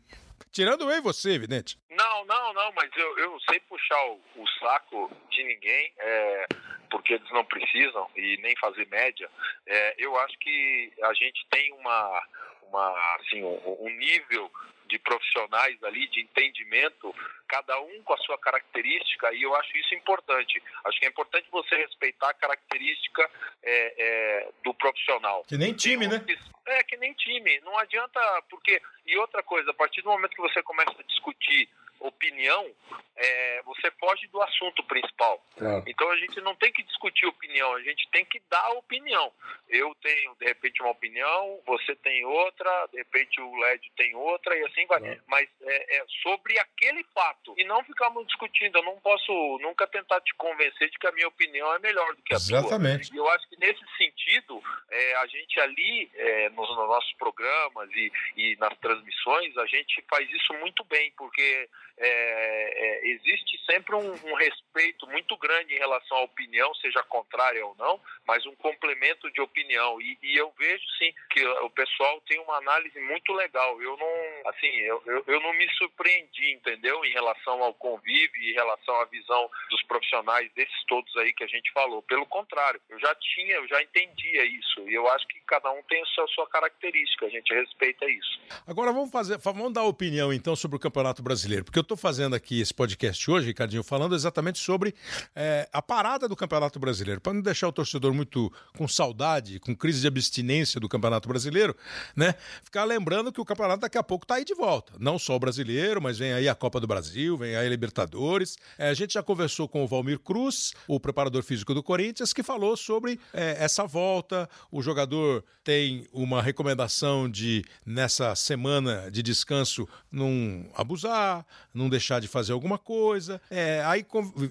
Tirando 0.52 0.90
eu 0.90 0.98
e 0.98 1.00
você, 1.00 1.30
evidente. 1.30 1.78
Não, 1.90 2.24
não, 2.26 2.52
não, 2.52 2.72
mas 2.72 2.90
eu, 2.94 3.18
eu 3.18 3.40
sei 3.48 3.58
puxar 3.60 4.04
o, 4.06 4.20
o 4.36 4.46
saco 4.60 5.10
de 5.30 5.42
ninguém, 5.44 5.92
é, 5.98 6.46
porque 6.90 7.14
eles 7.14 7.30
não 7.30 7.42
precisam 7.44 8.06
e 8.14 8.36
nem 8.42 8.54
fazer 8.56 8.86
média. 8.88 9.30
É, 9.66 9.94
eu 9.96 10.14
acho 10.18 10.38
que 10.38 10.92
a 11.02 11.14
gente 11.14 11.46
tem 11.50 11.72
uma, 11.72 12.22
uma 12.64 13.16
assim, 13.16 13.42
um, 13.42 13.78
um 13.80 13.88
nível 13.96 14.50
de 14.92 14.98
profissionais 14.98 15.82
ali, 15.82 16.06
de 16.08 16.20
entendimento, 16.20 17.14
cada 17.48 17.80
um 17.80 18.02
com 18.02 18.12
a 18.12 18.18
sua 18.18 18.36
característica, 18.38 19.32
e 19.32 19.42
eu 19.42 19.56
acho 19.56 19.74
isso 19.78 19.94
importante. 19.94 20.62
Acho 20.84 21.00
que 21.00 21.06
é 21.06 21.08
importante 21.08 21.48
você 21.50 21.74
respeitar 21.76 22.28
a 22.28 22.34
característica 22.34 23.30
é, 23.62 23.94
é, 23.96 24.48
do 24.62 24.74
profissional. 24.74 25.44
Que 25.48 25.56
nem 25.56 25.72
time, 25.72 26.06
né? 26.06 26.22
É, 26.66 26.82
que 26.84 26.96
nem 26.98 27.14
time. 27.14 27.58
Não 27.60 27.76
adianta, 27.78 28.20
porque. 28.50 28.80
E 29.06 29.16
outra 29.16 29.42
coisa, 29.42 29.70
a 29.70 29.74
partir 29.74 30.02
do 30.02 30.10
momento 30.10 30.36
que 30.36 30.42
você 30.42 30.62
começa 30.62 30.94
a 30.96 31.02
discutir 31.04 31.68
opinião, 32.06 32.70
é, 33.16 33.62
você 33.62 33.90
foge 33.92 34.26
do 34.28 34.40
assunto 34.42 34.82
principal. 34.84 35.42
Claro. 35.56 35.84
Então 35.86 36.10
a 36.10 36.16
gente 36.16 36.40
não 36.40 36.54
tem 36.56 36.72
que 36.72 36.82
discutir 36.82 37.26
opinião, 37.26 37.74
a 37.74 37.82
gente 37.82 38.08
tem 38.10 38.24
que 38.24 38.40
dar 38.50 38.70
opinião. 38.70 39.32
Eu 39.68 39.94
tenho, 40.02 40.34
de 40.36 40.46
repente, 40.46 40.82
uma 40.82 40.90
opinião, 40.90 41.60
você 41.66 41.94
tem 41.96 42.24
outra, 42.24 42.88
de 42.92 42.98
repente 42.98 43.40
o 43.40 43.56
LED 43.56 43.90
tem 43.96 44.14
outra 44.14 44.56
e 44.56 44.64
assim 44.64 44.86
vai. 44.86 45.00
Claro. 45.00 45.22
Mas 45.26 45.48
é, 45.62 45.96
é, 45.96 46.04
sobre 46.22 46.58
aquele 46.58 47.04
fato. 47.14 47.54
E 47.56 47.64
não 47.64 47.84
ficarmos 47.84 48.26
discutindo. 48.26 48.78
Eu 48.78 48.84
não 48.84 48.98
posso 49.00 49.58
nunca 49.60 49.86
tentar 49.86 50.20
te 50.20 50.34
convencer 50.34 50.90
de 50.90 50.98
que 50.98 51.06
a 51.06 51.12
minha 51.12 51.28
opinião 51.28 51.72
é 51.74 51.78
melhor 51.78 52.14
do 52.14 52.22
que 52.22 52.34
a 52.34 52.36
Exatamente. 52.36 53.06
sua. 53.06 53.16
E 53.16 53.18
eu 53.18 53.28
acho 53.30 53.48
que 53.48 53.58
nesse 53.58 53.82
sentido, 53.96 54.62
é, 54.90 55.14
a 55.16 55.26
gente 55.26 55.60
ali, 55.60 56.10
é, 56.14 56.48
nos, 56.50 56.68
nos, 56.68 56.88
nossos 56.88 57.12
programas 57.14 57.90
e, 57.92 58.12
e 58.36 58.56
nas 58.56 58.76
transmissões, 58.78 59.56
a 59.56 59.66
gente 59.66 60.02
faz 60.08 60.28
isso 60.30 60.52
muito 60.54 60.84
bem, 60.84 61.12
porque 61.16 61.68
é, 62.04 62.08
é, 62.08 63.08
existe 63.10 63.60
sempre 63.70 63.94
um, 63.94 64.10
um, 64.10 64.34
respeito 64.34 65.06
muito 65.06 65.36
grande 65.36 65.72
em 65.72 65.78
relação 65.78 66.16
à 66.16 66.22
opinião, 66.22 66.74
seja 66.74 67.00
contrária 67.04 67.64
ou 67.64 67.76
não, 67.78 68.00
mas 68.26 68.44
um 68.44 68.54
complemento 68.56 69.30
de 69.30 69.40
opinião. 69.40 70.00
E, 70.00 70.18
e 70.20 70.36
eu 70.36 70.52
vejo 70.58 70.82
sim 70.98 71.14
que 71.30 71.46
o 71.46 71.70
pessoal 71.70 72.20
tem 72.22 72.40
uma 72.40 72.56
análise 72.56 72.98
muito 73.00 73.32
legal. 73.32 73.80
Eu 73.80 73.96
não, 73.96 74.50
assim, 74.50 74.66
eu, 74.80 75.00
eu, 75.06 75.24
eu 75.28 75.40
não 75.40 75.52
me 75.54 75.68
surpreendi, 75.76 76.52
entendeu? 76.52 77.04
Em 77.04 77.12
relação 77.12 77.62
ao 77.62 77.72
convívio, 77.74 78.42
em 78.42 78.52
relação 78.52 79.00
à 79.00 79.04
visão 79.04 79.48
dos 79.70 79.82
profissionais 79.84 80.50
desses 80.54 80.84
todos 80.88 81.14
aí 81.18 81.32
que 81.32 81.44
a 81.44 81.48
gente 81.48 81.72
falou. 81.72 82.02
Pelo 82.02 82.26
contrário, 82.26 82.80
eu 82.90 82.98
já 82.98 83.14
tinha, 83.14 83.54
eu 83.54 83.68
já 83.68 83.80
entendia 83.80 84.44
isso. 84.44 84.88
E 84.88 84.94
eu 84.94 85.08
acho 85.08 85.26
que 85.28 85.40
cada 85.46 85.70
um 85.70 85.82
tem 85.84 86.02
a 86.02 86.06
sua, 86.06 86.24
a 86.24 86.28
sua 86.28 86.46
característica. 86.48 87.26
A 87.26 87.30
gente 87.30 87.54
respeita 87.54 88.10
isso. 88.10 88.40
Agora 88.66 88.92
vamos 88.92 89.10
fazer, 89.10 89.38
vamos 89.38 89.72
dar 89.72 89.84
opinião 89.84 90.32
então 90.32 90.56
sobre 90.56 90.76
o 90.76 90.80
Campeonato 90.80 91.22
Brasileiro, 91.22 91.64
porque 91.64 91.78
eu 91.78 91.91
estou 91.92 91.96
fazendo 91.96 92.34
aqui 92.34 92.60
esse 92.60 92.72
podcast 92.72 93.30
hoje, 93.30 93.48
Ricardinho, 93.48 93.82
falando 93.82 94.14
exatamente 94.14 94.58
sobre 94.58 94.94
é, 95.36 95.68
a 95.70 95.82
parada 95.82 96.26
do 96.26 96.34
Campeonato 96.34 96.78
Brasileiro, 96.78 97.20
para 97.20 97.34
não 97.34 97.42
deixar 97.42 97.68
o 97.68 97.72
torcedor 97.72 98.14
muito 98.14 98.50
com 98.76 98.88
saudade, 98.88 99.60
com 99.60 99.76
crise 99.76 100.00
de 100.00 100.06
abstinência 100.06 100.80
do 100.80 100.88
Campeonato 100.88 101.28
Brasileiro, 101.28 101.76
né? 102.16 102.34
Ficar 102.64 102.84
lembrando 102.84 103.30
que 103.30 103.40
o 103.40 103.44
campeonato 103.44 103.80
daqui 103.80 103.98
a 103.98 104.02
pouco 104.02 104.24
está 104.24 104.36
aí 104.36 104.44
de 104.44 104.54
volta. 104.54 104.94
Não 104.98 105.18
só 105.18 105.36
o 105.36 105.38
brasileiro, 105.38 106.00
mas 106.00 106.18
vem 106.18 106.32
aí 106.32 106.48
a 106.48 106.54
Copa 106.54 106.80
do 106.80 106.86
Brasil, 106.86 107.36
vem 107.36 107.54
aí 107.56 107.66
a 107.66 107.70
Libertadores. 107.70 108.56
É, 108.78 108.88
a 108.88 108.94
gente 108.94 109.12
já 109.12 109.22
conversou 109.22 109.68
com 109.68 109.84
o 109.84 109.86
Valmir 109.86 110.18
Cruz, 110.18 110.72
o 110.88 110.98
preparador 110.98 111.42
físico 111.42 111.74
do 111.74 111.82
Corinthians, 111.82 112.32
que 112.32 112.42
falou 112.42 112.74
sobre 112.74 113.20
é, 113.34 113.56
essa 113.58 113.84
volta. 113.84 114.48
O 114.70 114.80
jogador 114.80 115.44
tem 115.62 116.06
uma 116.12 116.40
recomendação 116.40 117.30
de, 117.30 117.64
nessa 117.84 118.34
semana 118.34 119.10
de 119.10 119.22
descanso, 119.22 119.86
não 120.10 120.66
abusar, 120.74 121.46
não 121.72 121.88
deixar 121.88 122.20
de 122.20 122.28
fazer 122.28 122.52
alguma 122.52 122.78
coisa. 122.78 123.40
É, 123.50 123.82
aí, 123.84 124.04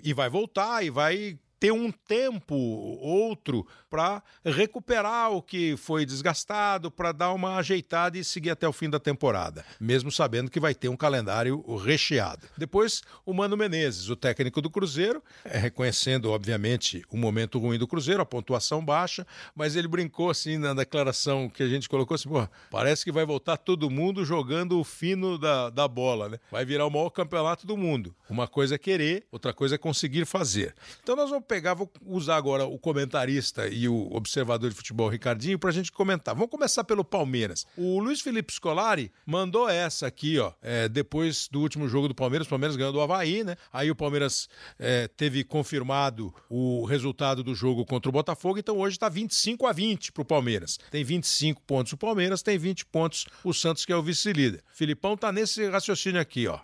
e 0.04 0.14
vai 0.14 0.30
voltar 0.30 0.84
e 0.84 0.90
vai 0.90 1.38
ter 1.62 1.72
um 1.72 1.92
tempo 1.92 2.56
outro 2.56 3.68
para 3.88 4.24
recuperar 4.44 5.32
o 5.32 5.44
que 5.44 5.78
foi 5.78 6.08
desgastado, 6.08 6.90
para 6.90 7.12
dar 7.12 7.34
uma 7.34 7.58
ajeitada 7.58 8.18
e 8.18 8.24
seguir 8.24 8.50
até 8.50 8.68
o 8.68 8.74
fim 8.74 8.90
da 8.90 9.00
temporada, 9.00 9.64
mesmo 9.80 10.12
sabendo 10.12 10.50
que 10.50 10.60
vai 10.60 10.74
ter 10.74 10.90
um 10.90 10.98
calendário 10.98 11.62
recheado. 11.78 12.48
Depois, 12.58 13.04
o 13.24 13.32
Mano 13.32 13.56
Menezes, 13.56 14.10
o 14.10 14.16
técnico 14.16 14.60
do 14.60 14.72
Cruzeiro, 14.72 15.24
é, 15.46 15.60
reconhecendo, 15.60 16.32
obviamente, 16.32 17.04
o 17.12 17.16
momento 17.16 17.60
ruim 17.60 17.78
do 17.78 17.88
Cruzeiro, 17.88 18.24
a 18.24 18.26
pontuação 18.26 18.84
baixa, 18.84 19.28
mas 19.54 19.76
ele 19.76 19.88
brincou 19.88 20.32
assim 20.32 20.58
na 20.58 20.74
declaração 20.74 21.48
que 21.48 21.62
a 21.62 21.68
gente 21.68 21.88
colocou 21.88 22.16
assim: 22.16 22.30
parece 22.72 23.06
que 23.06 23.12
vai 23.12 23.24
voltar 23.24 23.58
todo 23.58 23.88
mundo 23.88 24.26
jogando 24.26 24.80
o 24.80 24.84
fino 24.84 25.38
da, 25.38 25.70
da 25.70 25.88
bola, 25.88 26.28
né? 26.28 26.40
Vai 26.52 26.66
virar 26.66 26.88
o 26.88 26.90
maior 26.90 27.12
campeonato 27.12 27.68
do 27.68 27.78
mundo. 27.78 28.16
Uma 28.28 28.48
coisa 28.48 28.74
é 28.74 28.78
querer, 28.80 29.28
outra 29.32 29.54
coisa 29.54 29.76
é 29.76 29.78
conseguir 29.78 30.26
fazer. 30.26 30.74
Então 31.04 31.16
nós 31.16 31.30
vamos 31.30 31.51
pegar, 31.52 31.74
vou 31.74 31.92
usar 32.06 32.38
agora 32.38 32.64
o 32.64 32.80
comentarista 32.80 33.68
e 33.68 33.86
o 33.86 34.08
observador 34.14 34.70
de 34.70 34.76
futebol 34.78 35.10
Ricardinho 35.10 35.60
para 35.60 35.70
a 35.70 35.74
gente 35.74 35.92
comentar. 35.92 36.34
Vamos 36.34 36.50
começar 36.50 36.82
pelo 36.86 37.04
Palmeiras. 37.04 37.68
O 37.76 38.00
Luiz 38.00 38.22
Felipe 38.22 38.54
Scolari 38.54 39.12
mandou 39.26 39.68
essa 39.68 40.08
aqui, 40.08 40.40
ó, 40.40 40.54
é, 40.62 40.88
depois 40.88 41.50
do 41.52 41.60
último 41.60 41.90
jogo 41.90 42.08
do 42.08 42.16
Palmeiras. 42.16 42.48
O 42.48 42.50
Palmeiras 42.50 42.78
ganhou 42.78 42.94
do 42.94 43.02
Havaí, 43.02 43.44
né? 43.44 43.58
Aí 43.74 43.92
o 43.92 43.96
Palmeiras 43.96 44.48
é, 44.80 45.10
teve 45.10 45.44
confirmado 45.44 46.34
o 46.50 46.86
resultado 46.86 47.44
do 47.44 47.54
jogo 47.54 47.86
contra 47.86 48.08
o 48.08 48.14
Botafogo, 48.14 48.58
então 48.58 48.78
hoje 48.78 48.96
está 48.96 49.10
25 49.10 49.68
a 49.68 49.74
20 49.74 50.14
para 50.14 50.22
o 50.22 50.26
Palmeiras. 50.26 50.80
Tem 50.90 51.04
25 51.04 51.62
pontos 51.64 51.92
o 51.92 51.98
Palmeiras, 51.98 52.42
tem 52.42 52.58
20 52.58 52.86
pontos 52.86 53.26
o 53.44 53.54
Santos, 53.54 53.84
que 53.84 53.92
é 53.92 53.96
o 53.98 54.02
vice-líder. 54.02 54.64
Filipão 54.72 55.18
tá 55.18 55.34
nesse 55.34 55.68
raciocínio 55.68 56.22
aqui, 56.22 56.48
ó. 56.48 56.62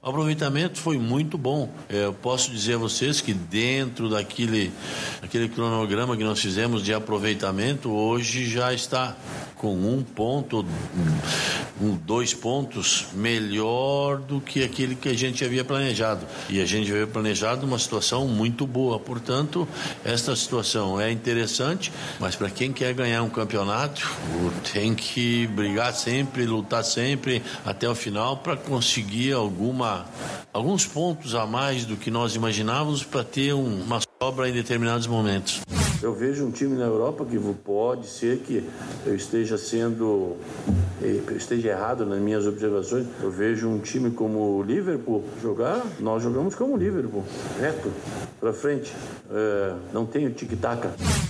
O 0.00 0.10
aproveitamento 0.10 0.78
foi 0.78 0.96
muito 0.96 1.36
bom. 1.36 1.68
É, 1.88 2.04
eu 2.04 2.12
posso 2.12 2.52
dizer 2.52 2.74
a 2.74 2.78
vocês 2.78 3.20
que 3.20 3.34
dentro 3.34 4.08
daquele, 4.08 4.70
daquele 5.20 5.48
cronograma 5.48 6.16
que 6.16 6.22
nós 6.22 6.40
fizemos 6.40 6.84
de 6.84 6.94
aproveitamento, 6.94 7.90
hoje 7.90 8.46
já 8.48 8.72
está 8.72 9.16
com 9.56 9.74
um 9.74 10.04
ponto, 10.04 10.64
um, 11.80 11.96
dois 11.96 12.32
pontos 12.32 13.08
melhor 13.12 14.18
do 14.18 14.40
que 14.40 14.62
aquele 14.62 14.94
que 14.94 15.08
a 15.08 15.14
gente 15.14 15.44
havia 15.44 15.64
planejado. 15.64 16.24
E 16.48 16.60
a 16.60 16.64
gente 16.64 16.92
havia 16.92 17.08
planejado 17.08 17.66
uma 17.66 17.78
situação 17.78 18.28
muito 18.28 18.68
boa. 18.68 19.00
Portanto, 19.00 19.66
esta 20.04 20.36
situação 20.36 21.00
é 21.00 21.10
interessante, 21.10 21.92
mas 22.20 22.36
para 22.36 22.48
quem 22.48 22.72
quer 22.72 22.94
ganhar 22.94 23.24
um 23.24 23.28
campeonato, 23.28 24.08
tem 24.72 24.94
que 24.94 25.48
brigar 25.48 25.92
sempre, 25.92 26.46
lutar 26.46 26.84
sempre 26.84 27.42
até 27.66 27.88
o 27.88 27.96
final 27.96 28.36
para 28.36 28.56
conseguir 28.56 29.32
alguma 29.32 29.87
alguns 30.52 30.86
pontos 30.86 31.34
a 31.34 31.46
mais 31.46 31.84
do 31.84 31.96
que 31.96 32.10
nós 32.10 32.34
imaginávamos 32.34 33.02
para 33.04 33.24
ter 33.24 33.52
um, 33.54 33.82
uma 33.82 34.00
sobra 34.20 34.48
em 34.48 34.52
determinados 34.52 35.06
momentos. 35.06 35.60
Eu 36.00 36.14
vejo 36.14 36.46
um 36.46 36.50
time 36.50 36.76
na 36.76 36.84
Europa 36.84 37.24
que 37.24 37.36
pode 37.64 38.06
ser 38.06 38.38
que 38.38 38.62
eu 39.04 39.16
esteja 39.16 39.58
sendo 39.58 40.36
eh, 41.02 41.20
esteja 41.36 41.70
errado 41.70 42.06
nas 42.06 42.20
minhas 42.20 42.46
observações. 42.46 43.06
Eu 43.20 43.30
vejo 43.32 43.68
um 43.68 43.80
time 43.80 44.12
como 44.12 44.58
o 44.58 44.62
Liverpool 44.62 45.24
jogar, 45.42 45.84
nós 45.98 46.22
jogamos 46.22 46.54
como 46.54 46.74
o 46.74 46.76
Liverpool, 46.76 47.24
reto, 47.58 47.92
para 48.38 48.52
frente. 48.52 48.92
É, 49.30 49.74
não 49.92 50.06
tem 50.06 50.26
o 50.26 50.32
tic-tac. 50.32 50.86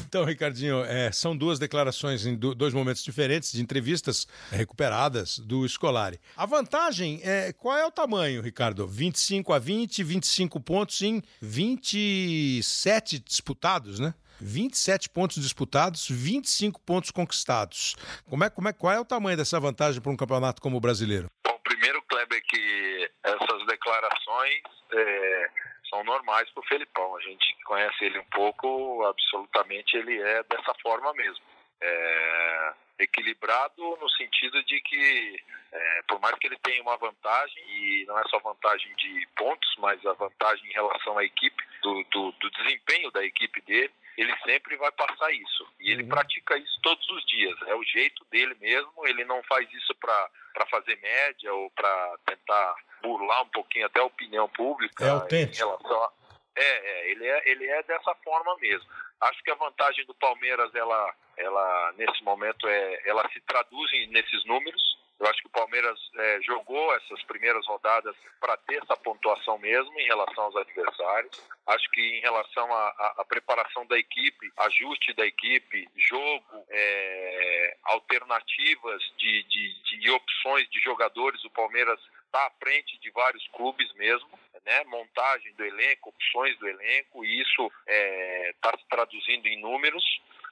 Então, 0.07 0.25
Ricardinho, 0.25 0.85
é, 0.85 1.11
são 1.13 1.37
duas 1.37 1.59
declarações 1.59 2.25
em 2.25 2.35
dois 2.35 2.73
momentos 2.73 3.03
diferentes 3.03 3.53
de 3.53 3.61
entrevistas 3.61 4.27
recuperadas 4.51 5.39
do 5.39 5.69
Scolari. 5.69 6.19
A 6.37 6.47
vantagem, 6.47 7.21
é, 7.23 7.53
qual 7.53 7.77
é 7.77 7.85
o 7.87 7.91
tamanho, 7.91 8.41
Ricardo? 8.41 8.87
25 8.87 9.53
a 9.53 9.59
20, 9.59 10.03
25 10.03 10.61
pontos 10.61 11.03
em 11.03 11.23
27 11.43 13.19
disputados, 13.19 13.99
né? 13.99 14.15
27 14.41 15.11
pontos 15.11 15.43
disputados, 15.43 16.09
25 16.09 16.81
pontos 16.81 17.11
conquistados. 17.11 17.97
Como 18.29 18.45
é, 18.45 18.51
como 18.51 18.69
é, 18.69 18.73
qual 18.73 18.93
é 18.93 19.01
o 19.01 19.05
tamanho 19.05 19.37
dessa 19.37 19.59
vantagem 19.61 20.01
para 20.01 20.13
um 20.13 20.17
campeonato 20.17 20.61
como 20.63 20.77
o 20.77 20.81
brasileiro? 20.81 21.29
Bom, 21.47 21.59
primeiro, 21.65 22.03
Kleber, 22.03 22.43
que 22.49 23.11
essas 23.23 23.67
declarações 23.67 24.63
é, 24.93 25.51
são 25.89 26.05
normais 26.05 26.49
para 26.51 26.61
o 26.61 26.67
Felipão. 26.67 27.17
A 27.17 27.21
gente 27.21 27.57
conhece 27.65 28.05
ele 28.05 28.19
um 28.19 28.25
pouco, 28.25 29.05
absolutamente 29.05 29.97
ele 29.97 30.21
é 30.21 30.43
dessa 30.45 30.75
forma 30.83 31.13
mesmo. 31.15 31.45
É, 31.81 32.73
equilibrado 32.99 33.97
no 34.01 34.09
sentido 34.11 34.63
de 34.65 34.81
que, 34.81 35.37
é, 35.73 36.03
por 36.09 36.21
mais 36.21 36.35
que 36.39 36.47
ele 36.49 36.59
tenha 36.63 36.83
uma 36.83 36.97
vantagem, 36.97 37.63
e 37.69 38.05
não 38.07 38.19
é 38.19 38.23
só 38.29 38.39
vantagem 38.41 38.93
de 38.97 39.29
pontos, 39.37 39.77
mas 39.79 40.05
a 40.05 40.13
vantagem 40.15 40.69
em 40.69 40.73
relação 40.73 41.17
à 41.17 41.25
equipe, 41.25 41.63
do, 41.83 42.05
do, 42.11 42.33
do 42.33 42.51
desempenho 42.51 43.11
da 43.13 43.25
equipe 43.25 43.61
dele, 43.63 43.93
ele 44.21 44.37
sempre 44.45 44.77
vai 44.77 44.91
passar 44.91 45.31
isso. 45.33 45.65
E 45.79 45.93
ele 45.93 46.03
uhum. 46.03 46.09
pratica 46.09 46.59
isso 46.59 46.81
todos 46.83 47.09
os 47.09 47.25
dias. 47.27 47.57
É 47.69 47.75
o 47.77 47.85
jeito 47.85 48.25
dele 48.31 48.57
mesmo. 48.61 49.07
Ele 49.07 49.25
não 49.25 49.41
faz 49.45 49.73
isso 49.73 49.95
para 49.95 50.67
fazer 50.69 50.97
média 51.01 51.55
ou 51.55 51.71
para 51.71 52.19
tentar 52.27 52.75
burlar 53.01 53.43
um 53.43 53.49
pouquinho 53.49 53.87
até 53.87 54.01
a 54.01 54.05
opinião 54.05 54.49
pública. 54.49 55.05
É 55.05 55.11
autêntico. 55.11 55.69
A... 55.69 56.13
É, 56.57 56.63
é, 56.63 57.11
ele 57.13 57.27
é, 57.27 57.43
ele 57.49 57.67
é 57.67 57.83
dessa 57.85 58.13
forma 58.25 58.57
mesmo. 58.57 58.89
Acho 59.21 59.41
que 59.45 59.53
a 59.53 59.55
vantagem 59.55 60.05
do 60.05 60.15
Palmeiras, 60.15 60.75
ela, 60.75 61.15
ela 61.37 61.95
nesse 61.97 62.21
momento, 62.25 62.67
é, 62.67 63.09
ela 63.09 63.29
se 63.31 63.41
traduz 63.43 63.91
nesses 64.11 64.45
números. 64.47 64.99
Eu 65.19 65.27
acho 65.27 65.41
que 65.41 65.49
o 65.49 65.51
Palmeiras 65.51 65.99
é, 66.17 66.41
jogou 66.43 66.95
essas 66.95 67.23
primeiras 67.25 67.67
rodadas 67.67 68.15
para 68.41 68.57
ter 68.59 68.81
essa 68.83 68.97
pontuação 68.97 69.59
mesmo 69.59 69.99
em 69.99 70.07
relação 70.07 70.45
aos 70.45 70.57
adversários. 70.57 71.43
Acho 71.67 71.91
que 71.91 72.01
em 72.01 72.21
relação 72.21 72.73
à 72.73 73.25
preparação 73.29 73.85
da 73.87 73.99
equipe, 73.99 74.53
ajuste 74.57 75.13
da 75.15 75.27
equipe, 75.27 75.89
jogo, 75.97 76.65
é, 76.71 77.77
alternativas 77.85 79.03
de, 79.19 79.43
de, 79.45 79.99
de 80.01 80.11
opções 80.11 80.69
de 80.71 80.81
jogadores, 80.81 81.45
o 81.45 81.51
Palmeiras 81.51 82.01
está 82.29 82.47
à 82.47 82.51
frente 82.63 82.99
de 83.01 83.11
vários 83.11 83.47
clubes 83.49 83.93
mesmo, 83.95 84.31
né? 84.65 84.85
montagem 84.85 85.53
do 85.55 85.65
elenco, 85.65 86.11
opções 86.11 86.57
do 86.59 86.69
elenco, 86.69 87.25
e 87.25 87.41
isso 87.41 87.67
está 87.67 87.83
é, 87.89 88.55
tá 88.61 88.79
se 88.79 88.85
traduzindo 88.89 89.47
em 89.47 89.61
números. 89.61 90.05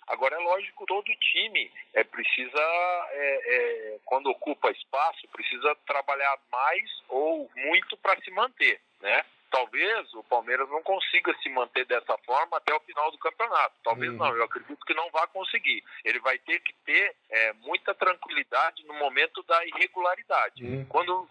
Agora, 0.07 0.37
é 0.37 0.39
lógico, 0.39 0.87
todo 0.87 1.17
time 1.17 1.71
é, 1.93 2.05
precisa, 2.05 2.61
é, 3.11 3.41
é, 3.95 3.99
quando 4.05 4.31
ocupa 4.31 4.71
espaço, 4.71 5.27
precisa 5.29 5.75
trabalhar 5.87 6.39
mais 6.51 6.91
ou 7.09 7.51
muito 7.57 7.97
para 7.97 8.21
se 8.23 8.31
manter, 8.31 8.81
né? 9.01 9.25
Talvez 9.51 10.13
o 10.15 10.23
Palmeiras 10.25 10.69
não 10.69 10.83
consiga 10.83 11.35
se 11.43 11.49
manter 11.49 11.85
dessa 11.87 12.17
forma 12.19 12.57
até 12.57 12.75
o 12.75 12.81
final 12.81 13.11
do 13.11 13.19
campeonato. 13.19 13.75
Talvez 13.83 14.13
uhum. 14.13 14.19
não, 14.19 14.37
eu 14.37 14.45
acredito 14.45 14.85
que 14.85 14.95
não 14.95 15.11
vai 15.11 15.27
conseguir. 15.29 15.83
Ele 16.05 16.19
vai 16.21 16.39
ter 16.39 16.61
que 16.61 16.73
ter 16.85 17.15
é, 17.31 17.53
muita 17.55 17.95
tranquilidade 17.95 18.85
no 18.85 18.95
momento 18.95 19.43
da 19.45 19.65
irregularidade. 19.67 20.65
Uhum. 20.65 20.85
Quando, 20.87 21.29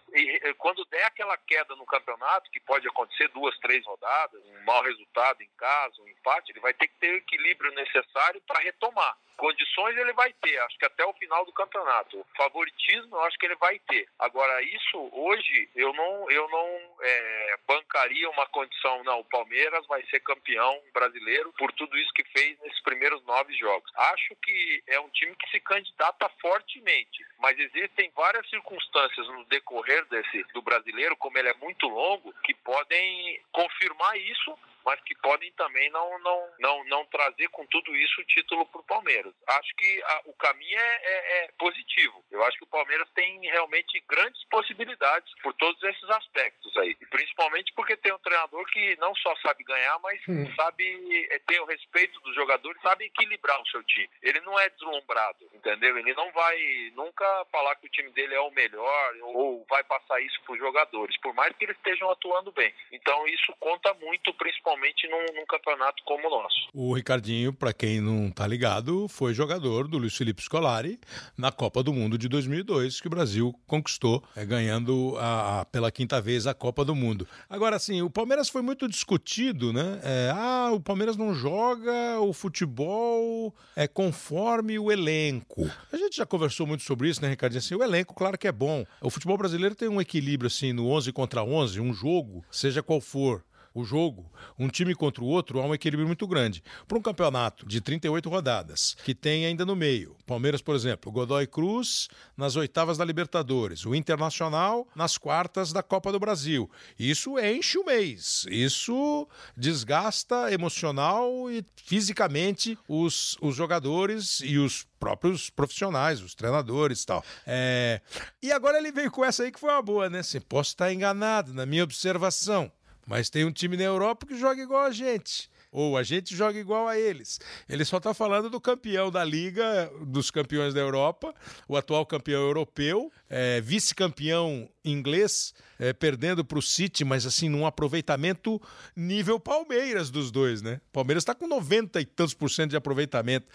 quando 0.58 0.84
der 0.86 1.04
aquela 1.04 1.36
queda 1.36 1.76
no 1.76 1.86
campeonato, 1.86 2.50
que 2.50 2.60
pode 2.60 2.86
acontecer 2.88 3.28
duas, 3.28 3.56
três 3.58 3.84
rodadas, 3.84 4.42
um 4.44 4.64
mau 4.64 4.82
resultado 4.82 5.42
em 5.42 5.50
casa, 5.56 6.00
um 6.02 6.08
empate, 6.08 6.52
ele 6.52 6.60
vai 6.60 6.74
ter 6.74 6.88
que 6.88 6.98
ter 6.98 7.12
o 7.12 7.18
equilíbrio 7.18 7.72
necessário 7.74 8.40
para 8.46 8.60
retomar. 8.60 9.16
Condições 9.36 9.96
ele 9.98 10.14
vai 10.14 10.32
ter, 10.32 10.58
acho 10.60 10.78
que 10.78 10.86
até 10.86 11.04
o 11.04 11.12
final 11.12 11.44
do 11.44 11.52
campeonato. 11.52 12.24
Favoritismo, 12.36 13.16
eu 13.16 13.20
acho 13.24 13.38
que 13.38 13.44
ele 13.44 13.56
vai 13.56 13.78
ter. 13.80 14.08
Agora, 14.18 14.62
isso 14.62 15.10
hoje 15.12 15.68
eu 15.74 15.92
não, 15.92 16.30
eu 16.30 16.48
não 16.48 16.96
é, 17.02 17.58
bancaria 17.66 18.05
uma 18.26 18.46
condição, 18.46 19.02
não. 19.04 19.20
O 19.20 19.24
Palmeiras 19.24 19.86
vai 19.86 20.02
ser 20.06 20.20
campeão 20.20 20.80
brasileiro 20.92 21.52
por 21.58 21.72
tudo 21.72 21.96
isso 21.96 22.12
que 22.12 22.24
fez 22.24 22.58
nesses 22.60 22.80
primeiros 22.82 23.22
nove 23.24 23.54
jogos. 23.56 23.90
Acho 23.96 24.34
que 24.36 24.82
é 24.86 25.00
um 25.00 25.08
time 25.10 25.34
que 25.36 25.50
se 25.50 25.60
candidata 25.60 26.28
fortemente, 26.40 27.24
mas 27.38 27.58
existem 27.58 28.10
várias 28.14 28.48
circunstâncias 28.48 29.26
no 29.28 29.44
decorrer 29.46 30.04
desse 30.06 30.44
do 30.52 30.62
brasileiro, 30.62 31.16
como 31.16 31.36
ele 31.38 31.48
é 31.48 31.54
muito 31.54 31.88
longo, 31.88 32.32
que 32.44 32.54
podem 32.54 33.40
confirmar 33.52 34.16
isso 34.18 34.56
mas 34.86 35.00
que 35.00 35.16
podem 35.16 35.50
também 35.54 35.90
não, 35.90 36.16
não, 36.20 36.48
não, 36.60 36.84
não 36.84 37.04
trazer 37.06 37.48
com 37.48 37.66
tudo 37.66 37.94
isso 37.96 38.20
o 38.20 38.24
título 38.24 38.64
para 38.66 38.80
o 38.80 38.84
Palmeiras. 38.84 39.34
Acho 39.48 39.74
que 39.74 40.02
a, 40.04 40.22
o 40.26 40.32
caminho 40.34 40.78
é, 40.78 41.00
é, 41.02 41.44
é, 41.44 41.48
positivo. 41.58 42.24
Eu 42.30 42.44
acho 42.44 42.56
que 42.56 42.62
o 42.62 42.68
Palmeiras 42.68 43.08
tem 43.12 43.40
realmente 43.50 44.00
grandes 44.08 44.44
possibilidades 44.44 45.28
por 45.42 45.52
todos 45.54 45.82
esses 45.82 46.08
aspectos 46.10 46.76
aí. 46.76 46.96
E 47.00 47.06
principalmente 47.06 47.72
porque 47.74 47.96
tem 47.96 48.12
um 48.12 48.18
treinador 48.20 48.64
que 48.66 48.96
não 49.00 49.12
só 49.16 49.34
sabe 49.36 49.64
ganhar, 49.64 49.98
mas 49.98 50.20
hum. 50.28 50.46
sabe 50.54 51.26
é, 51.32 51.38
ter 51.40 51.60
o 51.60 51.66
respeito 51.66 52.20
dos 52.20 52.36
jogadores, 52.36 52.80
sabe 52.80 53.06
equilibrar 53.06 53.60
o 53.60 53.66
seu 53.66 53.82
time. 53.82 54.08
Ele 54.22 54.40
não 54.42 54.56
é 54.60 54.70
deslumbrado, 54.70 55.50
entendeu? 55.52 55.98
Ele 55.98 56.14
não 56.14 56.30
vai 56.30 56.92
nunca 56.94 57.44
falar 57.50 57.74
que 57.74 57.86
o 57.86 57.90
time 57.90 58.10
dele 58.10 58.34
é 58.34 58.40
o 58.40 58.52
melhor 58.52 59.16
ou 59.22 59.66
vai 59.68 59.82
passar 59.82 60.20
isso 60.20 60.40
para 60.44 60.52
os 60.52 60.60
jogadores, 60.60 61.18
por 61.20 61.34
mais 61.34 61.56
que 61.56 61.64
eles 61.64 61.76
estejam 61.76 62.08
atuando 62.08 62.52
bem. 62.52 62.72
Então 62.92 63.26
isso 63.26 63.52
conta 63.58 63.92
muito, 63.94 64.32
principalmente 64.34 64.75
principalmente 64.76 65.08
num, 65.08 65.40
num 65.40 65.46
campeonato 65.46 66.02
como 66.04 66.26
o 66.28 66.30
nosso. 66.30 66.56
O 66.72 66.92
Ricardinho, 66.92 67.52
para 67.52 67.72
quem 67.72 68.00
não 68.00 68.28
está 68.28 68.46
ligado, 68.46 69.08
foi 69.08 69.32
jogador 69.34 69.88
do 69.88 69.98
Luiz 69.98 70.16
Felipe 70.16 70.42
Scolari 70.42 71.00
na 71.36 71.50
Copa 71.50 71.82
do 71.82 71.92
Mundo 71.92 72.18
de 72.18 72.28
2002, 72.28 73.00
que 73.00 73.06
o 73.06 73.10
Brasil 73.10 73.54
conquistou, 73.66 74.22
é, 74.36 74.44
ganhando 74.44 75.16
a, 75.18 75.60
a, 75.60 75.64
pela 75.64 75.90
quinta 75.90 76.20
vez 76.20 76.46
a 76.46 76.54
Copa 76.54 76.84
do 76.84 76.94
Mundo. 76.94 77.26
Agora, 77.48 77.76
assim, 77.76 78.02
o 78.02 78.10
Palmeiras 78.10 78.48
foi 78.48 78.62
muito 78.62 78.88
discutido, 78.88 79.72
né? 79.72 80.00
É, 80.02 80.32
ah, 80.34 80.70
o 80.72 80.80
Palmeiras 80.80 81.16
não 81.16 81.34
joga 81.34 82.20
o 82.20 82.32
futebol 82.32 83.54
é 83.74 83.88
conforme 83.88 84.78
o 84.78 84.92
elenco. 84.92 85.70
A 85.92 85.96
gente 85.96 86.16
já 86.16 86.26
conversou 86.26 86.66
muito 86.66 86.82
sobre 86.82 87.08
isso, 87.08 87.22
né, 87.22 87.28
Ricardinho? 87.28 87.58
Assim, 87.58 87.74
o 87.74 87.82
elenco, 87.82 88.14
claro 88.14 88.38
que 88.38 88.48
é 88.48 88.52
bom. 88.52 88.84
O 89.00 89.10
futebol 89.10 89.36
brasileiro 89.36 89.74
tem 89.74 89.88
um 89.88 90.00
equilíbrio, 90.00 90.48
assim, 90.48 90.72
no 90.72 90.88
11 90.88 91.12
contra 91.12 91.42
11, 91.42 91.80
um 91.80 91.92
jogo, 91.92 92.44
seja 92.50 92.82
qual 92.82 93.00
for 93.00 93.42
o 93.80 93.84
jogo, 93.84 94.30
um 94.58 94.68
time 94.68 94.94
contra 94.94 95.22
o 95.22 95.26
outro, 95.26 95.60
há 95.60 95.66
um 95.66 95.74
equilíbrio 95.74 96.06
muito 96.06 96.26
grande. 96.26 96.62
Para 96.86 96.98
um 96.98 97.02
campeonato 97.02 97.66
de 97.66 97.80
38 97.80 98.28
rodadas, 98.28 98.96
que 99.04 99.14
tem 99.14 99.46
ainda 99.46 99.64
no 99.64 99.76
meio, 99.76 100.16
Palmeiras, 100.26 100.62
por 100.62 100.74
exemplo, 100.74 101.12
Godoy 101.12 101.46
Cruz 101.46 102.08
nas 102.36 102.56
oitavas 102.56 102.98
da 102.98 103.04
Libertadores, 103.04 103.84
o 103.86 103.94
Internacional 103.94 104.86
nas 104.94 105.16
quartas 105.18 105.72
da 105.72 105.82
Copa 105.82 106.10
do 106.10 106.18
Brasil. 106.18 106.70
Isso 106.98 107.38
enche 107.38 107.78
o 107.78 107.84
mês, 107.84 108.46
isso 108.50 109.28
desgasta 109.56 110.52
emocional 110.52 111.50
e 111.50 111.64
fisicamente 111.76 112.78
os, 112.88 113.36
os 113.40 113.54
jogadores 113.54 114.40
e 114.40 114.58
os 114.58 114.86
próprios 114.98 115.50
profissionais, 115.50 116.20
os 116.20 116.34
treinadores 116.34 117.02
e 117.02 117.06
tal. 117.06 117.24
É... 117.46 118.00
E 118.42 118.50
agora 118.50 118.78
ele 118.78 118.90
veio 118.90 119.10
com 119.10 119.24
essa 119.24 119.42
aí 119.42 119.52
que 119.52 119.60
foi 119.60 119.70
uma 119.70 119.82
boa, 119.82 120.10
né? 120.10 120.20
Assim, 120.20 120.40
posso 120.40 120.70
estar 120.70 120.92
enganado 120.92 121.54
na 121.54 121.66
minha 121.66 121.84
observação. 121.84 122.70
Mas 123.06 123.30
tem 123.30 123.44
um 123.44 123.52
time 123.52 123.76
na 123.76 123.84
Europa 123.84 124.26
que 124.26 124.36
joga 124.36 124.60
igual 124.60 124.84
a 124.84 124.90
gente. 124.90 125.48
Ou 125.70 125.96
a 125.96 126.02
gente 126.02 126.34
joga 126.34 126.58
igual 126.58 126.88
a 126.88 126.98
eles. 126.98 127.38
Ele 127.68 127.84
só 127.84 127.98
está 127.98 128.14
falando 128.14 128.48
do 128.48 128.60
campeão 128.60 129.10
da 129.10 129.22
Liga, 129.22 129.90
dos 130.06 130.30
campeões 130.30 130.72
da 130.72 130.80
Europa, 130.80 131.34
o 131.68 131.76
atual 131.76 132.06
campeão 132.06 132.40
europeu, 132.40 133.12
é, 133.28 133.60
vice-campeão 133.60 134.68
inglês, 134.90 135.54
é, 135.78 135.92
perdendo 135.92 136.44
para 136.44 136.58
o 136.58 136.62
City, 136.62 137.04
mas 137.04 137.26
assim, 137.26 137.48
num 137.48 137.66
aproveitamento 137.66 138.60
nível 138.94 139.38
Palmeiras 139.38 140.10
dos 140.10 140.30
dois, 140.30 140.62
né? 140.62 140.80
Palmeiras 140.92 141.22
está 141.22 141.34
com 141.34 141.46
90 141.46 142.00
e 142.00 142.04
tantos 142.04 142.34
por 142.34 142.48
cento 142.48 142.70
de 142.70 142.76
aproveitamento. 142.76 143.46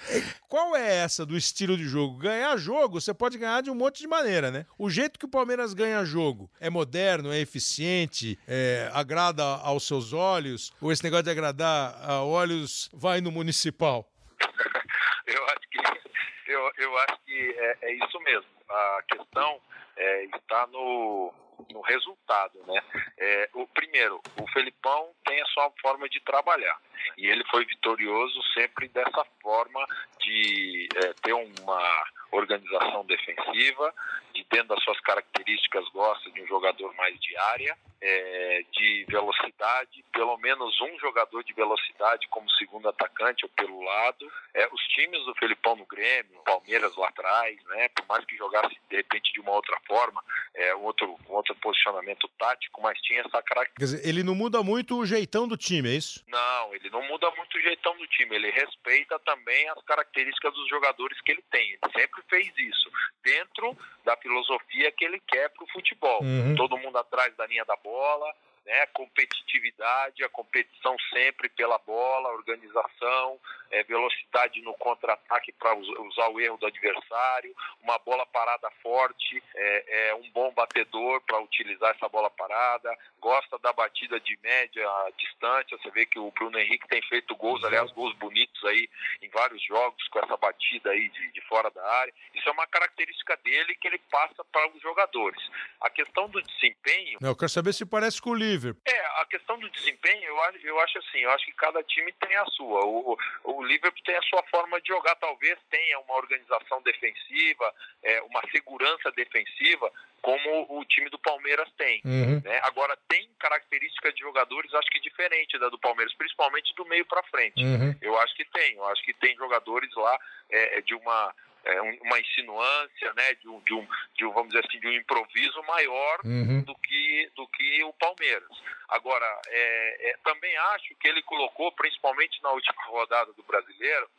Qual 0.48 0.76
é 0.76 0.98
essa 0.98 1.26
do 1.26 1.38
estilo 1.38 1.78
de 1.78 1.86
jogo? 1.86 2.18
Ganhar 2.18 2.56
jogo, 2.58 3.00
você 3.00 3.14
pode 3.14 3.38
ganhar 3.38 3.62
de 3.62 3.72
um 3.72 3.76
monte 3.76 4.00
de 4.00 4.08
maneira, 4.08 4.52
né? 4.52 4.66
O 4.78 4.90
jeito 4.90 5.18
que 5.18 5.26
o 5.26 5.30
Palmeiras 5.30 5.74
ganha 5.74 6.04
jogo 6.06 6.50
é 6.60 6.70
moderno, 6.70 7.32
é 7.32 7.40
eficiente, 7.40 8.38
é, 8.48 8.90
agrada 8.94 9.44
aos 9.44 9.88
seus 9.88 10.14
olhos, 10.14 10.72
ou 10.82 10.92
esse 10.92 11.04
negócio 11.04 11.24
de 11.24 11.32
agradar 11.32 11.98
a 12.04 12.22
olhos 12.24 12.90
vai 12.94 13.22
no 13.22 13.32
municipal? 13.32 14.08
eu 15.28 15.46
acho 15.46 15.70
que, 15.70 16.52
eu, 16.52 16.72
eu 16.78 16.98
acho 17.00 17.18
que 17.26 17.56
é, 17.58 17.78
é 17.82 18.06
isso 18.06 18.20
mesmo. 18.22 18.46
A 18.70 19.04
questão 19.10 19.60
é, 20.02 20.24
está 20.26 20.68
no, 20.68 21.32
no 21.72 21.82
resultado, 21.82 22.60
né? 22.66 22.82
É, 23.18 23.50
o 23.54 23.68
primeiro, 23.68 24.20
o 24.40 24.48
Felipão 24.52 25.12
tem 25.26 25.40
a 25.42 25.46
sua 25.46 25.72
forma 25.82 26.10
de 26.10 26.20
trabalhar 26.22 26.78
e 27.18 27.28
ele 27.28 27.44
foi 27.50 27.66
vitorioso 27.66 28.42
sempre 28.54 28.88
dessa 28.88 29.24
forma 29.42 29.86
de 30.20 30.88
é, 30.96 31.14
ter 31.22 31.34
uma 31.34 32.06
organização 32.32 33.06
defensiva, 33.06 33.94
de 34.34 34.46
dentro 34.50 34.70
das 34.70 34.84
suas 34.84 35.00
características 35.02 35.88
gosta 35.90 36.30
de 36.32 36.42
um 36.42 36.48
jogador 36.48 36.94
mais 36.96 37.20
de 37.20 37.36
área, 37.38 37.78
é, 38.02 38.64
de 38.72 39.06
velocidade, 39.08 40.04
pelo 40.12 40.36
menos 40.38 40.80
um 40.82 41.00
jogador 41.00 41.44
de 41.44 41.54
velocidade 41.54 42.28
como 42.30 42.50
segundo 42.52 42.90
atacante 42.90 43.46
ou 43.46 43.50
pelo 43.50 43.82
lado. 43.82 44.32
É, 44.54 44.68
os 44.72 44.82
times 44.88 45.24
do 45.26 45.36
Felipão 45.36 45.76
no 45.76 45.86
Grêmio, 45.86 46.42
Palmeiras 46.44 46.96
lá 46.96 47.10
atrás, 47.10 47.56
né, 47.66 47.90
por 47.90 48.06
mais 48.08 48.26
que 48.26 48.36
jogasse 48.36 48.76
de 48.90 48.96
repente 48.96 49.32
de 49.32 49.40
uma 49.40 49.52
outra 49.52 49.78
forma, 49.88 50.24
é, 50.56 50.76
um, 50.76 50.84
outro, 50.84 51.16
um 51.30 51.34
outro 51.34 51.54
posicionamento 51.56 52.28
tático, 52.40 52.82
mas 52.82 53.00
tinha 53.02 53.22
essa 53.22 53.42
característica. 53.44 53.80
Quer 53.80 53.86
dizer, 53.86 54.08
ele 54.08 54.24
não 54.24 54.34
muda 54.34 54.64
muito 54.64 54.98
o 54.98 55.06
jeitão 55.06 55.48
do 55.48 55.56
time, 55.56 55.90
é 55.90 55.94
isso? 55.94 56.24
Não, 56.28 56.74
ele 56.74 56.90
não 56.90 57.04
muda 57.08 57.30
muito 57.32 57.58
o 57.58 57.62
jeitão 57.62 57.96
do 57.98 58.08
time, 58.08 58.36
ele 58.36 58.50
respeita 58.50 59.20
também 59.20 59.70
as 59.70 59.84
características 59.84 60.54
dos 60.54 60.68
jogadores 60.70 61.20
que 61.22 61.32
ele 61.32 61.44
tem. 61.52 61.72
Ele 61.72 61.94
sempre 61.96 62.21
fez 62.30 62.48
isso, 62.58 62.92
dentro 63.24 63.78
da 64.04 64.16
filosofia 64.18 64.92
que 64.92 65.06
ele 65.06 65.20
quer 65.28 65.50
para 65.50 65.64
o 65.64 65.72
futebol. 65.72 66.22
Uhum. 66.24 66.56
Todo 66.56 66.78
mundo 66.78 66.98
atrás 66.98 67.36
da 67.36 67.46
linha 67.46 67.66
da 67.66 67.76
bola, 67.78 68.34
né? 68.66 68.86
competitividade, 68.88 70.24
a 70.24 70.30
competição 70.30 70.96
sempre 71.14 71.50
pela 71.50 71.78
bola, 71.80 72.34
organização, 72.34 73.40
é, 73.72 73.84
velocidade 73.84 74.62
no 74.62 74.74
contra-ataque 74.76 75.52
para 75.54 75.76
usar 75.76 76.30
o 76.30 76.40
erro 76.40 76.58
do 76.58 76.66
adversário, 76.66 77.56
uma 77.82 77.98
bola 78.00 78.26
parada 78.26 78.70
forte, 78.84 79.42
é, 79.56 80.10
é 80.10 80.16
um 80.16 80.30
bom 80.32 80.52
batedor 80.54 81.22
para 81.22 81.40
utilizar 81.40 81.92
essa 81.92 82.10
bola 82.10 82.30
parada, 82.30 82.96
gosta 83.20 83.58
da 83.60 83.72
batida 83.72 84.20
de 84.20 84.38
média 84.44 84.88
distância, 85.18 85.78
você 85.78 85.90
vê 85.92 86.06
que 86.06 86.20
o 86.20 86.32
Bruno 86.32 86.60
Henrique 86.60 86.88
tem 86.88 87.02
feito 87.04 87.36
gols, 87.36 87.64
aliás, 87.64 87.92
gols 87.92 88.14
bonitos 88.16 88.64
aí 88.66 88.90
em 89.22 89.30
vários 89.30 89.64
jogos 89.64 90.08
com 90.10 90.20
essa 90.20 90.38
batida 90.38 90.51
aí 90.86 91.10
de, 91.10 91.32
de 91.32 91.42
fora 91.42 91.70
da 91.72 91.84
área. 91.84 92.14
Isso 92.34 92.48
é 92.48 92.52
uma 92.52 92.68
característica 92.68 93.36
dele 93.38 93.76
que 93.76 93.88
ele 93.88 94.00
passa 94.10 94.44
para 94.46 94.70
os 94.70 94.82
jogadores. 94.82 95.42
A 95.82 95.90
questão 95.90 96.30
do 96.30 96.42
desempenho... 96.42 97.18
Eu 97.22 97.36
quero 97.36 97.50
saber 97.50 97.74
se 97.74 97.86
parece 97.86 98.22
com 98.22 98.32
o 98.32 98.36
Liverpool. 98.36 98.82
É, 98.86 99.06
a 99.22 99.26
questão 99.26 99.60
do 99.60 99.70
desempenho, 99.70 100.24
eu 100.24 100.42
acho, 100.44 100.58
eu 100.60 100.80
acho 100.80 100.98
assim, 101.00 101.20
eu 101.20 101.32
acho 101.32 101.46
que 101.46 101.54
cada 101.54 101.84
time 101.84 102.12
tem 102.14 102.36
a 102.38 102.46
sua. 102.46 102.86
O, 102.86 103.18
o 103.44 103.64
Liverpool 103.64 104.04
tem 104.04 104.16
a 104.16 104.22
sua 104.24 104.44
forma 104.44 104.80
de 104.82 104.88
jogar, 104.88 105.16
talvez 105.16 105.58
tenha 105.70 106.00
uma 106.00 106.16
organização 106.16 106.82
defensiva, 106.82 107.74
é, 108.04 108.22
uma 108.24 108.42
segurança 108.52 109.12
defensiva, 109.12 109.92
como 110.22 110.80
o 110.80 110.86
time 110.86 111.10
do 111.10 111.20
Palmeiras 111.20 111.68
tem. 111.78 112.02
Uhum. 112.06 112.42
Né? 112.44 112.60
Agora, 112.64 112.98
tem 113.08 113.30
características 113.40 114.14
de 114.14 114.22
jogadores, 114.22 114.74
acho 114.74 114.90
que 114.90 115.00
diferente 115.00 115.58
da 115.58 115.70
do 115.70 115.80
Palmeiras, 115.80 116.14
principalmente 116.16 116.74
do 116.76 116.86
meio 116.86 117.06
para 117.06 117.24
frente. 117.24 117.64
Uhum. 117.64 117.96
Eu 118.02 118.18
acho 118.20 118.36
que 118.36 118.46
tem, 118.46 118.76
eu 118.76 118.86
acho 118.88 119.04
que 119.04 119.14
tem 119.14 119.36
jogadores 119.36 119.90
lá 119.96 120.18
é, 120.50 120.82
de 120.82 120.94
uma 120.94 121.34
é, 121.64 121.82
uma 121.82 122.20
insinuância, 122.20 123.14
né, 123.14 123.36
de 123.36 123.48
um, 123.48 123.60
de 123.62 123.74
um, 123.74 123.88
de 124.16 124.26
um, 124.26 124.32
vamos 124.32 124.50
dizer 124.50 124.66
assim, 124.68 124.80
de 124.80 124.88
um 124.88 124.94
improviso 124.94 125.62
maior 125.64 126.20
uhum. 126.26 126.64
do, 126.64 126.76
que, 126.76 127.32
do 127.36 127.48
que 127.48 127.84
o 127.84 127.94
Palmeiras. 127.94 128.50
Agora, 128.90 129.26
é, 129.48 130.10
é, 130.10 130.18
também 130.24 130.56
acho 130.58 130.96
que 130.96 131.08
ele 131.08 131.22
colocou, 131.22 131.72
principalmente 131.74 132.42
na 132.42 132.52
última 132.52 132.84
rodada 132.86 133.32
do 133.34 133.44
Brasileiro, 133.44 134.10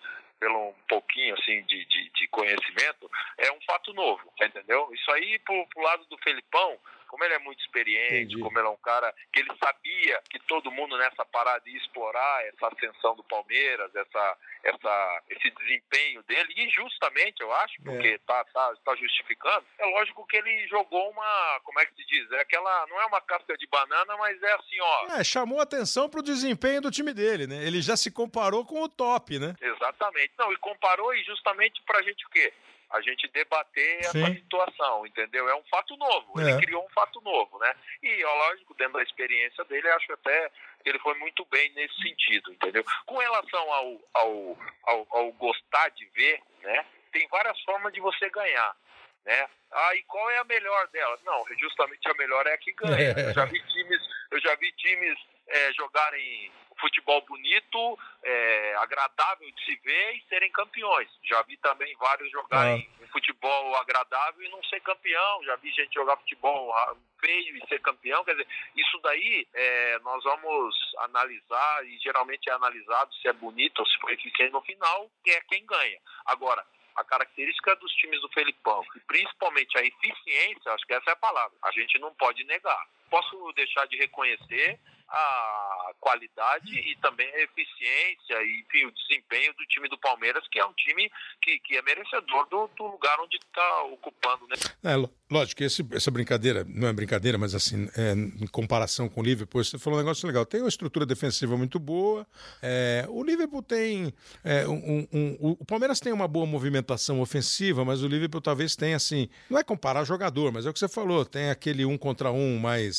pelo 0.42 0.70
um 0.70 0.74
pouquinho 0.88 1.34
assim 1.38 1.62
de, 1.62 1.84
de, 1.84 2.10
de 2.10 2.26
conhecimento, 2.26 3.08
é 3.38 3.52
um 3.52 3.60
fato 3.60 3.94
novo, 3.94 4.20
entendeu? 4.40 4.90
Isso 4.92 5.08
aí 5.12 5.38
pro, 5.38 5.64
pro 5.68 5.84
lado 5.84 6.04
do 6.06 6.18
Felipão, 6.18 6.76
como 7.12 7.24
ele 7.24 7.34
é 7.34 7.38
muito 7.40 7.60
experiente, 7.60 8.24
Entendi. 8.24 8.40
como 8.40 8.58
ele 8.58 8.66
é 8.66 8.70
um 8.70 8.76
cara 8.78 9.14
que 9.30 9.40
ele 9.40 9.50
sabia 9.62 10.18
que 10.30 10.38
todo 10.46 10.72
mundo 10.72 10.96
nessa 10.96 11.26
parada 11.26 11.62
ia 11.68 11.76
explorar 11.76 12.46
essa 12.46 12.68
ascensão 12.68 13.14
do 13.14 13.22
Palmeiras, 13.24 13.94
essa, 13.94 14.38
essa, 14.64 15.22
esse 15.28 15.50
desempenho 15.50 16.22
dele, 16.22 16.54
e 16.56 16.70
justamente, 16.70 17.42
eu 17.42 17.52
acho, 17.52 17.74
é. 17.82 17.84
porque 17.84 18.08
é. 18.08 18.18
tá, 18.26 18.42
tá, 18.46 18.74
tá 18.82 18.96
justificando, 18.96 19.62
é 19.78 19.84
lógico 19.84 20.26
que 20.26 20.38
ele 20.38 20.66
jogou 20.68 21.10
uma, 21.10 21.60
como 21.64 21.78
é 21.80 21.84
que 21.84 21.94
se 21.96 22.06
diz? 22.06 22.32
É 22.32 22.40
aquela, 22.40 22.86
não 22.86 22.98
é 22.98 23.04
uma 23.04 23.20
casca 23.20 23.58
de 23.58 23.66
banana, 23.66 24.16
mas 24.16 24.42
é 24.42 24.52
assim, 24.54 24.80
ó. 24.80 25.06
É, 25.18 25.22
chamou 25.22 25.60
atenção 25.60 26.08
pro 26.08 26.22
desempenho 26.22 26.80
do 26.80 26.90
time 26.90 27.12
dele, 27.12 27.46
né? 27.46 27.62
Ele 27.62 27.82
já 27.82 27.94
se 27.94 28.10
comparou 28.10 28.64
com 28.64 28.80
o 28.80 28.88
top, 28.88 29.38
né? 29.38 29.54
Exatamente. 29.60 30.32
Não, 30.38 30.50
e 30.50 30.56
comparou 30.56 31.14
e 31.14 31.22
justamente 31.24 31.82
pra 31.82 32.00
gente 32.00 32.24
o 32.24 32.30
quê? 32.30 32.54
A 32.92 33.00
gente 33.00 33.26
debater 33.28 34.04
Sim. 34.04 34.22
essa 34.22 34.34
situação, 34.34 35.06
entendeu? 35.06 35.48
É 35.48 35.54
um 35.54 35.64
fato 35.64 35.96
novo, 35.96 36.40
é. 36.40 36.50
ele 36.50 36.60
criou 36.60 36.84
um 36.84 36.90
fato 36.90 37.20
novo, 37.22 37.58
né? 37.58 37.74
E, 38.02 38.24
ó, 38.24 38.34
lógico, 38.34 38.74
dentro 38.74 38.94
da 38.94 39.02
experiência 39.02 39.64
dele, 39.64 39.88
acho 39.90 40.12
até 40.12 40.50
que 40.82 40.90
ele 40.90 40.98
foi 40.98 41.14
muito 41.18 41.44
bem 41.46 41.70
nesse 41.72 41.94
sentido, 42.02 42.52
entendeu? 42.52 42.84
Com 43.06 43.18
relação 43.18 43.72
ao, 43.72 44.00
ao, 44.14 44.58
ao, 44.84 45.06
ao 45.10 45.32
gostar 45.32 45.88
de 45.90 46.04
ver, 46.06 46.40
né? 46.62 46.84
Tem 47.12 47.26
várias 47.28 47.60
formas 47.62 47.92
de 47.92 48.00
você 48.00 48.28
ganhar, 48.30 48.76
né? 49.24 49.48
Ah, 49.70 49.94
e 49.96 50.02
qual 50.02 50.30
é 50.30 50.38
a 50.38 50.44
melhor 50.44 50.86
delas? 50.88 51.20
Não, 51.24 51.44
justamente 51.58 52.06
a 52.08 52.14
melhor 52.14 52.46
é 52.46 52.54
a 52.54 52.58
que 52.58 52.72
ganha. 52.72 53.14
Eu 53.16 53.32
já 53.32 53.44
vi 53.46 53.60
times, 53.68 54.02
eu 54.30 54.40
já 54.40 54.54
vi 54.56 54.70
times 54.72 55.18
é, 55.48 55.72
jogarem 55.72 56.52
futebol 56.82 57.22
bonito, 57.22 57.98
é, 58.24 58.74
agradável 58.78 59.50
de 59.50 59.64
se 59.64 59.76
ver 59.76 60.16
e 60.16 60.24
serem 60.28 60.50
campeões. 60.50 61.08
Já 61.22 61.40
vi 61.42 61.56
também 61.58 61.94
vários 61.96 62.30
jogarem 62.30 62.90
ah. 62.90 63.04
um 63.04 63.08
futebol 63.08 63.76
agradável 63.76 64.42
e 64.42 64.48
não 64.50 64.62
ser 64.64 64.80
campeão. 64.80 65.44
Já 65.44 65.56
vi 65.56 65.70
gente 65.70 65.94
jogar 65.94 66.16
futebol 66.16 66.74
feio 67.20 67.56
e 67.56 67.68
ser 67.68 67.80
campeão. 67.80 68.24
Quer 68.24 68.32
dizer, 68.32 68.48
isso 68.76 68.98
daí 69.02 69.46
é, 69.54 69.98
nós 70.00 70.22
vamos 70.24 70.74
analisar 70.98 71.86
e 71.86 71.96
geralmente 71.98 72.50
é 72.50 72.52
analisado 72.52 73.14
se 73.14 73.28
é 73.28 73.32
bonito 73.32 73.78
ou 73.78 73.86
se 73.86 73.98
foi 74.00 74.14
eficiente 74.14 74.52
no 74.52 74.60
final, 74.62 75.08
que 75.22 75.30
é 75.30 75.40
quem 75.42 75.64
ganha. 75.64 76.00
Agora, 76.26 76.66
a 76.96 77.04
característica 77.04 77.74
dos 77.76 77.92
times 77.92 78.20
do 78.20 78.28
Felipão, 78.30 78.84
e 78.96 79.00
principalmente 79.00 79.78
a 79.78 79.82
eficiência, 79.82 80.72
acho 80.72 80.86
que 80.86 80.92
essa 80.92 81.10
é 81.10 81.12
a 81.12 81.16
palavra, 81.16 81.56
a 81.62 81.70
gente 81.70 81.98
não 81.98 82.12
pode 82.14 82.44
negar. 82.44 82.86
Posso 83.12 83.52
deixar 83.54 83.86
de 83.88 83.96
reconhecer 83.98 84.80
a 85.12 85.92
qualidade 86.00 86.74
e 86.74 86.96
também 86.96 87.28
a 87.28 87.42
eficiência 87.42 88.42
e 88.42 88.64
enfim, 88.66 88.86
o 88.86 88.92
desempenho 88.92 89.52
do 89.52 89.64
time 89.66 89.86
do 89.88 89.98
Palmeiras, 89.98 90.42
que 90.50 90.58
é 90.58 90.64
um 90.64 90.72
time 90.72 91.10
que, 91.42 91.58
que 91.58 91.76
é 91.76 91.82
merecedor 91.82 92.48
do, 92.48 92.66
do 92.76 92.84
lugar 92.84 93.20
onde 93.20 93.36
está 93.36 93.82
ocupando. 93.84 94.46
Né? 94.48 94.56
É, 94.82 94.96
lógico 95.30 95.62
esse, 95.62 95.86
essa 95.92 96.10
brincadeira, 96.10 96.64
não 96.66 96.88
é 96.88 96.92
brincadeira, 96.92 97.36
mas 97.36 97.54
assim, 97.54 97.88
é, 97.94 98.12
em 98.12 98.46
comparação 98.46 99.08
com 99.08 99.20
o 99.20 99.24
Liverpool, 99.24 99.62
você 99.62 99.78
falou 99.78 99.98
um 99.98 100.02
negócio 100.02 100.26
legal. 100.26 100.46
Tem 100.46 100.60
uma 100.60 100.68
estrutura 100.68 101.04
defensiva 101.04 101.56
muito 101.58 101.78
boa, 101.78 102.26
é, 102.62 103.04
o 103.08 103.22
Liverpool 103.22 103.62
tem. 103.62 104.14
É, 104.42 104.66
um, 104.66 104.72
um, 104.72 105.08
um, 105.12 105.56
o 105.60 105.64
Palmeiras 105.64 106.00
tem 106.00 106.12
uma 106.12 106.26
boa 106.26 106.46
movimentação 106.46 107.20
ofensiva, 107.20 107.84
mas 107.84 108.02
o 108.02 108.08
Liverpool 108.08 108.40
talvez 108.40 108.74
tenha 108.74 108.96
assim. 108.96 109.28
Não 109.50 109.58
é 109.58 109.62
comparar 109.62 110.04
jogador, 110.04 110.50
mas 110.50 110.64
é 110.64 110.70
o 110.70 110.72
que 110.72 110.78
você 110.78 110.88
falou, 110.88 111.26
tem 111.26 111.50
aquele 111.50 111.84
um 111.84 111.98
contra 111.98 112.32
um 112.32 112.58
mais, 112.58 112.96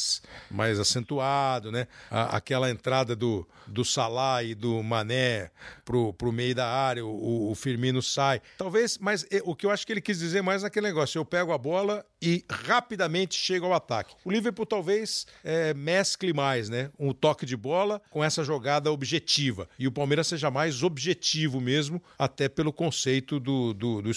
mais 0.50 0.80
acentuado, 0.80 1.72
né? 1.72 1.88
a, 2.10 2.38
aquela 2.38 2.70
entrada 2.70 3.16
do, 3.16 3.48
do 3.68 3.84
Salah 3.84 4.44
e 4.44 4.56
do 4.56 4.82
Mané 4.84 5.52
pro, 5.86 6.14
pro 6.14 6.32
meio 6.32 6.56
da 6.56 6.68
área, 6.68 7.06
o, 7.06 7.52
o 7.52 7.56
Firmino 7.56 8.02
sai. 8.02 8.42
Talvez, 8.58 8.98
mas 8.98 9.26
o 9.44 9.56
que 9.56 9.66
eu 9.66 9.72
acho 9.72 9.86
que 9.86 9.94
ele 9.94 10.02
quis 10.02 10.20
dizer 10.20 10.42
mais 10.42 10.64
naquele 10.64 10.88
negócio, 10.88 11.20
eu 11.20 11.26
pego 11.26 11.52
a 11.52 11.58
bola 11.58 12.06
e 12.24 12.46
rapidamente 12.50 13.36
chego 13.36 13.66
ao 13.66 13.74
ataque. 13.74 14.16
O 14.24 14.32
Liverpool 14.32 14.66
talvez 14.66 15.28
é, 15.44 15.74
mescle 15.74 16.32
mais, 16.32 16.70
né? 16.70 16.90
Um 16.98 17.12
toque 17.12 17.46
de 17.46 17.58
bola 17.58 18.02
com 18.10 18.24
essa 18.24 18.46
jogada 18.46 18.90
objetiva. 18.90 19.68
E 19.78 19.88
o 19.88 19.92
Palmeiras 19.92 20.28
seja 20.28 20.50
mais 20.50 20.84
objetivo 20.84 21.60
mesmo, 21.60 22.02
até 22.18 22.48
pelo 22.48 22.72
conceito 22.72 23.42
do, 23.42 23.74
do, 23.74 24.02
do. 24.02 24.10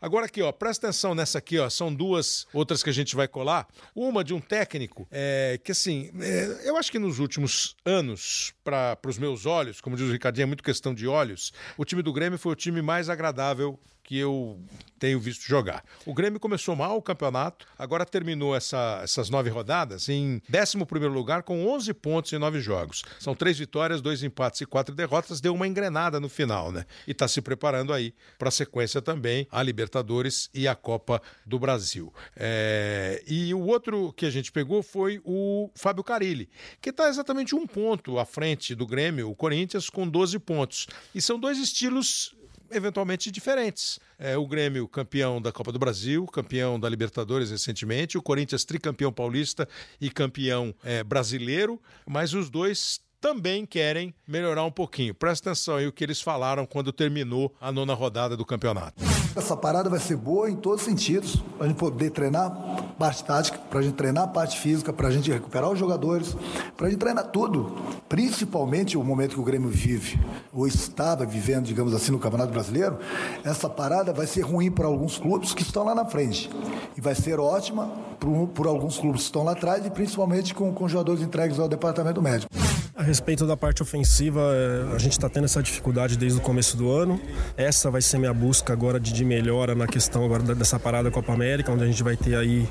Agora 0.00 0.26
aqui, 0.26 0.42
ó, 0.42 0.50
presta 0.50 0.88
atenção 0.88 1.14
nessa 1.14 1.38
aqui, 1.38 1.56
ó. 1.56 1.70
São 1.70 1.94
duas 1.94 2.48
outras 2.52 2.82
que 2.82 2.90
a 2.90 2.92
gente 2.92 3.14
vai 3.14 3.28
colar. 3.28 3.68
Uma 3.94 4.24
de 4.24 4.34
um 4.34 4.40
técnico 4.40 5.06
é, 5.10 5.60
que, 5.62 5.70
assim, 5.70 6.10
é, 6.20 6.62
eu 6.64 6.76
acho 6.76 6.90
que 6.90 6.98
nos 6.98 7.20
últimos 7.20 7.76
anos, 7.84 8.52
para 8.64 8.98
os 9.06 9.18
meus 9.18 9.46
olhos, 9.46 9.80
como 9.80 9.96
diz 9.96 10.08
o 10.08 10.12
Ricardinho, 10.12 10.44
é 10.44 10.46
muito 10.46 10.64
questão 10.64 10.92
de 10.92 11.06
olhos, 11.06 11.52
o 11.78 11.84
time 11.84 12.02
do 12.02 12.12
Grêmio 12.12 12.38
foi 12.38 12.52
o 12.52 12.56
time 12.56 12.82
mais 12.82 13.08
agradável 13.08 13.78
que 14.06 14.16
eu 14.16 14.58
tenho 15.00 15.18
visto 15.18 15.42
jogar. 15.42 15.84
O 16.06 16.14
Grêmio 16.14 16.38
começou 16.38 16.76
mal 16.76 16.96
o 16.96 17.02
campeonato, 17.02 17.66
agora 17.76 18.06
terminou 18.06 18.54
essa, 18.54 19.00
essas 19.02 19.28
nove 19.28 19.50
rodadas 19.50 20.08
em 20.08 20.40
11 20.48 20.78
lugar 21.08 21.42
com 21.42 21.66
11 21.66 21.92
pontos 21.94 22.32
em 22.32 22.38
nove 22.38 22.60
jogos. 22.60 23.02
São 23.18 23.34
três 23.34 23.58
vitórias, 23.58 24.00
dois 24.00 24.22
empates 24.22 24.60
e 24.60 24.66
quatro 24.66 24.94
derrotas. 24.94 25.40
Deu 25.40 25.52
uma 25.52 25.66
engrenada 25.66 26.20
no 26.20 26.28
final, 26.28 26.70
né? 26.70 26.86
E 27.06 27.10
está 27.10 27.26
se 27.26 27.42
preparando 27.42 27.92
aí 27.92 28.14
para 28.38 28.48
a 28.48 28.52
sequência 28.52 29.02
também, 29.02 29.46
a 29.50 29.62
Libertadores 29.62 30.48
e 30.54 30.68
a 30.68 30.74
Copa 30.74 31.20
do 31.44 31.58
Brasil. 31.58 32.14
É... 32.36 33.22
E 33.26 33.52
o 33.52 33.60
outro 33.66 34.12
que 34.12 34.24
a 34.24 34.30
gente 34.30 34.52
pegou 34.52 34.82
foi 34.84 35.20
o 35.24 35.68
Fábio 35.74 36.04
Carilli, 36.04 36.48
que 36.80 36.90
está 36.90 37.08
exatamente 37.08 37.56
um 37.56 37.66
ponto 37.66 38.20
à 38.20 38.24
frente 38.24 38.72
do 38.74 38.86
Grêmio, 38.86 39.28
o 39.28 39.34
Corinthians, 39.34 39.90
com 39.90 40.06
12 40.06 40.38
pontos. 40.38 40.86
E 41.12 41.20
são 41.20 41.38
dois 41.40 41.58
estilos 41.58 42.36
eventualmente 42.70 43.30
diferentes. 43.30 43.98
É, 44.18 44.36
o 44.36 44.46
Grêmio, 44.46 44.86
campeão 44.88 45.40
da 45.40 45.52
Copa 45.52 45.72
do 45.72 45.78
Brasil, 45.78 46.26
campeão 46.26 46.78
da 46.78 46.88
Libertadores 46.88 47.50
recentemente, 47.50 48.18
o 48.18 48.22
Corinthians, 48.22 48.64
tricampeão 48.64 49.12
paulista 49.12 49.68
e 50.00 50.10
campeão 50.10 50.74
é, 50.82 51.02
brasileiro, 51.02 51.80
mas 52.06 52.34
os 52.34 52.50
dois 52.50 53.00
também 53.20 53.66
querem 53.66 54.14
melhorar 54.26 54.64
um 54.64 54.70
pouquinho. 54.70 55.14
Presta 55.14 55.50
atenção 55.50 55.76
aí 55.76 55.86
o 55.86 55.92
que 55.92 56.04
eles 56.04 56.20
falaram 56.20 56.66
quando 56.66 56.92
terminou 56.92 57.54
a 57.60 57.72
nona 57.72 57.94
rodada 57.94 58.36
do 58.36 58.44
campeonato. 58.44 59.02
Essa 59.34 59.56
parada 59.56 59.90
vai 59.90 59.98
ser 59.98 60.16
boa 60.16 60.50
em 60.50 60.56
todos 60.56 60.80
os 60.80 60.86
sentidos, 60.86 61.36
para 61.56 61.66
a 61.66 61.68
gente 61.68 61.76
poder 61.76 62.10
treinar 62.10 62.50
parte 62.98 63.22
tática, 63.24 63.58
para 63.58 63.80
a 63.80 63.82
gente 63.82 63.94
treinar 63.94 64.24
a 64.24 64.28
parte 64.28 64.58
física, 64.58 64.92
para 64.92 65.08
a 65.08 65.10
gente 65.10 65.30
recuperar 65.30 65.70
os 65.70 65.78
jogadores, 65.78 66.34
para 66.76 66.86
a 66.86 66.90
gente 66.90 66.98
treinar 66.98 67.28
tudo, 67.28 67.76
principalmente 68.08 68.96
o 68.96 69.04
momento 69.04 69.34
que 69.34 69.40
o 69.40 69.44
Grêmio 69.44 69.68
vive, 69.68 70.18
ou 70.52 70.66
estava 70.66 71.26
vivendo, 71.26 71.66
digamos 71.66 71.92
assim, 71.94 72.12
no 72.12 72.18
Campeonato 72.18 72.52
Brasileiro. 72.52 72.98
Essa 73.44 73.68
parada 73.68 74.12
vai 74.12 74.26
ser 74.26 74.40
ruim 74.40 74.70
para 74.70 74.86
alguns 74.86 75.18
clubes 75.18 75.52
que 75.52 75.62
estão 75.62 75.84
lá 75.84 75.94
na 75.94 76.06
frente 76.06 76.48
e 76.96 77.00
vai 77.00 77.14
ser 77.14 77.38
ótima 77.38 77.86
por, 78.18 78.48
por 78.48 78.66
alguns 78.66 78.98
clubes 78.98 79.22
que 79.22 79.26
estão 79.26 79.44
lá 79.44 79.52
atrás 79.52 79.84
e 79.84 79.90
principalmente 79.90 80.54
com, 80.54 80.72
com 80.72 80.88
jogadores 80.88 81.22
entregues 81.22 81.58
ao 81.58 81.68
departamento 81.68 82.22
médico. 82.22 82.50
A 82.96 83.02
respeito 83.02 83.46
da 83.46 83.58
parte 83.58 83.82
ofensiva, 83.82 84.40
é, 84.40 84.94
a 84.94 84.98
gente 84.98 85.12
está 85.12 85.28
tendo 85.28 85.44
essa 85.44 85.62
dificuldade 85.62 86.16
desde 86.16 86.38
o 86.38 86.42
começo 86.42 86.78
do 86.78 86.90
ano. 86.90 87.20
Essa 87.54 87.90
vai 87.90 88.00
ser 88.00 88.16
minha 88.16 88.32
busca 88.32 88.72
agora 88.72 88.98
de, 88.98 89.12
de 89.12 89.22
melhora 89.22 89.74
na 89.74 89.86
questão 89.86 90.24
agora 90.24 90.42
dessa 90.54 90.80
parada 90.80 91.10
Copa 91.10 91.30
América, 91.30 91.70
onde 91.70 91.84
a 91.84 91.86
gente 91.86 92.02
vai 92.02 92.16
ter 92.16 92.34
aí 92.34 92.66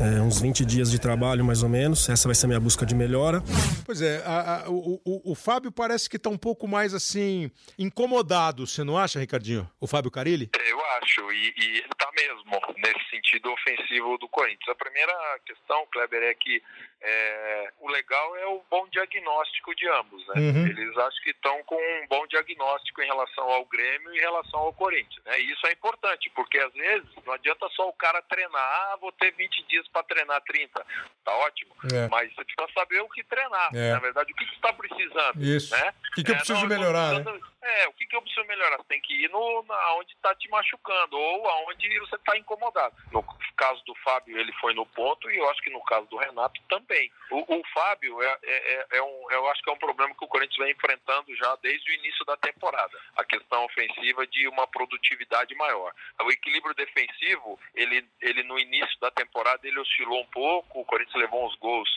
é, 0.00 0.22
uns 0.22 0.40
20 0.40 0.64
dias 0.64 0.90
de 0.90 0.98
trabalho, 0.98 1.44
mais 1.44 1.62
ou 1.62 1.68
menos. 1.68 2.08
Essa 2.08 2.26
vai 2.26 2.34
ser 2.34 2.46
minha 2.46 2.58
busca 2.58 2.86
de 2.86 2.94
melhora. 2.94 3.42
Pois 3.84 4.00
é, 4.00 4.22
a, 4.24 4.64
a, 4.64 4.70
o, 4.70 4.98
o, 5.04 5.32
o, 5.32 5.34
Fábio 5.34 5.70
parece 5.70 6.08
que 6.08 6.16
está 6.16 6.30
um 6.30 6.38
pouco 6.38 6.66
mais 6.66 6.94
assim, 6.94 7.50
incomodado, 7.78 8.66
você 8.66 8.82
não 8.82 8.96
acha, 8.96 9.20
Ricardinho? 9.20 9.68
O 9.78 9.86
Fábio 9.86 10.10
Carilli? 10.10 10.48
Eu 10.70 10.80
acho, 11.02 11.20
e, 11.32 11.54
e 11.54 11.64
ele 11.80 11.92
está 11.92 12.10
mesmo 12.16 12.58
nesse 12.78 13.10
sentido 13.10 13.52
ofensivo 13.52 14.16
do 14.16 14.26
Corinthians. 14.28 14.70
A 14.70 14.74
primeira 14.74 15.12
questão, 15.44 15.86
Kleber, 15.92 16.22
é 16.22 16.32
que 16.32 16.62
é, 17.00 17.72
o 17.80 17.88
legal 17.88 18.36
é 18.36 18.46
o 18.46 18.62
bom 18.70 18.86
diagnóstico 18.88 19.74
de 19.74 19.88
ambos, 19.88 20.26
né? 20.28 20.34
Uhum. 20.36 20.66
Eles 20.66 20.96
acham 20.96 21.22
que 21.22 21.30
estão 21.30 21.62
com 21.64 21.76
um 21.76 22.06
bom 22.08 22.26
diagnóstico 22.26 23.02
em 23.02 23.06
relação 23.06 23.44
ao 23.50 23.64
Grêmio 23.66 24.14
e 24.14 24.18
em 24.18 24.20
relação 24.20 24.60
ao 24.60 24.72
Corinthians, 24.72 25.22
né? 25.24 25.40
E 25.40 25.52
isso 25.52 25.66
é 25.66 25.72
importante, 25.72 26.30
porque 26.34 26.58
às 26.58 26.72
vezes 26.72 27.08
não 27.24 27.34
adianta 27.34 27.68
só 27.70 27.88
o 27.88 27.92
cara 27.92 28.22
treinar, 28.22 28.60
ah, 28.60 28.96
vou 29.00 29.12
ter 29.12 29.32
20 29.32 29.62
dias 29.68 29.86
para 29.88 30.02
treinar 30.04 30.40
30, 30.42 30.86
tá 31.24 31.32
ótimo, 31.36 31.76
é. 31.92 32.08
mas 32.08 32.34
você 32.34 32.44
precisa 32.44 32.72
saber 32.74 33.00
o 33.00 33.08
que 33.08 33.22
treinar, 33.24 33.70
é. 33.74 33.92
na 33.92 33.98
verdade, 33.98 34.32
o 34.32 34.36
que 34.36 34.46
você 34.46 34.54
está 34.54 34.72
precisando, 34.72 35.42
isso. 35.42 35.76
né? 35.76 35.94
O 36.12 36.14
que, 36.14 36.24
que 36.24 36.30
eu 36.30 36.34
é, 36.34 36.38
preciso 36.38 36.60
não, 36.60 36.68
melhorar, 36.68 37.20
né? 37.20 37.40
É, 37.66 37.88
o 37.88 37.92
que, 37.94 38.06
que 38.06 38.14
eu 38.14 38.22
preciso 38.22 38.46
melhorar? 38.46 38.76
Você 38.76 38.84
tem 38.84 39.00
que 39.00 39.24
ir 39.24 39.28
no, 39.28 39.64
na, 39.64 39.94
onde 39.94 40.12
está 40.12 40.32
te 40.36 40.48
machucando 40.48 41.18
ou 41.18 41.48
aonde 41.48 41.98
você 41.98 42.14
está 42.14 42.38
incomodado. 42.38 42.94
No 43.10 43.24
caso 43.56 43.82
do 43.84 43.94
Fábio, 43.96 44.38
ele 44.38 44.52
foi 44.60 44.72
no 44.72 44.86
ponto 44.86 45.28
e 45.28 45.36
eu 45.36 45.50
acho 45.50 45.60
que 45.62 45.70
no 45.70 45.82
caso 45.82 46.06
do 46.06 46.16
Renato 46.16 46.60
também. 46.68 46.85
O, 47.30 47.58
o 47.58 47.62
Fábio 47.72 48.22
é, 48.22 48.38
é, 48.42 48.74
é, 48.74 48.86
é 48.98 49.02
um, 49.02 49.30
eu 49.30 49.48
acho 49.48 49.62
que 49.62 49.70
é 49.70 49.72
um 49.72 49.78
problema 49.78 50.14
que 50.14 50.24
o 50.24 50.28
Corinthians 50.28 50.58
vem 50.58 50.72
enfrentando 50.72 51.34
já 51.36 51.56
desde 51.56 51.90
o 51.90 51.94
início 51.94 52.24
da 52.24 52.36
temporada. 52.36 52.98
A 53.16 53.24
questão 53.24 53.64
ofensiva 53.64 54.26
de 54.26 54.48
uma 54.48 54.66
produtividade 54.66 55.54
maior. 55.54 55.92
O 56.22 56.30
equilíbrio 56.30 56.74
defensivo, 56.74 57.58
ele, 57.74 58.06
ele 58.20 58.42
no 58.44 58.58
início 58.58 58.98
da 59.00 59.10
temporada 59.10 59.66
ele 59.66 59.78
oscilou 59.78 60.20
um 60.20 60.26
pouco, 60.26 60.80
o 60.80 60.84
Corinthians 60.84 61.20
levou 61.20 61.46
uns 61.46 61.54
gols 61.56 61.88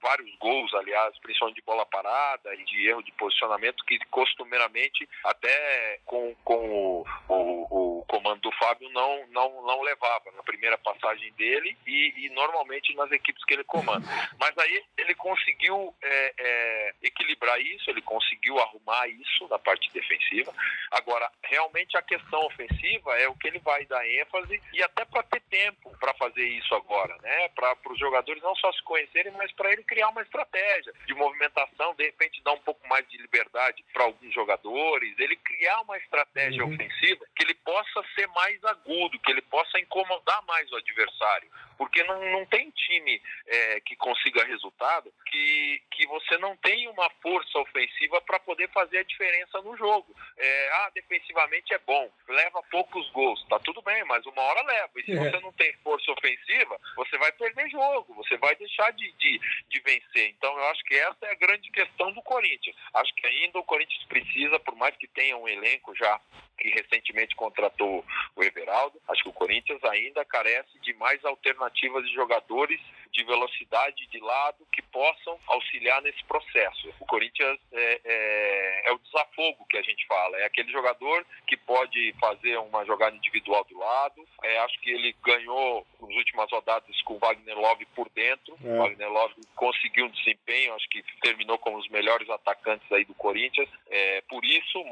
vários 0.00 0.32
gols, 0.38 0.72
aliás, 0.74 1.16
principalmente 1.18 1.56
de 1.56 1.62
bola 1.62 1.84
parada 1.86 2.54
e 2.54 2.64
de 2.64 2.88
erro 2.88 3.02
de 3.02 3.12
posicionamento, 3.12 3.84
que 3.84 3.98
costumeiramente, 4.10 5.08
até 5.24 6.00
com, 6.04 6.34
com 6.44 6.54
o, 6.54 7.06
o, 7.28 7.98
o 8.00 8.04
comando 8.06 8.40
do 8.40 8.52
Fábio, 8.52 8.88
não, 8.90 9.26
não, 9.28 9.62
não 9.62 9.82
levava 9.82 10.30
na 10.36 10.42
primeira 10.42 10.78
passagem 10.78 11.32
dele 11.32 11.76
e, 11.86 12.26
e 12.26 12.30
normalmente 12.30 12.94
nas 12.94 13.10
equipes 13.10 13.44
que 13.44 13.54
ele 13.54 13.64
comanda. 13.64 14.06
Mas 14.38 14.56
aí 14.58 14.84
ele 14.98 15.14
conseguiu 15.14 15.94
é, 16.02 16.34
é, 16.38 16.94
equilibrar 17.02 17.60
isso, 17.60 17.90
ele 17.90 18.02
conseguiu 18.02 18.58
arrumar 18.58 19.06
isso 19.08 19.48
na 19.48 19.58
parte 19.58 19.90
defensiva. 19.92 20.52
Agora, 20.90 21.30
realmente 21.42 21.96
a 21.96 22.02
questão 22.02 22.44
ofensiva 22.46 23.18
é 23.18 23.28
o 23.28 23.34
que 23.36 23.48
ele 23.48 23.58
vai 23.58 23.84
dar 23.86 24.06
ênfase 24.06 24.60
e 24.72 24.82
até 24.82 25.04
para 25.04 25.22
ter 25.24 25.40
tempo 25.42 25.96
para 25.98 26.14
fazer 26.14 26.46
isso 26.46 26.74
agora, 26.74 27.16
né? 27.22 27.48
Para 27.50 27.76
os 27.90 27.98
jogadores 27.98 28.42
não 28.42 28.54
só 28.56 28.72
se 28.72 28.82
conhecerem, 28.82 29.32
mas 29.32 29.52
para 29.52 29.72
ele 29.72 29.82
criar 29.84 30.08
uma 30.08 30.22
estratégia 30.22 30.92
de 31.06 31.14
movimentação, 31.14 31.94
de 31.94 32.04
repente 32.04 32.42
dar 32.42 32.52
um 32.52 32.60
pouco 32.60 32.86
mais 32.88 33.08
de 33.08 33.18
liberdade 33.18 33.84
para 33.92 34.04
alguns 34.04 34.32
jogadores, 34.34 35.18
ele 35.18 35.36
criar 35.36 35.80
uma 35.82 35.96
estratégia 35.98 36.64
uhum. 36.64 36.74
ofensiva 36.74 37.24
que 37.34 37.44
ele 37.44 37.54
possa 37.54 38.04
ser 38.14 38.26
mais 38.28 38.62
agudo, 38.64 39.18
que 39.18 39.30
ele 39.30 39.42
possa 39.42 39.78
incomodar 39.78 40.44
mais 40.46 40.70
o 40.72 40.76
adversário, 40.76 41.50
porque 41.76 42.02
não, 42.04 42.32
não 42.32 42.46
tem 42.46 42.70
time 42.70 43.20
é, 43.46 43.80
que 43.80 43.96
consiga 44.14 44.44
resultado 44.44 45.12
que, 45.26 45.82
que 45.90 46.06
você 46.06 46.38
não 46.38 46.56
tem 46.58 46.88
uma 46.88 47.10
força 47.20 47.58
ofensiva 47.58 48.20
para 48.20 48.38
poder 48.38 48.68
fazer 48.70 48.98
a 48.98 49.02
diferença 49.02 49.60
no 49.62 49.76
jogo. 49.76 50.14
É, 50.38 50.68
ah, 50.72 50.90
defensivamente 50.94 51.74
é 51.74 51.78
bom, 51.78 52.10
leva 52.28 52.62
poucos 52.70 53.10
gols, 53.10 53.44
tá 53.48 53.58
tudo 53.58 53.82
bem, 53.82 54.04
mas 54.04 54.24
uma 54.26 54.42
hora 54.42 54.62
leva. 54.62 54.90
E 54.96 55.04
se 55.04 55.12
é. 55.12 55.16
você 55.16 55.40
não 55.40 55.52
tem 55.52 55.72
força 55.82 56.10
ofensiva, 56.12 56.80
você 56.96 57.18
vai 57.18 57.32
perder 57.32 57.68
jogo, 57.70 58.14
você 58.14 58.36
vai 58.36 58.54
deixar 58.56 58.92
de, 58.92 59.12
de, 59.12 59.40
de 59.68 59.80
vencer. 59.80 60.28
Então 60.30 60.56
eu 60.56 60.64
acho 60.66 60.84
que 60.84 60.94
essa 60.94 61.26
é 61.26 61.32
a 61.32 61.46
grande 61.46 61.70
questão 61.70 62.12
do 62.12 62.22
Corinthians. 62.22 62.76
Acho 62.94 63.12
que 63.14 63.26
ainda 63.26 63.58
o 63.58 63.64
Corinthians 63.64 64.04
precisa, 64.04 64.60
por 64.60 64.76
mais 64.76 64.96
que 64.96 65.08
tenha 65.08 65.36
um 65.36 65.48
elenco 65.48 65.94
já 65.96 66.20
que 66.56 66.68
recentemente 66.68 67.34
contratou 67.34 68.04
o 68.36 68.42
Everaldo, 68.44 69.00
acho 69.08 69.24
que 69.24 69.28
o 69.28 69.32
Corinthians 69.32 69.82
ainda 69.84 70.24
carece 70.24 70.78
de 70.80 70.94
mais 70.94 71.24
alternativas 71.24 72.06
de 72.06 72.14
jogadores 72.14 72.80
de 73.12 73.24
velocidade 73.24 74.03
de 74.08 74.18
lado 74.20 74.66
que 74.72 74.82
possam 74.82 75.38
auxiliar 75.46 76.02
nesse 76.02 76.22
processo. 76.24 76.92
O 77.00 77.06
Corinthians 77.06 77.58
é, 77.72 78.00
é, 78.04 78.82
é, 78.86 78.92
o 78.92 78.98
desafogo 78.98 79.66
que 79.68 79.76
a 79.76 79.82
gente 79.82 80.06
fala, 80.06 80.38
é 80.38 80.44
aquele 80.44 80.70
jogador 80.70 81.24
que 81.46 81.56
pode 81.56 82.14
fazer 82.20 82.58
uma 82.58 82.84
jogada 82.84 83.16
individual 83.16 83.64
do 83.64 83.78
lado. 83.78 84.26
É, 84.42 84.58
acho 84.58 84.80
que 84.80 84.90
ele 84.90 85.14
ganhou 85.24 85.86
nas 86.00 86.16
últimas 86.16 86.50
rodadas 86.50 87.02
com 87.02 87.14
o 87.14 87.18
Wagner 87.18 87.58
Love 87.58 87.86
por 87.94 88.08
dentro. 88.10 88.56
É. 88.64 88.68
O 88.68 88.78
Wagner 88.78 89.10
Love 89.10 89.34
conseguiu 89.54 90.06
um 90.06 90.10
desempenho, 90.10 90.74
acho 90.74 90.88
que 90.88 91.02
terminou 91.20 91.58
como 91.58 91.78
os 91.78 91.88
melhores 91.88 92.28
atacantes 92.30 92.90
aí 92.92 93.04
do 93.04 93.14
Corinthians. 93.14 93.68
É, 93.90 94.20
por 94.22 94.44
isso, 94.44 94.84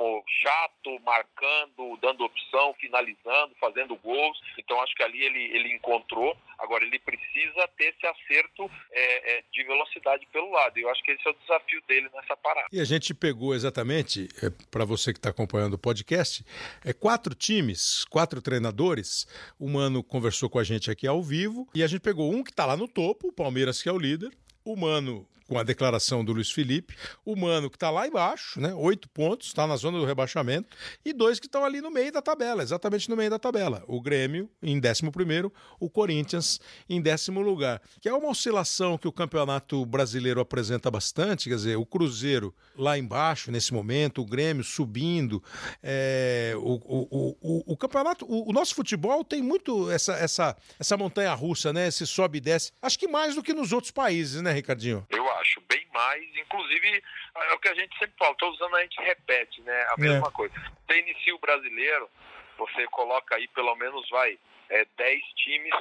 chato, 0.42 1.00
marcando, 1.04 1.96
dando 2.00 2.24
opção, 2.24 2.74
finalizando, 2.74 3.54
fazendo 3.60 3.96
gols. 3.96 4.40
Então 4.58 4.80
acho 4.80 4.94
que 4.94 5.02
ali 5.02 5.22
ele, 5.22 5.44
ele 5.56 5.74
encontrou. 5.74 6.36
Agora 6.58 6.84
ele 6.84 6.98
precisa 6.98 7.68
ter 7.76 7.94
esse 7.94 8.06
acerto 8.06 8.70
é, 8.92 9.01
é, 9.04 9.44
de 9.52 9.64
velocidade 9.64 10.26
pelo 10.32 10.50
lado. 10.50 10.78
Eu 10.78 10.88
acho 10.90 11.02
que 11.02 11.12
esse 11.12 11.26
é 11.26 11.30
o 11.30 11.34
desafio 11.34 11.82
dele 11.88 12.08
nessa 12.14 12.36
parada. 12.36 12.66
E 12.72 12.80
a 12.80 12.84
gente 12.84 13.14
pegou 13.14 13.54
exatamente, 13.54 14.28
é, 14.42 14.50
para 14.70 14.84
você 14.84 15.12
que 15.12 15.18
está 15.18 15.30
acompanhando 15.30 15.74
o 15.74 15.78
podcast, 15.78 16.44
é 16.84 16.92
quatro 16.92 17.34
times, 17.34 18.04
quatro 18.06 18.40
treinadores. 18.40 19.26
O 19.58 19.68
Mano 19.68 20.02
conversou 20.02 20.48
com 20.48 20.58
a 20.58 20.64
gente 20.64 20.90
aqui 20.90 21.06
ao 21.06 21.22
vivo 21.22 21.68
e 21.74 21.82
a 21.82 21.86
gente 21.86 22.00
pegou 22.00 22.32
um 22.32 22.42
que 22.42 22.50
está 22.50 22.66
lá 22.66 22.76
no 22.76 22.88
topo, 22.88 23.28
o 23.28 23.32
Palmeiras, 23.32 23.82
que 23.82 23.88
é 23.88 23.92
o 23.92 23.98
líder. 23.98 24.30
O 24.64 24.76
Mano 24.76 25.26
com 25.52 25.58
a 25.58 25.62
declaração 25.62 26.24
do 26.24 26.32
Luiz 26.32 26.50
Felipe, 26.50 26.96
o 27.26 27.36
Mano 27.36 27.68
que 27.68 27.76
está 27.76 27.90
lá 27.90 28.08
embaixo, 28.08 28.58
né? 28.58 28.72
Oito 28.72 29.06
pontos, 29.10 29.48
está 29.48 29.66
na 29.66 29.76
zona 29.76 29.98
do 29.98 30.06
rebaixamento, 30.06 30.74
e 31.04 31.12
dois 31.12 31.38
que 31.38 31.44
estão 31.44 31.62
ali 31.62 31.82
no 31.82 31.90
meio 31.90 32.10
da 32.10 32.22
tabela, 32.22 32.62
exatamente 32.62 33.10
no 33.10 33.16
meio 33.16 33.28
da 33.28 33.38
tabela. 33.38 33.84
O 33.86 34.00
Grêmio 34.00 34.48
em 34.62 34.80
11 34.80 35.10
primeiro, 35.10 35.52
o 35.78 35.90
Corinthians 35.90 36.58
em 36.88 37.02
décimo 37.02 37.42
lugar. 37.42 37.82
Que 38.00 38.08
é 38.08 38.14
uma 38.14 38.30
oscilação 38.30 38.96
que 38.96 39.06
o 39.06 39.12
Campeonato 39.12 39.84
Brasileiro 39.84 40.40
apresenta 40.40 40.90
bastante, 40.90 41.50
quer 41.50 41.56
dizer, 41.56 41.76
o 41.76 41.84
Cruzeiro 41.84 42.54
lá 42.74 42.96
embaixo 42.96 43.50
nesse 43.50 43.74
momento, 43.74 44.22
o 44.22 44.24
Grêmio 44.24 44.64
subindo. 44.64 45.42
É, 45.82 46.54
o, 46.56 46.80
o, 46.82 47.36
o, 47.42 47.72
o, 47.74 47.76
campeonato, 47.76 48.24
o, 48.24 48.48
o, 48.48 48.52
nosso 48.54 48.74
futebol 48.74 49.22
tem 49.22 49.42
muito 49.42 49.90
essa, 49.90 50.14
essa, 50.14 50.56
essa 50.80 50.96
montanha 50.96 51.34
russa, 51.34 51.74
né? 51.74 51.88
Esse 51.88 52.06
sobe 52.06 52.38
e 52.38 52.40
desce. 52.40 52.72
Acho 52.80 52.98
que 52.98 53.06
mais 53.06 53.34
do 53.34 53.42
que 53.42 53.52
nos 53.52 53.70
outros 53.70 53.90
países, 53.90 54.40
né, 54.40 54.50
Ricardinho? 54.50 55.06
Eu 55.10 55.21
acho, 55.42 55.60
bem 55.62 55.86
mais. 55.92 56.24
Inclusive, 56.36 57.02
é 57.36 57.52
o 57.52 57.58
que 57.58 57.68
a 57.68 57.74
gente 57.74 57.96
sempre 57.98 58.16
fala, 58.18 58.34
todos 58.36 58.56
os 58.56 58.62
anos 58.62 58.78
a 58.78 58.82
gente 58.82 59.00
repete, 59.02 59.60
né? 59.62 59.86
A 59.90 59.96
mesma 59.98 60.28
é. 60.28 60.30
coisa. 60.30 60.54
Você 60.86 60.98
inicia 61.00 61.34
o 61.34 61.38
brasileiro, 61.38 62.08
você 62.56 62.86
coloca 62.86 63.36
aí 63.36 63.46
pelo 63.48 63.74
menos, 63.76 64.08
vai, 64.10 64.38
é, 64.70 64.86
10 64.96 65.22
times 65.36 65.74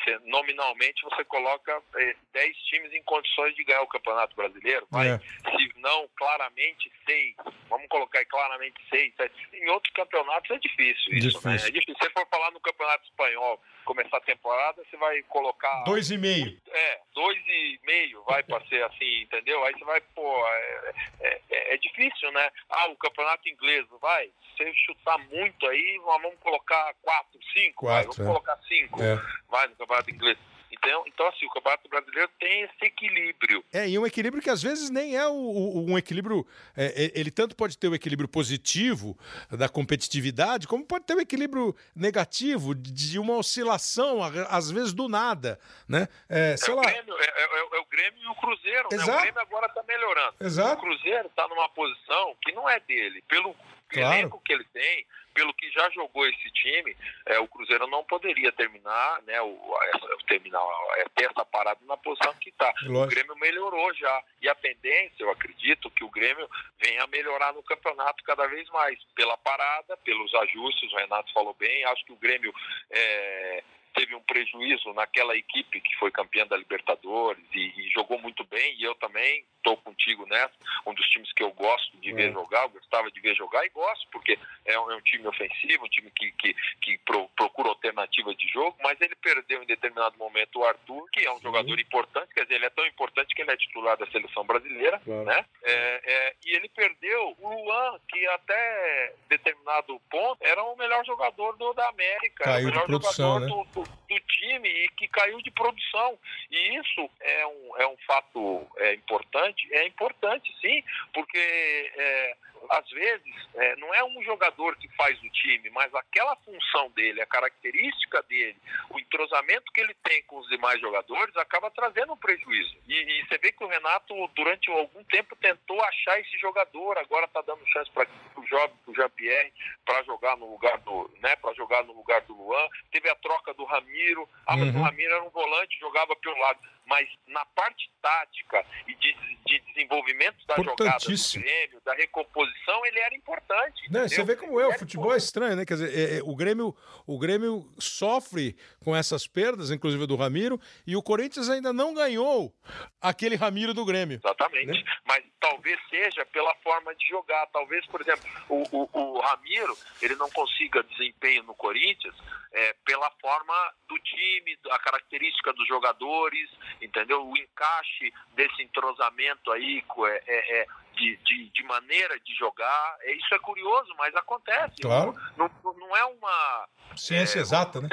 você, 0.00 0.18
nominalmente 0.24 1.02
você 1.02 1.24
coloca 1.24 1.82
é, 1.96 2.16
10 2.32 2.56
times 2.64 2.92
em 2.92 3.02
condições 3.02 3.54
de 3.54 3.64
ganhar 3.64 3.82
o 3.82 3.88
Campeonato 3.88 4.34
Brasileiro, 4.36 4.86
vai, 4.90 5.08
é. 5.08 5.18
se 5.18 5.72
não 5.76 6.08
claramente 6.16 6.90
seis, 7.06 7.34
vamos 7.68 7.88
colocar 7.88 8.18
aí 8.18 8.26
claramente 8.26 8.80
seis, 8.88 9.12
sete. 9.16 9.34
em 9.52 9.68
outros 9.68 9.92
campeonatos 9.92 10.50
é 10.50 10.58
difícil 10.58 10.82
isso, 10.82 11.10
difícil. 11.10 11.50
Né? 11.50 11.56
É 11.56 11.70
difícil. 11.70 11.94
Se 11.94 12.04
você 12.04 12.10
for 12.10 12.26
falar 12.28 12.50
no 12.50 12.60
Campeonato 12.60 13.04
Espanhol, 13.04 13.60
começar 13.84 14.16
a 14.16 14.20
temporada, 14.20 14.82
você 14.88 14.96
vai 14.96 15.22
colocar... 15.24 15.82
Dois 15.84 16.10
e 16.10 16.18
meio. 16.18 16.60
É, 16.70 17.00
dois 17.14 17.38
e 17.46 17.80
meio 17.84 18.22
vai 18.24 18.42
para 18.42 18.64
ser 18.66 18.84
assim, 18.84 19.22
entendeu? 19.22 19.64
Aí 19.64 19.72
você 19.72 19.84
vai, 19.84 20.00
pô, 20.14 20.46
é, 20.46 20.94
é, 21.20 21.40
é, 21.50 21.74
é 21.74 21.76
difícil, 21.78 22.30
né? 22.32 22.50
Ah, 22.68 22.88
o 22.88 22.96
Campeonato 22.96 23.48
Inglês, 23.48 23.86
vai, 24.00 24.30
se 24.56 24.74
chutar 24.86 25.18
muito 25.28 25.66
aí, 25.66 26.00
vamos 26.04 26.34
colocar 26.40 26.94
quatro, 27.02 27.38
cinco, 27.52 27.86
quatro, 27.86 27.86
vai, 27.86 28.02
vamos 28.02 28.18
é. 28.20 28.24
colocar 28.24 28.56
cinco, 28.68 29.02
é. 29.02 29.16
vai 29.48 29.68
no 29.68 29.76
Campeonato 29.86 30.10
Inglês. 30.10 30.38
Então, 30.72 31.04
então, 31.06 31.28
assim, 31.28 31.44
o 31.46 31.50
Campeonato 31.50 31.88
Brasileiro 31.88 32.30
tem 32.40 32.62
esse 32.62 32.84
equilíbrio. 32.84 33.62
É, 33.72 33.88
e 33.88 33.98
um 33.98 34.06
equilíbrio 34.06 34.42
que 34.42 34.48
às 34.48 34.62
vezes 34.62 34.88
nem 34.90 35.16
é 35.16 35.26
o, 35.28 35.32
o, 35.32 35.90
um 35.90 35.98
equilíbrio. 35.98 36.46
É, 36.74 36.86
é 36.86 37.12
ele 37.14 37.30
tanto 37.30 37.54
pode 37.54 37.76
ter 37.76 37.88
o 37.88 37.94
equilíbrio 37.94 38.28
positivo 38.28 39.16
da 39.50 39.68
competitividade, 39.68 40.66
como 40.66 40.84
pode 40.84 41.04
ter 41.04 41.14
o 41.14 41.20
equilíbrio 41.20 41.76
negativo 41.94 42.74
de 42.74 43.18
uma 43.18 43.36
oscilação, 43.36 44.20
às 44.48 44.70
vezes 44.70 44.94
do 44.94 45.08
nada. 45.08 45.60
Né? 45.86 46.08
É, 46.28 46.56
sei 46.56 46.72
é, 46.72 46.76
lá. 46.76 46.82
O 46.82 46.86
Grêmio, 46.86 47.18
é, 47.18 47.24
é, 47.24 47.76
é, 47.76 47.80
o 47.80 47.86
Grêmio 47.86 48.22
e 48.22 48.26
o 48.28 48.34
Cruzeiro. 48.34 48.88
Né? 48.90 49.04
O 49.04 49.20
Grêmio 49.20 49.40
agora 49.40 49.66
está 49.66 49.82
melhorando. 49.82 50.34
Exato. 50.40 50.74
O 50.74 50.80
Cruzeiro 50.80 51.28
está 51.28 51.46
numa 51.48 51.68
posição 51.68 52.34
que 52.42 52.50
não 52.52 52.68
é 52.68 52.80
dele. 52.80 53.22
Pelo 53.28 53.54
claro. 53.92 54.14
elenco 54.14 54.40
que 54.44 54.52
ele 54.52 54.64
tem, 54.72 55.06
pelo 55.32 55.52
que 55.54 55.70
já 55.70 55.88
jogou 55.90 56.26
esse 56.26 56.50
time, 56.50 56.96
é, 57.26 57.38
o 57.38 57.48
Cruzeiro 57.48 57.86
não 57.86 58.04
poderia 58.04 58.52
terminar, 58.52 59.22
né, 59.22 59.40
o, 59.40 59.78
essa, 59.94 60.08
terminar, 60.26 60.62
é, 60.96 61.04
ter 61.14 61.30
essa 61.30 61.44
parada 61.44 61.80
na 61.86 61.96
posição 61.96 62.34
que 62.34 62.50
está. 62.50 62.72
O 62.86 63.06
Grêmio 63.06 63.36
melhorou 63.36 63.94
já. 63.94 64.22
E 64.40 64.48
a 64.48 64.54
tendência, 64.54 65.22
eu 65.22 65.30
acredito, 65.30 65.90
que 65.90 66.04
o 66.04 66.10
Grêmio 66.10 66.48
venha 66.80 67.02
a 67.02 67.06
melhorar 67.06 67.52
no 67.52 67.62
campeonato 67.62 68.22
cada 68.24 68.46
vez 68.46 68.68
mais. 68.70 68.98
Pela 69.14 69.36
parada, 69.38 69.96
pelos 69.98 70.34
ajustes, 70.34 70.92
o 70.92 70.96
Renato 70.96 71.32
falou 71.32 71.54
bem, 71.54 71.84
acho 71.84 72.04
que 72.04 72.12
o 72.12 72.16
Grêmio 72.16 72.52
é, 72.90 73.64
teve 73.94 74.14
um 74.14 74.22
prejuízo 74.22 74.92
naquela 74.92 75.36
equipe 75.36 75.80
que 75.80 75.96
foi 75.96 76.10
campeã 76.10 76.46
da 76.46 76.56
Libertadores 76.56 77.44
e, 77.54 77.72
e 77.80 77.90
jogou 77.90 78.18
muito 78.18 78.44
bem, 78.44 78.74
e 78.78 78.84
eu 78.84 78.94
também 78.96 79.44
estou 79.62 79.76
contigo 79.76 80.26
nessa, 80.26 80.52
um 80.84 80.92
dos 80.92 81.06
times 81.06 81.32
que 81.32 81.42
eu 81.42 81.52
gosto 81.52 81.96
de 81.98 82.12
ver 82.12 82.30
é. 82.30 82.32
jogar, 82.32 82.64
eu 82.64 82.70
gostava 82.70 83.10
de 83.10 83.20
ver 83.20 83.34
jogar 83.36 83.64
e 83.64 83.70
gosto, 83.70 84.08
porque 84.10 84.36
é 84.64 84.78
um, 84.78 84.90
é 84.90 84.96
um 84.96 85.00
time 85.00 85.26
ofensivo, 85.26 85.84
um 85.84 85.88
time 85.88 86.10
que, 86.10 86.32
que, 86.32 86.54
que 86.80 86.98
pro, 86.98 87.28
procura 87.36 87.68
alternativa 87.68 88.34
de 88.34 88.48
jogo, 88.48 88.76
mas 88.82 89.00
ele 89.00 89.14
perdeu 89.14 89.62
em 89.62 89.66
determinado 89.66 90.18
momento 90.18 90.58
o 90.58 90.64
Arthur, 90.64 91.08
que 91.12 91.24
é 91.24 91.32
um 91.32 91.36
Sim. 91.36 91.44
jogador 91.44 91.78
importante, 91.78 92.34
quer 92.34 92.42
dizer, 92.42 92.56
ele 92.56 92.66
é 92.66 92.70
tão 92.70 92.86
importante 92.86 93.34
que 93.34 93.42
ele 93.42 93.52
é 93.52 93.56
titular 93.56 93.96
da 93.96 94.06
seleção 94.06 94.44
brasileira, 94.44 95.00
claro. 95.04 95.24
né? 95.24 95.44
É, 95.62 96.00
é, 96.04 96.34
e 96.44 96.56
ele 96.56 96.68
perdeu 96.68 97.36
o 97.38 97.64
Luan, 97.64 97.98
que 98.08 98.26
até 98.28 99.14
determinado 99.28 100.00
ponto 100.10 100.38
era 100.42 100.62
o 100.62 100.76
melhor 100.76 101.04
jogador 101.04 101.56
do, 101.56 101.72
da 101.72 101.88
América, 101.88 102.44
Caiu 102.44 102.68
o 102.68 102.70
melhor 102.70 102.86
produção, 102.86 103.34
jogador 103.34 103.64
né? 103.64 103.70
do, 103.72 103.80
do, 103.80 103.81
do, 103.84 104.20
time 104.20 104.68
e 104.68 104.88
que 104.90 105.08
caiu 105.08 105.40
de 105.42 105.50
produção. 105.50 106.18
E 106.50 106.78
isso 106.78 107.10
é 107.20 107.46
um, 107.46 107.76
é 107.78 107.86
um 107.86 107.96
fato 108.06 108.66
é, 108.78 108.94
importante, 108.94 109.68
é 109.72 109.86
importante 109.86 110.54
sim, 110.60 110.82
porque 111.14 111.38
é, 111.38 112.36
às 112.72 112.88
vezes, 112.88 113.34
é, 113.54 113.76
não 113.76 113.94
é 113.94 114.02
um 114.02 114.22
jogador 114.22 114.74
que 114.76 114.88
faz 114.96 115.22
o 115.22 115.28
time, 115.28 115.68
mas 115.70 115.94
aquela 115.94 116.34
função 116.36 116.90
dele, 116.92 117.20
a 117.20 117.26
característica 117.26 118.22
dele, 118.22 118.56
o 118.88 118.98
entrosamento 118.98 119.70
que 119.72 119.80
ele 119.82 119.94
tem 120.02 120.22
com 120.22 120.38
os 120.38 120.48
demais 120.48 120.80
jogadores, 120.80 121.36
acaba 121.36 121.70
trazendo 121.70 122.14
um 122.14 122.16
prejuízo. 122.16 122.74
E, 122.88 122.94
e 122.94 123.26
você 123.26 123.36
vê 123.36 123.52
que 123.52 123.62
o 123.62 123.68
Renato, 123.68 124.14
durante 124.28 124.70
algum 124.70 125.04
tempo, 125.04 125.36
tentou 125.36 125.78
achar 125.82 126.18
esse 126.18 126.38
jogador, 126.38 126.96
agora 126.96 127.26
está 127.26 127.42
dando 127.42 127.60
chance 127.68 127.90
para 127.90 128.08
o 128.36 128.46
jovem, 128.46 128.76
para 128.82 128.90
o 128.90 128.94
Jean-Pierre, 128.94 129.52
para 129.84 130.02
jogar 130.04 130.38
no 130.38 130.50
lugar 130.50 130.78
do, 130.78 131.10
né, 131.20 131.36
para 131.36 131.52
jogar 131.52 131.84
no 131.84 131.92
lugar 131.92 132.22
do 132.22 132.34
Luan. 132.34 132.68
Teve 132.90 133.10
a 133.10 133.14
troca 133.16 133.52
do 133.52 133.64
Ramiro. 133.64 134.26
Ah, 134.46 134.56
mas 134.56 134.74
uhum. 134.74 134.80
o 134.80 134.84
Ramiro 134.84 135.12
era 135.12 135.22
um 135.22 135.30
volante, 135.30 135.78
jogava 135.78 136.16
pelo 136.16 136.38
lado. 136.38 136.58
Mas 136.86 137.08
na 137.26 137.44
parte 137.46 137.90
tática 138.00 138.64
e 138.86 138.94
de, 138.94 139.14
de 139.46 139.58
desenvolvimento 139.72 140.44
da 140.46 140.56
jogada 140.56 140.98
do 140.98 141.40
Grêmio, 141.40 141.80
da 141.84 141.94
recomposição, 141.94 142.84
ele 142.86 142.98
era 142.98 143.14
importante. 143.14 143.90
Não, 143.90 144.08
você 144.08 144.22
vê 144.24 144.36
como 144.36 144.60
é, 144.60 144.66
o 144.66 144.78
futebol 144.78 145.14
é 145.14 145.16
estranho, 145.16 145.56
né? 145.56 145.64
Quer 145.64 145.74
dizer, 145.74 145.98
é, 145.98 146.18
é, 146.18 146.22
o, 146.22 146.34
Grêmio, 146.34 146.76
o 147.06 147.18
Grêmio 147.18 147.72
sofre 147.78 148.56
com 148.84 148.94
essas 148.94 149.26
perdas, 149.26 149.70
inclusive 149.70 150.06
do 150.06 150.16
Ramiro, 150.16 150.60
e 150.86 150.96
o 150.96 151.02
Corinthians 151.02 151.48
ainda 151.48 151.72
não 151.72 151.94
ganhou 151.94 152.52
aquele 153.00 153.36
Ramiro 153.36 153.72
do 153.72 153.84
Grêmio. 153.84 154.20
Exatamente. 154.22 154.66
Né? 154.66 154.84
Mas 155.04 155.24
talvez 155.40 155.78
seja 155.88 156.24
pela 156.26 156.54
forma 156.56 156.94
de 156.94 157.08
jogar. 157.08 157.46
Talvez, 157.52 157.86
por 157.86 158.00
exemplo, 158.00 158.28
o, 158.48 158.62
o, 158.72 158.88
o 158.92 159.20
Ramiro 159.20 159.76
ele 160.00 160.16
não 160.16 160.30
consiga 160.30 160.82
desempenho 160.82 161.42
no 161.44 161.54
Corinthians 161.54 162.14
é, 162.52 162.74
pela 162.84 163.10
forma 163.20 163.54
do 163.88 163.98
time, 163.98 164.58
a 164.70 164.78
característica 164.78 165.52
dos 165.52 165.66
jogadores, 165.66 166.50
entendeu? 166.82 167.26
O 167.26 167.36
encaixe 167.36 168.12
desse 168.34 168.62
entrosamento 168.62 169.50
aí 169.52 169.82
é, 170.06 170.22
é, 170.26 170.60
é 170.62 170.66
de, 170.94 171.16
de, 171.24 171.50
de, 171.50 171.62
maneira 171.64 172.18
de 172.20 172.34
jogar. 172.34 172.96
É, 173.00 173.12
isso 173.14 173.34
é 173.34 173.38
curioso, 173.38 173.94
mas 173.96 174.14
acontece. 174.14 174.82
Claro. 174.82 175.14
Não, 175.36 175.50
não, 175.64 175.96
é 175.96 176.04
uma. 176.04 176.68
Ciência 176.96 177.38
é, 177.38 177.42
exata, 177.42 177.80
né? 177.80 177.88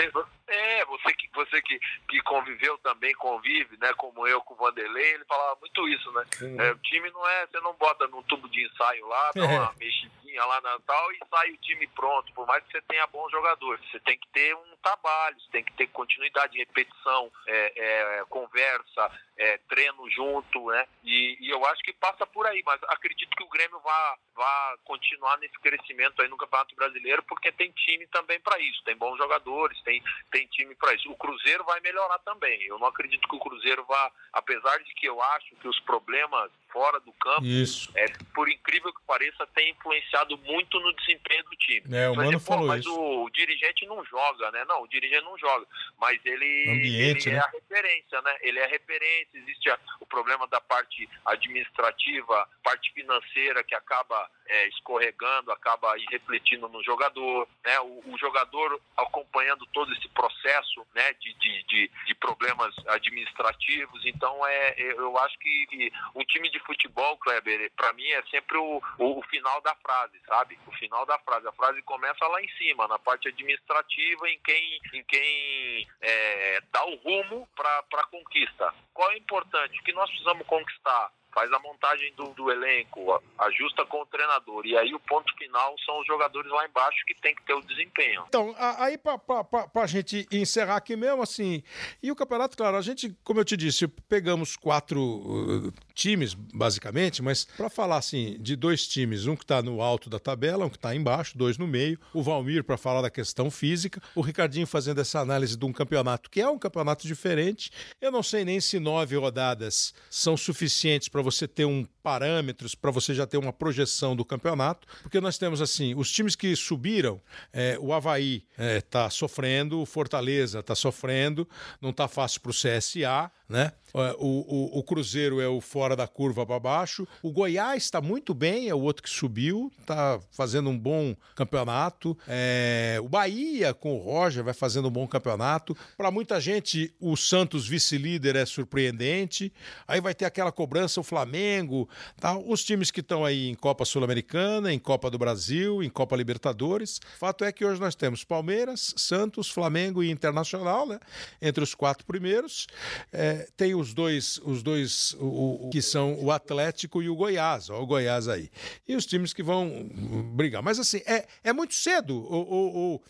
É, 0.50 0.86
você 0.86 1.14
que, 1.14 1.30
você 1.34 1.62
que, 1.62 1.80
que 2.08 2.22
conviveu 2.22 2.78
também, 2.80 3.14
convive, 3.16 3.78
né? 3.78 3.93
Como 3.93 4.28
eu 4.28 4.41
com 4.41 4.56
o 4.56 4.58
Vanderlei, 4.58 5.14
ele 5.14 5.26
falava 5.26 5.58
muito 5.60 5.88
isso, 5.88 6.12
né? 6.12 6.26
É, 6.60 6.72
o 6.72 6.78
time 6.80 7.10
não 7.12 7.28
é, 7.28 7.47
você 7.47 7.60
não 7.62 7.74
bota 7.74 8.08
num 8.08 8.24
tubo 8.24 8.50
de 8.50 8.66
ensaio 8.66 9.08
lá, 9.08 9.32
dá 9.36 9.45
uma 9.45 9.74
mexidinha 9.80 10.43
lá 10.45 10.62
na 10.62 10.80
tal 10.80 11.12
e 11.12 11.20
sai 11.30 11.52
o 11.52 11.58
time 11.58 11.88
pronto, 11.88 12.34
por 12.34 12.47
mais 12.47 12.64
que 12.64 12.72
você 12.72 12.82
tenha 12.82 13.06
bons 13.08 13.32
jogadores. 13.32 13.84
Você 13.91 14.00
tem 14.00 14.18
que 14.18 14.28
ter 14.30 14.56
um 14.56 14.78
trabalho, 14.82 15.39
você 15.39 15.52
tem 15.52 15.64
que 15.64 15.74
ter 15.74 15.88
continuidade, 15.88 16.58
repetição, 16.58 17.32
é, 17.47 17.74
é, 17.76 18.26
conversa, 18.30 19.12
é, 19.38 19.58
treino 19.70 20.10
junto, 20.12 20.68
né? 20.68 20.86
E, 21.04 21.38
e, 21.39 21.50
eu 21.50 21.66
acho 21.66 21.82
que 21.82 21.93
passa 21.93 22.26
por 22.26 22.45
aí, 22.45 22.62
mas 22.66 22.82
acredito 22.84 23.36
que 23.36 23.43
o 23.43 23.50
Grêmio 23.50 23.80
vá, 23.80 24.18
vá 24.36 24.78
continuar 24.84 25.38
nesse 25.38 25.58
crescimento 25.60 26.22
aí 26.22 26.28
no 26.28 26.38
Campeonato 26.38 26.76
Brasileiro, 26.76 27.24
porque 27.24 27.52
tem 27.52 27.72
time 27.72 28.06
também 28.08 28.39
para 28.41 28.60
isso, 28.60 28.84
tem 28.84 28.97
bons 28.97 29.18
jogadores, 29.18 29.82
tem, 29.84 30.04
tem 30.32 30.39
time 30.48 30.76
para 30.76 30.94
isso. 30.94 31.12
O 31.12 31.18
Cruzeiro 31.18 31.64
vai 31.64 31.80
melhorar 31.82 32.20
também. 32.20 32.62
Eu 32.64 32.80
não 32.80 32.88
acredito 32.88 33.28
que 33.28 33.36
o 33.36 33.40
Cruzeiro 33.40 33.84
vá, 33.86 34.12
apesar 34.34 34.78
de 34.80 34.94
que 34.94 35.08
eu 35.08 35.22
acho 35.22 35.56
que 35.56 35.68
os 35.68 35.80
problemas 35.82 36.52
fora 36.72 36.99
do 36.99 37.11
campo, 37.13 37.45
isso. 37.45 37.91
é, 37.95 38.05
por 38.34 38.49
incrível 38.49 38.93
que 38.93 39.01
pareça, 39.05 39.45
tem 39.47 39.72
influenciado 39.72 40.38
muito 40.39 40.80
no 40.80 40.93
desempenho 40.95 41.43
do 41.43 41.55
time. 41.57 41.84
É, 41.95 42.09
o 42.09 42.15
Mano 42.15 42.34
mas, 42.34 42.45
falou 42.45 42.67
mas 42.67 42.82
isso. 42.82 42.93
O, 42.93 43.26
o, 43.26 43.30
dirigente 43.30 43.86
não 43.86 44.03
joga, 44.05 44.51
né? 44.51 44.65
Não, 44.67 44.84
o 44.84 44.88
dirigente 44.88 45.24
não 45.24 45.38
joga, 45.38 45.65
mas 45.97 46.20
ele, 46.26 46.65
Ambiente, 46.70 47.30
ele 47.30 47.36
é 47.36 47.39
né? 47.39 47.45
a 47.45 47.49
referência, 47.49 48.22
né? 48.22 48.38
Ele 48.41 48.59
é 48.59 48.65
a 48.65 48.70
referência, 48.70 49.30
existe 49.34 49.70
a, 49.70 49.80
o 49.99 50.05
problema 50.05 50.47
da 50.47 50.61
parte 50.61 51.09
administrativa, 51.26 52.47
parte 52.63 52.91
financeira 52.93 53.63
que 53.63 53.76
acaba 53.76 54.30
é, 54.47 54.67
escorregando, 54.67 55.51
acaba 55.51 55.95
refletindo 56.09 56.67
no 56.70 56.84
jogador, 56.84 57.47
né? 57.63 57.80
O, 57.80 58.13
o, 58.13 58.17
jogador 58.17 58.80
acompanhando 58.97 59.65
todo 59.67 59.93
esse 59.93 60.07
processo, 60.09 60.86
né? 60.93 61.13
De, 61.13 61.34
de, 61.34 61.63
de, 61.63 61.91
de 62.07 62.15
problemas 62.15 62.76
administrativos, 62.88 64.05
então 64.05 64.45
é, 64.45 64.76
eu 64.78 65.17
acho 65.20 65.38
que 65.39 65.91
um 66.15 66.24
time 66.26 66.49
de 66.49 66.59
de 66.60 66.66
futebol, 66.66 67.18
Kleber, 67.18 67.72
para 67.76 67.93
mim 67.93 68.07
é 68.07 68.22
sempre 68.24 68.57
o, 68.57 68.82
o, 68.97 69.22
final 69.24 69.62
da 69.62 69.74
frase, 69.76 70.20
sabe? 70.28 70.60
O 70.68 70.72
final 70.74 71.05
da 71.05 71.18
frase. 71.20 71.47
A 71.47 71.53
frase 71.53 71.82
começa 71.84 72.26
lá 72.28 72.41
em 72.41 72.49
cima, 72.57 72.88
na 72.88 72.99
parte 72.99 73.30
administrativa, 73.30 74.30
em 74.30 74.39
quem, 74.43 74.80
em 74.93 75.03
quem 75.03 75.88
é, 76.01 76.62
dá 76.72 76.86
o 76.86 76.95
rumo 76.95 77.47
para 77.55 78.01
a 78.01 78.07
conquista. 78.07 78.74
Qual 78.93 79.12
é 79.12 79.18
importante? 79.18 79.80
O 79.80 79.84
que 79.84 79.93
nós 79.93 80.10
precisamos 80.10 80.45
conquistar? 80.45 81.12
faz 81.34 81.51
a 81.51 81.60
montagem 81.60 82.14
do, 82.16 82.34
do, 82.34 82.51
elenco, 82.51 83.22
ajusta 83.38 83.86
com 83.86 84.01
o 84.01 84.05
treinador. 84.05 84.66
E 84.66 84.78
aí 84.78 84.93
o 84.93 84.99
ponto 84.99 85.34
final 85.38 85.76
são 85.86 85.99
os 85.99 86.07
jogadores 86.07 86.51
lá 86.51 86.66
embaixo 86.66 86.97
que 87.05 87.14
tem 87.16 87.36
que 87.36 87.43
ter 87.43 87.53
o 87.53 87.62
desempenho. 87.62 88.24
Então, 88.28 88.53
aí 88.57 88.97
para 88.97 89.70
a 89.76 89.88
gente 89.88 90.28
encerrar 90.32 90.78
aqui 90.78 90.95
mesmo, 90.95 91.22
assim, 91.22 91.64
e 92.01 92.12
o 92.12 92.16
campeonato, 92.16 92.57
claro, 92.57 92.78
a 92.78 92.82
gente, 92.82 93.16
como 93.24 93.39
eu 93.39 93.45
te 93.45 93.55
disse, 93.55 93.88
pegamos 93.88 94.55
quatro 94.55 94.99
uh, 95.01 95.74
times, 96.00 96.34
basicamente, 96.34 97.22
mas 97.22 97.45
para 97.58 97.70
falar 97.70 97.97
assim, 97.97 98.38
de 98.39 98.56
dois 98.56 98.88
times, 98.88 99.28
um 99.28 99.36
que 99.36 99.43
está 99.43 99.62
no 99.62 99.82
alto 99.82 100.10
da 100.10 100.18
tabela, 100.18 100.66
um 100.66 100.70
que 100.70 100.78
está 100.78 100.95
embaixo, 100.95 101.38
dois 101.38 101.58
no 101.58 101.68
meio, 101.68 102.00
o 102.14 102.24
Valmir 102.24 102.64
para 102.64 102.78
falar 102.78 103.02
da 103.02 103.10
questão 103.10 103.52
física, 103.52 104.02
o 104.16 104.22
Ricardinho 104.22 104.66
fazendo 104.66 105.02
essa 105.02 105.20
análise 105.20 105.58
de 105.58 105.66
um 105.66 105.74
campeonato 105.74 106.30
que 106.30 106.39
é 106.39 106.50
um 106.50 106.58
campeonato 106.58 107.06
diferente. 107.06 107.70
Eu 108.00 108.12
não 108.12 108.24
sei 108.24 108.45
nem 108.45 108.62
se 108.62 108.80
nove 108.80 109.18
rodadas 109.18 109.93
são 110.10 110.38
suficientes 110.38 111.10
para 111.10 111.22
você 111.22 111.47
ter 111.47 111.66
um 111.66 111.86
parâmetros, 112.02 112.74
para 112.74 112.91
você 112.91 113.14
já 113.14 113.28
ter 113.28 113.38
uma 113.38 113.52
projeção 113.52 114.16
do 114.16 114.24
campeonato, 114.24 114.88
porque 115.02 115.20
nós 115.20 115.38
temos 115.38 115.62
assim, 115.62 115.93
os 115.95 116.12
times 116.12 116.36
que 116.36 116.56
subiram, 116.56 117.22
é, 117.52 117.78
o 117.80 117.93
Havaí 117.93 118.45
está 118.58 119.06
é, 119.06 119.10
sofrendo, 119.10 119.82
o 119.82 119.86
Fortaleza 119.86 120.60
está 120.60 120.74
sofrendo, 120.74 121.47
não 121.82 121.89
está 121.89 122.08
fácil 122.08 122.39
para 122.41 122.52
o 122.52 122.54
CSA, 122.54 123.30
né? 123.50 123.72
É, 123.93 124.16
o, 124.20 124.45
o, 124.47 124.80
o, 124.80 124.84
Cruzeiro 124.84 125.41
é 125.41 125.47
o 125.47 125.60
fora 125.60 125.95
da 125.95 126.08
curva 126.08 126.45
para 126.45 126.60
baixo. 126.60 127.08
O 127.24 127.32
Goiás 127.32 127.84
está 127.84 128.00
muito 128.00 128.34
bem, 128.34 128.70
é 128.70 128.76
o 128.76 128.80
outro 128.80 129.02
que 129.02 129.10
subiu, 129.10 129.72
está 129.80 130.20
fazendo 130.32 130.70
um 130.70 130.78
bom 130.78 131.16
campeonato. 131.36 132.18
É, 132.28 133.00
o 133.02 133.10
Bahia, 133.10 133.74
com 133.74 133.95
o 133.95 134.00
Roger, 134.00 134.43
vai 134.43 134.54
fazendo 134.54 134.88
um 134.88 134.91
bom 134.91 135.08
campeonato. 135.08 135.76
Para 135.97 136.12
muita 136.12 136.39
gente, 136.39 136.93
o 137.00 137.18
Santos 137.18 137.68
vice-líder 137.68 138.36
é 138.36 138.45
surpreendente. 138.45 139.52
Aí 139.88 140.00
vai 140.00 140.14
ter 140.14 140.26
aquela 140.26 140.52
cobrança, 140.52 141.00
o 141.00 141.04
Flamengo, 141.04 141.89
tá? 142.20 142.38
os 142.38 142.64
times 142.64 142.91
que 142.91 143.00
estão 143.00 143.26
aí 143.26 143.50
em 143.50 143.56
Copa 143.56 143.86
Sul-Americana, 143.86 144.72
em 144.72 144.80
Copa 144.80 145.10
do 145.10 145.18
Brasil, 145.18 145.82
em 145.82 145.89
Copa 145.89 146.16
Libertadores. 146.16 147.00
Fato 147.18 147.43
é 147.43 147.52
que 147.52 147.66
hoje 147.66 147.82
nós 147.82 147.95
temos 147.95 148.24
Palmeiras, 148.24 148.93
Santos, 148.95 149.50
Flamengo 149.50 150.04
e 150.04 150.12
Internacional, 150.12 150.86
né? 150.86 151.00
Entre 151.41 151.64
os 151.64 151.74
quatro 151.74 152.06
primeiros. 152.06 152.68
É, 153.12 153.39
tem 153.56 153.76
os 153.76 153.94
dois, 153.94 154.38
os 154.44 154.62
dois 154.64 155.14
o, 155.20 155.68
o, 155.68 155.70
que 155.70 155.82
são 155.82 156.16
o 156.24 156.32
Atlético 156.32 157.02
e 157.02 157.10
o 157.10 157.16
Goiás, 157.16 157.70
ó, 157.70 157.80
o 157.80 157.86
Goiás 157.86 158.28
aí. 158.28 158.50
E 158.88 158.96
os 158.96 159.06
times 159.06 159.34
que 159.34 159.44
vão 159.44 159.90
brigar. 160.34 160.62
Mas 160.62 160.80
assim, 160.80 161.02
é, 161.06 161.28
é 161.44 161.54
muito 161.54 161.74
cedo. 161.74 162.16
O, 162.16 162.96
o, 162.96 163.02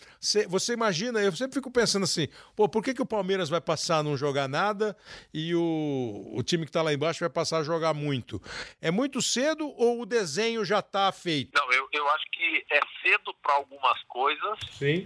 você 0.48 0.74
imagina, 0.74 1.20
eu 1.20 1.32
sempre 1.32 1.56
fico 1.56 1.72
pensando 1.72 2.04
assim, 2.04 2.28
pô, 2.56 2.68
por 2.68 2.84
que, 2.84 2.94
que 2.94 3.02
o 3.02 3.06
Palmeiras 3.06 3.50
vai 3.50 3.62
passar 3.62 4.00
a 4.00 4.04
não 4.04 4.18
jogar 4.18 4.48
nada 4.48 4.96
e 5.34 5.54
o, 5.56 6.32
o 6.34 6.44
time 6.44 6.66
que 6.66 6.70
está 6.70 6.82
lá 6.82 6.94
embaixo 6.94 7.20
vai 7.20 7.30
passar 7.30 7.60
a 7.60 7.64
jogar 7.64 7.94
muito? 7.94 8.42
É 8.82 8.92
muito 8.92 9.22
cedo 9.22 9.68
ou 9.78 10.02
o 10.02 10.06
desenho 10.06 10.64
já 10.66 10.80
está 10.80 11.12
feito? 11.12 11.52
Não, 11.56 11.72
eu, 11.72 11.88
eu 11.92 12.10
acho 12.10 12.26
que 12.32 12.66
é 12.72 12.80
cedo 13.02 13.34
para 13.42 13.54
algumas 13.54 14.02
coisas, 14.04 14.60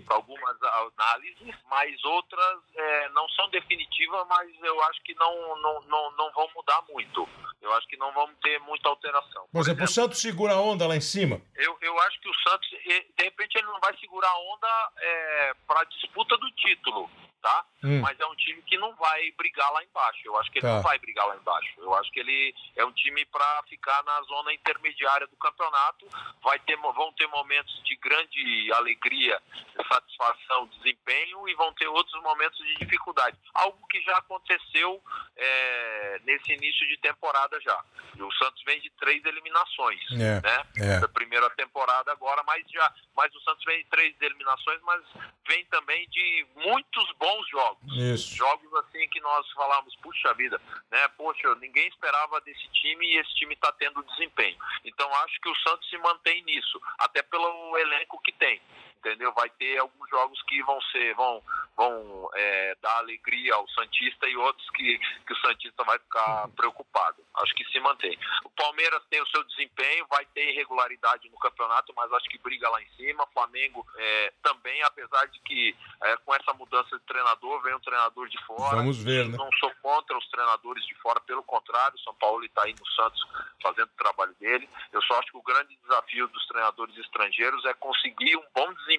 para 0.06 0.16
algumas 0.16 0.58
análises, 0.62 1.56
mas 1.70 2.04
outras 2.04 2.60
é, 2.76 3.10
não 3.10 3.28
são 3.30 3.50
definitivas, 3.50 4.26
mas 4.28 4.50
eu 4.64 4.82
acho 4.84 5.02
que 5.04 5.13
não, 5.16 5.62
não, 5.62 5.82
não, 5.82 6.12
não 6.12 6.32
vão 6.32 6.50
mudar 6.56 6.82
muito. 6.90 7.28
Eu 7.62 7.74
acho 7.74 7.88
que 7.88 7.98
não 7.98 8.12
vamos 8.14 8.36
ter 8.42 8.60
muita 8.60 8.90
alteração. 8.90 9.48
Por, 9.52 9.62
exemplo, 9.62 9.84
o 9.84 9.88
Santos 9.88 10.20
segura 10.20 10.54
a 10.54 10.62
onda 10.62 10.86
lá 10.86 10.96
em 10.96 11.02
cima? 11.02 11.42
Eu, 11.56 11.78
eu 11.82 12.00
acho 12.02 12.20
que 12.20 12.30
o 12.30 12.34
Santos, 12.48 12.70
de 12.70 13.24
repente, 13.24 13.58
ele 13.58 13.68
não 13.68 13.80
vai 13.80 13.98
segurar 13.98 14.30
a 14.30 14.40
onda 14.40 14.92
é, 14.98 15.54
para 15.66 15.82
a 15.82 15.86
disputa 15.86 16.38
do 16.38 16.52
título 16.52 17.10
tá? 17.44 17.66
Hum. 17.84 18.00
Mas 18.00 18.18
é 18.18 18.26
um 18.26 18.36
time 18.36 18.62
que 18.62 18.78
não 18.78 18.96
vai 18.96 19.30
brigar 19.38 19.70
lá 19.74 19.84
embaixo. 19.84 20.22
Eu 20.24 20.38
acho 20.38 20.50
que 20.50 20.60
ele 20.60 20.68
tá. 20.68 20.76
não 20.76 20.82
vai 20.82 20.98
brigar 20.98 21.28
lá 21.28 21.36
embaixo. 21.36 21.74
Eu 21.78 21.94
acho 21.96 22.10
que 22.12 22.22
ele 22.22 22.56
é 22.78 22.86
um 22.86 22.92
time 22.94 23.26
para 23.26 23.64
ficar 23.64 24.02
na 24.04 24.22
zona 24.22 24.54
intermediária 24.54 25.28
do 25.28 25.36
campeonato. 25.36 26.08
Vai 26.42 26.58
ter, 26.60 26.78
vão 26.78 27.12
ter 27.14 27.28
momentos 27.28 27.84
de 27.84 27.98
grande 27.98 28.72
alegria, 28.72 29.40
satisfação, 29.92 30.68
desempenho 30.68 31.48
e 31.50 31.54
vão 31.56 31.74
ter 31.74 31.88
outros 31.88 32.24
momentos 32.24 32.58
de 32.60 32.76
dificuldade. 32.76 33.38
Algo 33.54 33.86
que 33.88 34.02
já 34.02 34.18
aconteceu 34.18 35.04
é, 35.36 36.22
nesse 36.24 36.54
início 36.54 36.88
de 36.88 36.98
temporada 36.98 37.60
já. 37.60 37.84
O 38.18 38.32
Santos 38.36 38.64
vem 38.64 38.80
de 38.80 38.90
três 38.92 39.26
eliminações, 39.26 40.00
é, 40.14 40.42
né? 40.42 40.66
É. 40.78 41.00
Da 41.00 41.08
primeira 41.10 41.50
temporada 41.50 42.12
agora, 42.12 42.44
mas 42.44 42.64
já, 42.72 42.94
mas 43.16 43.34
o 43.36 43.42
Santos 43.42 43.66
vem 43.66 43.80
de 43.80 43.90
três 43.90 44.16
eliminações, 44.22 44.80
mas 44.84 45.04
vem 45.48 45.66
também 45.66 46.08
de 46.10 46.46
muitos 46.56 47.12
bons 47.18 47.33
bons 47.34 47.50
jogos. 47.50 47.98
Isso. 47.98 48.36
Jogos 48.36 48.74
assim 48.76 49.08
que 49.10 49.20
nós 49.22 49.50
falamos, 49.52 49.96
puxa 49.98 50.34
vida, 50.34 50.62
né? 50.92 51.08
Poxa, 51.18 51.54
ninguém 51.56 51.88
esperava 51.88 52.40
desse 52.42 52.68
time 52.70 53.06
e 53.06 53.18
esse 53.18 53.34
time 53.36 53.54
está 53.54 53.72
tendo 53.74 54.04
desempenho. 54.04 54.58
Então 54.86 55.12
acho 55.24 55.40
que 55.42 55.50
o 55.50 55.56
Santos 55.58 55.90
se 55.90 55.98
mantém 55.98 56.44
nisso, 56.44 56.80
até 57.00 57.22
pelo 57.24 57.78
elenco 57.78 58.22
que 58.22 58.32
tem. 58.34 58.62
Entendeu? 59.04 59.34
Vai 59.34 59.50
ter 59.50 59.78
alguns 59.78 60.10
jogos 60.10 60.42
que 60.44 60.64
vão 60.64 60.82
ser, 60.84 61.14
vão, 61.16 61.44
vão 61.76 62.30
é, 62.34 62.78
dar 62.82 62.98
alegria 62.98 63.54
ao 63.54 63.68
Santista 63.70 64.28
e 64.28 64.38
outros 64.38 64.70
que, 64.72 64.98
que 65.28 65.34
o 65.34 65.38
Santista 65.38 65.84
vai 65.84 66.00
ficar 66.00 66.48
preocupado. 66.56 67.18
Acho 67.36 67.54
que 67.56 67.66
se 67.66 67.80
mantém. 67.80 68.18
O 68.44 68.50
Palmeiras 68.52 69.04
tem 69.10 69.22
o 69.22 69.28
seu 69.28 69.44
desempenho, 69.44 70.08
vai 70.10 70.26
ter 70.28 70.52
irregularidade 70.52 71.30
no 71.30 71.38
campeonato, 71.38 71.94
mas 71.96 72.12
acho 72.14 72.30
que 72.30 72.38
briga 72.38 72.70
lá 72.70 72.82
em 72.82 72.90
cima. 72.96 73.28
Flamengo 73.34 73.86
é, 73.98 74.34
também, 74.42 74.82
apesar 74.84 75.26
de 75.28 75.40
que 75.42 75.76
é, 76.04 76.18
com 76.18 76.34
essa 76.34 76.54
mudança 76.54 76.98
de 76.98 77.04
treinador, 77.06 77.62
vem 77.62 77.76
um 77.76 77.80
treinador 77.80 78.30
de 78.30 78.38
fora. 78.46 78.78
Vamos 78.78 79.04
ver, 79.04 79.28
né? 79.28 79.38
Não 79.38 79.50
sou 79.60 79.72
contra 79.82 80.18
os 80.18 80.28
treinadores 80.30 80.86
de 80.86 80.96
fora, 80.96 81.20
pelo 81.22 81.44
contrário, 81.44 81.98
São 82.00 82.14
Paulo 82.16 82.46
está 82.46 82.64
aí 82.64 82.74
no 82.74 82.86
Santos 82.88 83.22
fazendo 83.62 83.88
o 83.88 83.98
trabalho 83.98 84.34
dele. 84.40 84.70
Eu 84.92 85.02
só 85.02 85.20
acho 85.20 85.32
que 85.32 85.38
o 85.38 85.42
grande 85.42 85.76
desafio 85.82 86.28
dos 86.28 86.46
treinadores 86.48 86.96
estrangeiros 86.98 87.66
é 87.66 87.74
conseguir 87.74 88.38
um 88.38 88.46
bom 88.54 88.74
desempenho, 88.74 88.93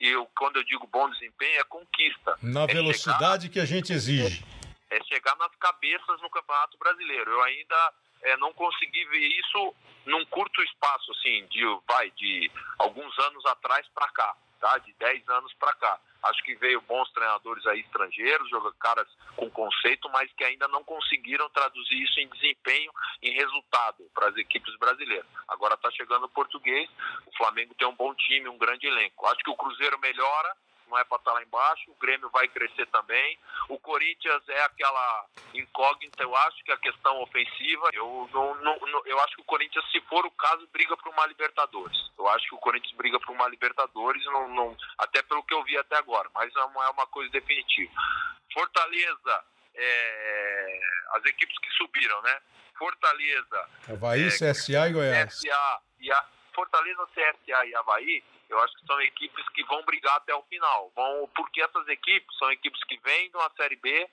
e 0.00 0.08
eu, 0.08 0.26
quando 0.36 0.56
eu 0.56 0.64
digo 0.64 0.86
bom 0.86 1.08
desempenho, 1.10 1.60
é 1.60 1.64
conquista. 1.64 2.36
Na 2.42 2.62
é 2.62 2.66
velocidade 2.66 3.44
chegar, 3.44 3.52
que 3.52 3.60
a 3.60 3.64
gente 3.64 3.92
exige. 3.92 4.44
É, 4.90 4.98
é 4.98 5.04
chegar 5.04 5.36
nas 5.36 5.54
cabeças 5.56 6.20
no 6.20 6.30
Campeonato 6.30 6.76
Brasileiro. 6.78 7.30
Eu 7.30 7.42
ainda 7.42 7.92
é, 8.22 8.36
não 8.36 8.52
consegui 8.52 9.04
ver 9.06 9.26
isso 9.38 9.74
num 10.06 10.24
curto 10.26 10.62
espaço, 10.62 11.12
assim, 11.12 11.46
de, 11.46 11.62
vai, 11.86 12.10
de 12.12 12.50
alguns 12.78 13.16
anos 13.18 13.44
atrás 13.46 13.86
para 13.94 14.08
cá, 14.08 14.36
tá? 14.60 14.78
De 14.78 14.92
10 14.94 15.28
anos 15.28 15.52
para 15.54 15.72
cá. 15.74 16.00
Acho 16.22 16.42
que 16.44 16.54
veio 16.56 16.80
bons 16.82 17.10
treinadores 17.12 17.66
aí 17.66 17.80
estrangeiros, 17.80 18.50
caras 18.78 19.08
com 19.36 19.50
conceito, 19.50 20.08
mas 20.10 20.32
que 20.32 20.44
ainda 20.44 20.68
não 20.68 20.84
conseguiram 20.84 21.48
traduzir 21.50 22.02
isso 22.02 22.20
em 22.20 22.28
desempenho, 22.28 22.92
em 23.22 23.32
resultado 23.32 24.04
para 24.14 24.28
as 24.28 24.36
equipes 24.36 24.76
brasileiras. 24.78 25.26
Agora 25.48 25.74
está 25.74 25.90
chegando 25.90 26.26
o 26.26 26.28
português, 26.28 26.88
o 27.26 27.36
Flamengo 27.36 27.74
tem 27.74 27.88
um 27.88 27.94
bom 27.94 28.14
time, 28.14 28.48
um 28.48 28.58
grande 28.58 28.86
elenco. 28.86 29.26
Acho 29.26 29.42
que 29.42 29.50
o 29.50 29.56
Cruzeiro 29.56 29.98
melhora, 29.98 30.56
não 30.92 30.98
é 30.98 31.04
para 31.04 31.16
estar 31.16 31.30
tá 31.30 31.38
lá 31.38 31.42
embaixo, 31.42 31.90
o 31.90 31.94
Grêmio 31.94 32.28
vai 32.28 32.46
crescer 32.48 32.86
também. 32.88 33.38
O 33.68 33.78
Corinthians 33.78 34.46
é 34.46 34.62
aquela 34.62 35.26
incógnita, 35.54 36.22
eu 36.22 36.36
acho 36.36 36.62
que 36.62 36.70
a 36.70 36.76
questão 36.76 37.22
ofensiva, 37.22 37.88
eu, 37.94 38.28
não, 38.30 38.54
não, 38.56 38.78
não, 38.78 39.02
eu 39.06 39.18
acho 39.20 39.34
que 39.36 39.40
o 39.40 39.46
Corinthians, 39.46 39.84
se 39.90 40.00
for 40.02 40.26
o 40.26 40.30
caso, 40.32 40.68
briga 40.70 40.94
para 40.96 41.10
uma 41.10 41.26
Libertadores. 41.26 41.96
Eu 42.18 42.28
acho 42.28 42.46
que 42.46 42.54
o 42.54 42.58
Corinthians 42.58 42.94
briga 42.94 43.18
para 43.18 43.32
uma 43.32 43.48
Libertadores, 43.48 44.22
não, 44.26 44.48
não, 44.48 44.76
até 44.98 45.22
pelo 45.22 45.42
que 45.42 45.54
eu 45.54 45.64
vi 45.64 45.78
até 45.78 45.96
agora, 45.96 46.28
mas 46.34 46.52
não 46.52 46.84
é 46.84 46.90
uma 46.90 47.06
coisa 47.06 47.30
definitiva. 47.32 47.90
Fortaleza, 48.52 49.44
é, 49.74 50.80
as 51.14 51.24
equipes 51.24 51.58
que 51.58 51.70
subiram, 51.70 52.20
né? 52.20 52.38
Fortaleza. 52.78 53.68
Havaí, 53.88 54.24
é, 54.24 54.28
CSA 54.28 54.88
e 54.88 54.92
Goiás. 54.92 55.38
CSA 55.38 55.80
e 56.00 56.12
a, 56.12 56.24
Fortaleza, 56.54 57.06
CSA 57.14 57.66
e 57.66 57.74
Havaí 57.74 58.22
eu 58.52 58.60
acho 58.60 58.74
que 58.74 58.86
são 58.86 59.00
equipes 59.00 59.48
que 59.50 59.64
vão 59.64 59.82
brigar 59.84 60.16
até 60.16 60.34
o 60.34 60.42
final. 60.42 60.92
Vão, 60.94 61.28
porque 61.34 61.62
essas 61.62 61.88
equipes 61.88 62.36
são 62.38 62.50
equipes 62.52 62.82
que 62.84 62.98
vêm 62.98 63.30
de 63.30 63.36
uma 63.36 63.50
Série 63.56 63.76
B 63.76 64.08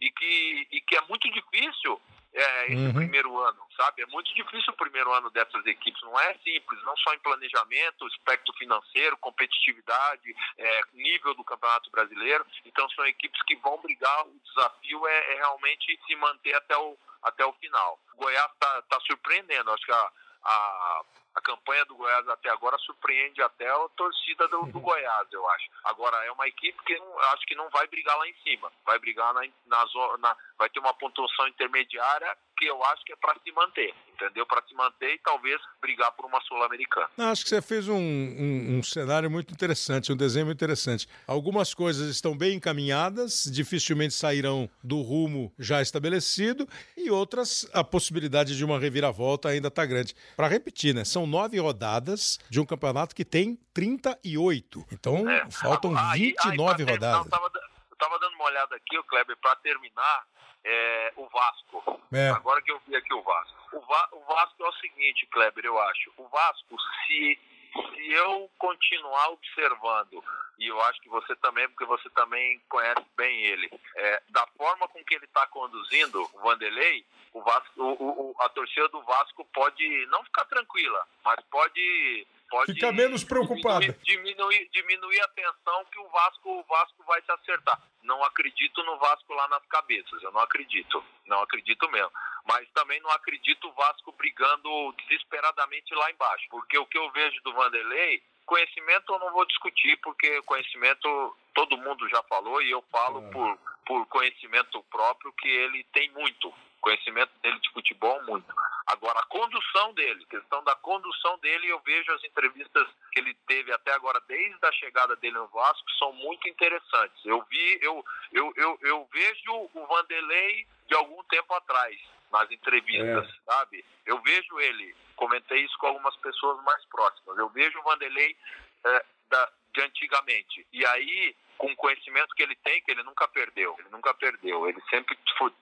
e 0.00 0.10
que, 0.10 0.68
e 0.72 0.80
que 0.80 0.96
é 0.96 1.00
muito 1.02 1.30
difícil 1.30 2.00
é, 2.34 2.64
esse 2.66 2.74
uhum. 2.74 2.94
primeiro 2.94 3.38
ano, 3.38 3.64
sabe? 3.76 4.02
É 4.02 4.06
muito 4.06 4.34
difícil 4.34 4.72
o 4.72 4.76
primeiro 4.76 5.12
ano 5.12 5.30
dessas 5.30 5.64
equipes. 5.66 6.02
Não 6.02 6.18
é 6.18 6.34
simples, 6.38 6.82
não 6.82 6.96
só 6.96 7.14
em 7.14 7.18
planejamento, 7.20 8.06
aspecto 8.06 8.52
financeiro, 8.54 9.16
competitividade, 9.18 10.34
é, 10.58 10.80
nível 10.94 11.34
do 11.34 11.44
Campeonato 11.44 11.90
Brasileiro. 11.90 12.44
Então 12.64 12.88
são 12.90 13.06
equipes 13.06 13.40
que 13.42 13.54
vão 13.56 13.80
brigar. 13.80 14.26
O 14.26 14.40
desafio 14.44 15.06
é, 15.06 15.32
é 15.32 15.36
realmente 15.36 15.98
se 16.04 16.16
manter 16.16 16.54
até 16.54 16.76
o, 16.76 16.98
até 17.22 17.46
o 17.46 17.52
final. 17.52 18.00
O 18.14 18.16
Goiás 18.16 18.50
está 18.52 18.82
tá 18.82 19.00
surpreendendo. 19.00 19.70
Acho 19.70 19.86
que 19.86 19.92
a, 19.92 20.10
a 20.44 21.02
a 21.34 21.40
campanha 21.40 21.84
do 21.86 21.96
Goiás 21.96 22.28
até 22.28 22.48
agora 22.50 22.78
surpreende 22.78 23.42
até 23.42 23.68
a 23.68 23.88
torcida 23.96 24.46
do, 24.48 24.66
do 24.66 24.78
Goiás, 24.80 25.28
eu 25.32 25.48
acho. 25.50 25.70
Agora, 25.84 26.16
é 26.24 26.32
uma 26.32 26.46
equipe 26.46 26.80
que 26.84 26.96
não, 26.98 27.18
acho 27.32 27.46
que 27.46 27.54
não 27.54 27.68
vai 27.70 27.86
brigar 27.88 28.16
lá 28.16 28.28
em 28.28 28.34
cima. 28.42 28.70
Vai 28.84 28.98
brigar 28.98 29.34
na, 29.34 29.40
na, 29.66 29.84
na 30.18 30.36
vai 30.58 30.70
ter 30.70 30.78
uma 30.78 30.94
pontuação 30.94 31.48
intermediária 31.48 32.36
que 32.56 32.66
eu 32.66 32.82
acho 32.84 33.04
que 33.04 33.12
é 33.12 33.16
para 33.16 33.34
se 33.42 33.50
manter, 33.52 33.92
entendeu? 34.12 34.46
Para 34.46 34.62
se 34.66 34.74
manter 34.74 35.14
e 35.14 35.18
talvez 35.18 35.60
brigar 35.80 36.12
por 36.12 36.24
uma 36.24 36.40
Sul-Americana. 36.42 37.08
Acho 37.18 37.42
que 37.42 37.50
você 37.50 37.60
fez 37.60 37.88
um, 37.88 37.96
um, 37.96 38.78
um, 38.78 38.82
cenário 38.82 39.30
muito 39.30 39.52
interessante, 39.52 40.12
um 40.12 40.16
desenho 40.16 40.50
interessante. 40.50 41.08
Algumas 41.26 41.74
coisas 41.74 42.08
estão 42.08 42.36
bem 42.36 42.54
encaminhadas, 42.54 43.44
dificilmente 43.52 44.14
sairão 44.14 44.70
do 44.82 45.02
rumo 45.02 45.52
já 45.58 45.82
estabelecido, 45.82 46.68
e 46.96 47.10
outras, 47.10 47.68
a 47.72 47.82
possibilidade 47.82 48.56
de 48.56 48.64
uma 48.64 48.78
reviravolta 48.78 49.48
ainda 49.48 49.68
está 49.68 49.84
grande. 49.84 50.14
Para 50.36 50.48
repetir, 50.48 50.94
né? 50.94 51.04
São 51.04 51.23
nove 51.26 51.58
rodadas 51.58 52.38
de 52.48 52.60
um 52.60 52.66
campeonato 52.66 53.14
que 53.14 53.24
tem 53.24 53.56
38. 53.72 54.86
Então, 54.92 55.28
é. 55.28 55.50
faltam 55.50 55.94
29 56.12 56.12
aí, 56.12 56.88
aí, 56.88 56.94
rodadas. 56.94 57.32
Eu 57.32 57.94
estava 57.94 58.18
dando 58.18 58.34
uma 58.34 58.44
olhada 58.44 58.76
aqui, 58.76 58.98
o 58.98 59.04
Kleber, 59.04 59.36
para 59.38 59.56
terminar, 59.56 60.26
é, 60.64 61.12
o 61.16 61.28
Vasco. 61.28 62.00
É. 62.12 62.30
Agora 62.30 62.62
que 62.62 62.70
eu 62.70 62.80
vi 62.86 62.96
aqui 62.96 63.12
o 63.12 63.22
Vasco. 63.22 63.54
O, 63.72 63.80
Va 63.80 64.08
o 64.12 64.20
Vasco 64.24 64.64
é 64.64 64.68
o 64.68 64.72
seguinte, 64.74 65.26
Kleber, 65.26 65.64
eu 65.64 65.78
acho. 65.80 66.12
O 66.16 66.28
Vasco, 66.28 66.76
se, 67.06 67.38
se 67.74 68.12
eu 68.12 68.50
continuar 68.58 69.30
observando, 69.30 70.22
e 70.58 70.66
eu 70.66 70.80
acho 70.82 71.00
que 71.00 71.08
você 71.08 71.34
também, 71.36 71.68
porque 71.68 71.84
você 71.84 72.08
também 72.10 72.60
conhece 72.68 73.04
bem 73.16 73.44
ele, 73.44 73.70
é, 73.96 74.22
da 74.30 74.46
forma 74.56 74.86
com 74.88 75.02
que 75.04 75.14
ele 75.14 75.24
está 75.24 75.46
conduzindo 75.48 76.22
o 76.32 76.40
Vanderlei, 76.40 77.04
o 77.32 77.42
Vasco, 77.42 77.82
o, 77.82 78.30
o, 78.30 78.34
a 78.40 78.48
torcida 78.48 78.88
do 78.88 79.02
Vasco 79.02 79.44
pode 79.52 80.06
não 80.06 80.22
ficar 80.24 80.44
tranquila, 80.44 81.06
mas 81.24 81.40
pode 81.50 82.26
pode 82.48 82.74
ficar 82.74 82.92
menos 82.92 83.24
preocupada. 83.24 83.80
Diminuir, 83.80 83.98
diminuir, 84.04 84.68
diminuir, 84.72 85.20
a 85.20 85.28
tensão 85.28 85.84
que 85.90 85.98
o 85.98 86.08
Vasco, 86.08 86.50
o 86.50 86.62
Vasco 86.64 87.02
vai 87.04 87.20
se 87.22 87.32
acertar. 87.32 87.80
Não 88.04 88.22
acredito 88.22 88.82
no 88.84 88.96
Vasco 88.98 89.32
lá 89.34 89.48
nas 89.48 89.64
cabeças, 89.66 90.22
eu 90.22 90.30
não 90.30 90.40
acredito, 90.40 91.04
não 91.26 91.40
acredito 91.40 91.90
mesmo. 91.90 92.12
Mas 92.46 92.68
também 92.72 93.00
não 93.00 93.10
acredito 93.10 93.68
o 93.68 93.72
Vasco 93.72 94.12
brigando 94.12 94.92
desesperadamente 94.98 95.94
lá 95.94 96.10
embaixo, 96.10 96.46
porque 96.50 96.78
o 96.78 96.86
que 96.86 96.98
eu 96.98 97.10
vejo 97.10 97.42
do 97.42 97.52
Vanderlei 97.54 98.22
Conhecimento 98.46 99.12
eu 99.12 99.18
não 99.18 99.32
vou 99.32 99.46
discutir, 99.46 99.98
porque 100.02 100.42
conhecimento 100.42 101.36
todo 101.54 101.78
mundo 101.78 102.08
já 102.08 102.22
falou 102.24 102.60
e 102.60 102.70
eu 102.70 102.82
falo 102.90 103.26
é. 103.26 103.30
por, 103.30 103.58
por 103.86 104.06
conhecimento 104.06 104.82
próprio 104.90 105.32
que 105.32 105.48
ele 105.48 105.82
tem 105.92 106.10
muito 106.10 106.52
conhecimento 106.80 107.30
dele 107.42 107.58
de 107.60 107.70
futebol 107.70 108.22
muito. 108.24 108.46
Agora, 108.86 109.18
a 109.18 109.26
condução 109.26 109.94
dele, 109.94 110.26
questão 110.26 110.62
da 110.62 110.76
condução 110.76 111.38
dele, 111.38 111.68
eu 111.68 111.80
vejo 111.80 112.12
as 112.12 112.22
entrevistas 112.22 112.86
que 113.12 113.18
ele 113.18 113.34
teve 113.46 113.72
até 113.72 113.92
agora, 113.94 114.20
desde 114.28 114.58
a 114.66 114.72
chegada 114.72 115.16
dele 115.16 115.36
no 115.36 115.48
Vasco, 115.48 115.90
são 115.98 116.12
muito 116.12 116.46
interessantes. 116.48 117.24
Eu 117.24 117.42
vi, 117.48 117.78
eu, 117.80 118.04
eu, 118.32 118.52
eu, 118.56 118.78
eu 118.82 119.08
vejo 119.10 119.70
o 119.72 119.86
Vanderlei 119.86 120.66
de 120.86 120.94
algum 120.94 121.22
tempo 121.24 121.54
atrás, 121.54 121.98
nas 122.30 122.50
entrevistas, 122.50 123.26
é. 123.26 123.52
sabe? 123.52 123.84
Eu 124.04 124.20
vejo 124.20 124.60
ele, 124.60 124.94
comentei 125.16 125.64
isso 125.64 125.78
com 125.78 125.86
algumas 125.86 126.16
pessoas 126.16 126.62
mais 126.64 126.84
próximas, 126.86 127.38
eu 127.38 127.48
vejo 127.48 127.78
o 127.78 127.82
Vanderlei 127.82 128.36
é, 128.84 129.04
da, 129.30 129.52
de 129.72 129.80
antigamente. 129.80 130.66
E 130.72 130.84
aí 130.84 131.34
com 131.58 131.70
o 131.70 131.76
conhecimento 131.76 132.34
que 132.34 132.42
ele 132.42 132.56
tem, 132.56 132.82
que 132.82 132.90
ele 132.90 133.02
nunca 133.02 133.26
perdeu. 133.28 133.74
Ele 133.78 133.88
nunca 133.90 134.12
perdeu. 134.14 134.68
Ele 134.68 134.80
sempre 134.90 135.16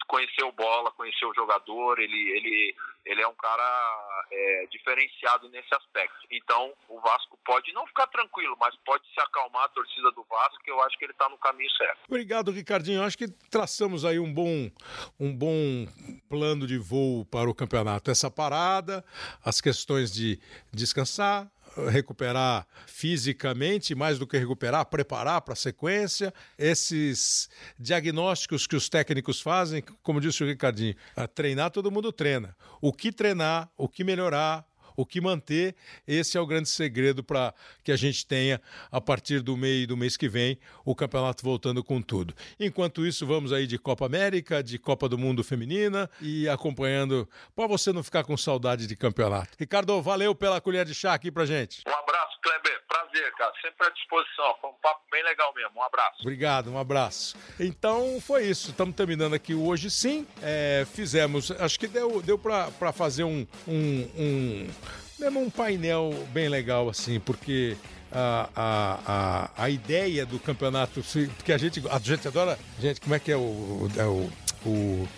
conheceu 0.06 0.50
bola, 0.52 0.90
conheceu 0.92 1.30
o 1.30 1.34
jogador. 1.34 1.98
Ele, 1.98 2.30
ele, 2.36 2.76
ele 3.04 3.22
é 3.22 3.28
um 3.28 3.34
cara 3.34 4.24
é, 4.30 4.66
diferenciado 4.70 5.48
nesse 5.50 5.74
aspecto. 5.74 6.26
Então, 6.30 6.72
o 6.88 7.00
Vasco 7.00 7.38
pode 7.44 7.72
não 7.72 7.86
ficar 7.86 8.06
tranquilo, 8.08 8.56
mas 8.58 8.74
pode 8.84 9.04
se 9.12 9.20
acalmar 9.20 9.64
a 9.64 9.68
torcida 9.68 10.10
do 10.12 10.24
Vasco, 10.24 10.62
que 10.64 10.70
eu 10.70 10.80
acho 10.82 10.98
que 10.98 11.04
ele 11.04 11.12
está 11.12 11.28
no 11.28 11.38
caminho 11.38 11.70
certo. 11.72 12.00
Obrigado, 12.08 12.50
Ricardinho. 12.50 13.02
Acho 13.02 13.18
que 13.18 13.28
traçamos 13.50 14.04
aí 14.04 14.18
um 14.18 14.32
bom, 14.32 14.70
um 15.18 15.34
bom 15.34 15.86
plano 16.28 16.66
de 16.66 16.78
voo 16.78 17.24
para 17.24 17.48
o 17.48 17.54
campeonato. 17.54 18.10
Essa 18.10 18.30
parada, 18.30 19.04
as 19.44 19.60
questões 19.60 20.12
de 20.12 20.40
descansar, 20.72 21.50
recuperar 21.90 22.66
fisicamente, 22.86 23.94
mais 23.94 24.18
do 24.18 24.26
que 24.26 24.38
recuperar, 24.38 24.84
preparar 24.86 25.40
para 25.40 25.54
a 25.54 25.56
sequência. 25.56 26.32
Esses 26.58 27.48
diagnósticos 27.78 28.66
que 28.66 28.76
os 28.76 28.88
técnicos 28.88 29.40
fazem, 29.40 29.82
como 30.02 30.20
disse 30.20 30.42
o 30.42 30.46
Ricardinho, 30.46 30.94
treinar 31.34 31.70
todo 31.70 31.90
mundo 31.90 32.12
treina. 32.12 32.56
O 32.80 32.92
que 32.92 33.12
treinar, 33.12 33.70
o 33.76 33.88
que 33.88 34.04
melhorar, 34.04 34.64
o 34.96 35.06
que 35.06 35.20
manter, 35.20 35.74
esse 36.06 36.36
é 36.36 36.40
o 36.40 36.46
grande 36.46 36.68
segredo 36.68 37.22
para 37.22 37.54
que 37.82 37.92
a 37.92 37.96
gente 37.96 38.26
tenha, 38.26 38.60
a 38.90 39.00
partir 39.00 39.40
do 39.40 39.56
meio 39.56 39.86
do 39.86 39.96
mês 39.96 40.16
que 40.16 40.28
vem, 40.28 40.58
o 40.84 40.94
campeonato 40.94 41.44
voltando 41.44 41.82
com 41.82 42.00
tudo. 42.00 42.34
Enquanto 42.58 43.06
isso, 43.06 43.26
vamos 43.26 43.52
aí 43.52 43.66
de 43.66 43.78
Copa 43.78 44.06
América, 44.06 44.62
de 44.62 44.78
Copa 44.78 45.08
do 45.08 45.18
Mundo 45.18 45.42
Feminina 45.44 46.08
e 46.20 46.48
acompanhando, 46.48 47.28
para 47.54 47.66
você 47.66 47.92
não 47.92 48.02
ficar 48.02 48.24
com 48.24 48.36
saudade 48.36 48.86
de 48.86 48.96
campeonato. 48.96 49.56
Ricardo, 49.58 50.00
valeu 50.02 50.34
pela 50.34 50.60
colher 50.60 50.84
de 50.84 50.94
chá 50.94 51.14
aqui 51.14 51.30
para 51.30 51.44
gente. 51.46 51.82
Um 51.86 51.90
abraço, 51.90 52.31
Kleber. 52.42 52.82
Prazer, 52.88 53.32
cara. 53.34 53.52
Sempre 53.62 53.86
à 53.86 53.90
disposição. 53.90 54.56
Foi 54.60 54.70
um 54.70 54.74
papo 54.82 55.00
bem 55.10 55.22
legal 55.22 55.52
mesmo. 55.54 55.72
Um 55.76 55.82
abraço. 55.82 56.20
Obrigado, 56.20 56.70
um 56.70 56.78
abraço. 56.78 57.36
Então 57.58 58.20
foi 58.20 58.44
isso. 58.44 58.70
Estamos 58.70 58.94
terminando 58.94 59.34
aqui 59.34 59.54
hoje 59.54 59.90
sim. 59.90 60.26
É, 60.42 60.84
fizemos, 60.92 61.50
acho 61.52 61.78
que 61.78 61.86
deu, 61.86 62.20
deu 62.22 62.38
para 62.38 62.92
fazer 62.92 63.24
um, 63.24 63.46
um, 63.66 64.10
um 64.16 64.70
mesmo 65.18 65.40
um 65.40 65.50
painel 65.50 66.12
bem 66.30 66.48
legal, 66.48 66.88
assim, 66.88 67.20
porque 67.20 67.76
a, 68.10 68.48
a, 68.54 69.00
a, 69.06 69.64
a 69.64 69.70
ideia 69.70 70.26
do 70.26 70.38
campeonato, 70.38 71.02
porque 71.36 71.52
a 71.52 71.58
gente, 71.58 71.82
a 71.88 71.98
gente 71.98 72.26
adora, 72.26 72.58
gente, 72.80 73.00
como 73.00 73.14
é 73.14 73.18
que 73.18 73.30
é 73.30 73.36
o, 73.36 73.88
é 73.96 74.04
o 74.04 74.30
o, 74.64 75.08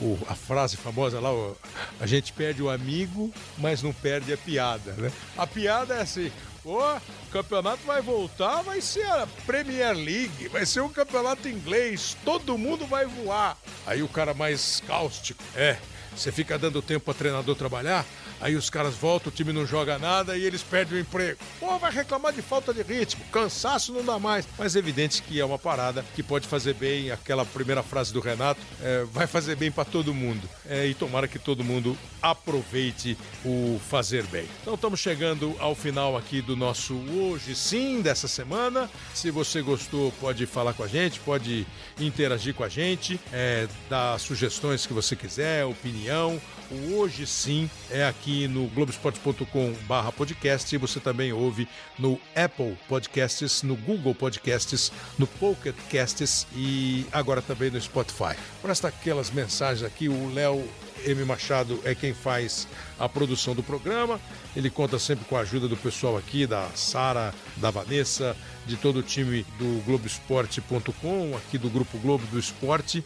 o, 0.00 0.18
a 0.28 0.34
frase 0.34 0.76
famosa 0.76 1.18
lá, 1.18 1.32
o, 1.32 1.56
a 2.00 2.06
gente 2.06 2.32
perde 2.32 2.62
o 2.62 2.70
amigo, 2.70 3.32
mas 3.58 3.82
não 3.82 3.92
perde 3.92 4.32
a 4.32 4.36
piada, 4.36 4.92
né? 4.92 5.10
A 5.36 5.46
piada 5.46 5.94
é 5.94 6.00
assim, 6.02 6.30
o 6.64 6.98
campeonato 7.30 7.84
vai 7.84 8.00
voltar, 8.00 8.62
vai 8.62 8.80
ser 8.80 9.06
a 9.06 9.26
Premier 9.46 9.94
League, 9.94 10.48
vai 10.48 10.64
ser 10.64 10.80
um 10.80 10.88
campeonato 10.88 11.48
inglês, 11.48 12.16
todo 12.24 12.56
mundo 12.56 12.86
vai 12.86 13.04
voar. 13.04 13.56
Aí 13.86 14.02
o 14.02 14.08
cara 14.08 14.32
mais 14.32 14.82
cáustico, 14.86 15.42
é, 15.56 15.76
você 16.14 16.30
fica 16.30 16.58
dando 16.58 16.80
tempo 16.80 17.04
para 17.04 17.14
treinador 17.14 17.56
trabalhar, 17.56 18.06
Aí 18.42 18.56
os 18.56 18.68
caras 18.68 18.94
voltam, 18.94 19.32
o 19.32 19.34
time 19.34 19.52
não 19.52 19.64
joga 19.64 20.00
nada 20.00 20.36
e 20.36 20.44
eles 20.44 20.62
perdem 20.62 20.98
o 20.98 21.00
emprego. 21.00 21.38
Pô, 21.60 21.78
vai 21.78 21.92
reclamar 21.92 22.32
de 22.32 22.42
falta 22.42 22.74
de 22.74 22.82
ritmo, 22.82 23.24
cansaço 23.30 23.92
não 23.92 24.04
dá 24.04 24.18
mais. 24.18 24.46
Mas 24.58 24.74
é 24.74 24.80
evidente 24.80 25.22
que 25.22 25.38
é 25.38 25.44
uma 25.44 25.58
parada 25.58 26.04
que 26.16 26.24
pode 26.24 26.48
fazer 26.48 26.74
bem, 26.74 27.12
aquela 27.12 27.44
primeira 27.46 27.84
frase 27.84 28.12
do 28.12 28.18
Renato, 28.18 28.60
é, 28.82 29.04
vai 29.12 29.28
fazer 29.28 29.54
bem 29.54 29.70
para 29.70 29.84
todo 29.84 30.12
mundo. 30.12 30.48
É, 30.68 30.86
e 30.86 30.94
tomara 30.94 31.28
que 31.28 31.38
todo 31.38 31.62
mundo 31.62 31.96
aproveite 32.20 33.16
o 33.44 33.80
fazer 33.88 34.24
bem. 34.26 34.48
Então 34.60 34.74
estamos 34.74 34.98
chegando 34.98 35.54
ao 35.60 35.76
final 35.76 36.16
aqui 36.16 36.42
do 36.42 36.56
nosso 36.56 36.94
Hoje 37.12 37.54
Sim 37.54 38.02
dessa 38.02 38.26
semana. 38.26 38.90
Se 39.14 39.30
você 39.30 39.62
gostou, 39.62 40.10
pode 40.20 40.46
falar 40.46 40.72
com 40.72 40.82
a 40.82 40.88
gente, 40.88 41.20
pode 41.20 41.64
interagir 42.00 42.54
com 42.54 42.64
a 42.64 42.68
gente, 42.68 43.20
é, 43.32 43.68
dar 43.88 44.18
sugestões 44.18 44.84
que 44.84 44.92
você 44.92 45.14
quiser, 45.14 45.64
opinião 45.64 46.40
o 46.72 46.96
Hoje 46.96 47.26
Sim 47.26 47.70
é 47.90 48.04
aqui 48.06 48.31
no 48.48 48.66
globesport.com/barra 48.68 50.12
podcast 50.12 50.76
você 50.76 50.98
também 51.00 51.32
ouve 51.32 51.68
no 51.98 52.18
Apple 52.34 52.76
Podcasts, 52.88 53.62
no 53.62 53.76
Google 53.76 54.14
Podcasts, 54.14 54.92
no 55.18 55.26
Pocket 55.26 55.76
Casts 55.90 56.46
e 56.54 57.06
agora 57.12 57.42
também 57.42 57.70
no 57.70 57.80
Spotify. 57.80 58.36
Presta 58.60 58.88
aquelas 58.88 59.30
mensagens 59.30 59.84
aqui, 59.84 60.08
o 60.08 60.32
Léo 60.32 60.66
M. 61.04 61.24
Machado 61.24 61.80
é 61.84 61.94
quem 61.94 62.14
faz 62.14 62.66
a 62.98 63.08
produção 63.08 63.54
do 63.54 63.62
programa. 63.62 64.20
Ele 64.54 64.70
conta 64.70 64.98
sempre 64.98 65.24
com 65.24 65.36
a 65.36 65.40
ajuda 65.40 65.68
do 65.68 65.76
pessoal 65.76 66.16
aqui, 66.16 66.46
da 66.46 66.68
Sara, 66.74 67.34
da 67.56 67.70
Vanessa, 67.70 68.36
de 68.66 68.76
todo 68.76 69.00
o 69.00 69.02
time 69.02 69.44
do 69.58 69.82
Globoesporte.com, 69.84 71.36
aqui 71.36 71.58
do 71.58 71.68
Grupo 71.70 71.98
Globo 71.98 72.24
do 72.26 72.38
Esporte 72.38 73.04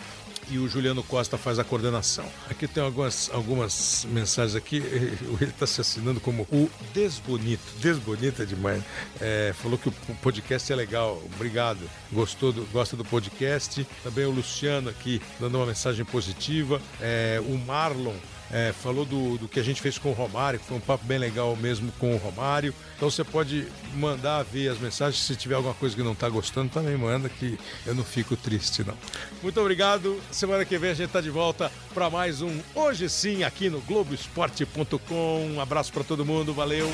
e 0.49 0.59
o 0.59 0.69
Juliano 0.69 1.03
Costa 1.03 1.37
faz 1.37 1.59
a 1.59 1.65
coordenação. 1.65 2.25
Aqui 2.51 2.67
tem 2.67 2.83
algumas, 2.83 3.31
algumas 3.33 4.07
mensagens 4.11 4.55
aqui, 4.55 4.77
ele 5.41 5.51
está 5.51 5.67
se 5.67 5.81
assinando 5.81 6.21
como 6.21 6.43
o 6.53 6.71
Desbonito. 6.93 7.63
Desbonito 7.79 8.43
é 8.43 8.45
demais. 8.45 8.83
É, 9.21 9.55
falou 9.55 9.79
que 9.79 9.89
o 9.89 9.93
podcast 10.23 10.73
é 10.73 10.77
legal, 10.77 11.23
obrigado. 11.35 11.81
Gostou 12.13 12.53
do, 12.53 12.65
gosta 12.67 12.97
do 12.97 13.05
podcast. 13.05 13.87
Também 14.03 14.25
o 14.25 14.31
Luciano 14.31 14.89
aqui 14.89 15.21
dando 15.41 15.57
uma 15.57 15.67
mensagem 15.67 16.05
positiva. 16.05 16.81
É, 17.01 17.41
o 17.47 17.59
Marlon 17.59 18.15
é, 18.51 18.73
falou 18.73 19.05
do, 19.05 19.39
do 19.39 19.49
que 19.49 19.59
a 19.59 19.63
gente 19.63 19.81
fez 19.81 19.99
com 19.99 20.11
o 20.11 20.13
Romário, 20.13 20.59
que 20.59 20.67
foi 20.67 20.77
um 20.77 20.81
papo 20.81 21.05
bem 21.05 21.19
legal 21.19 21.57
mesmo 21.57 21.93
com 21.99 22.15
o 22.15 22.19
Romário. 22.19 22.75
Então 22.97 23.11
você 23.11 23.25
pode 23.25 23.67
mandar 23.95 24.43
ver 24.45 24.69
as 24.69 24.79
mensagens. 24.79 25.23
Se 25.23 25.37
tiver 25.37 25.55
alguma 25.55 25.75
coisa 25.75 25.95
que 25.95 26.03
não 26.03 26.13
está 26.13 26.29
gostando, 26.29 26.71
também 26.71 26.97
manda, 26.97 27.29
que 27.29 27.59
eu 27.85 27.95
não 27.95 28.05
fico 28.05 28.37
triste, 28.37 28.85
não. 28.85 28.95
Muito 29.43 29.61
obrigado. 29.61 30.21
Semana 30.31 30.65
que 30.65 30.79
vem 30.79 30.91
a 30.91 30.95
gente 30.95 31.09
está 31.09 31.21
de 31.21 31.31
volta 31.31 31.71
para 31.93 32.09
mais 32.11 32.43
um 32.43 32.61
Hoje 32.75 33.09
Sim 33.09 33.45
aqui 33.45 33.69
no 33.69 33.81
Globoesporte.com. 33.81 35.55
Um 35.55 35.61
abraço 35.61 35.93
para 35.93 36.05
todo 36.05 36.25
mundo, 36.25 36.55
valeu. 36.55 36.91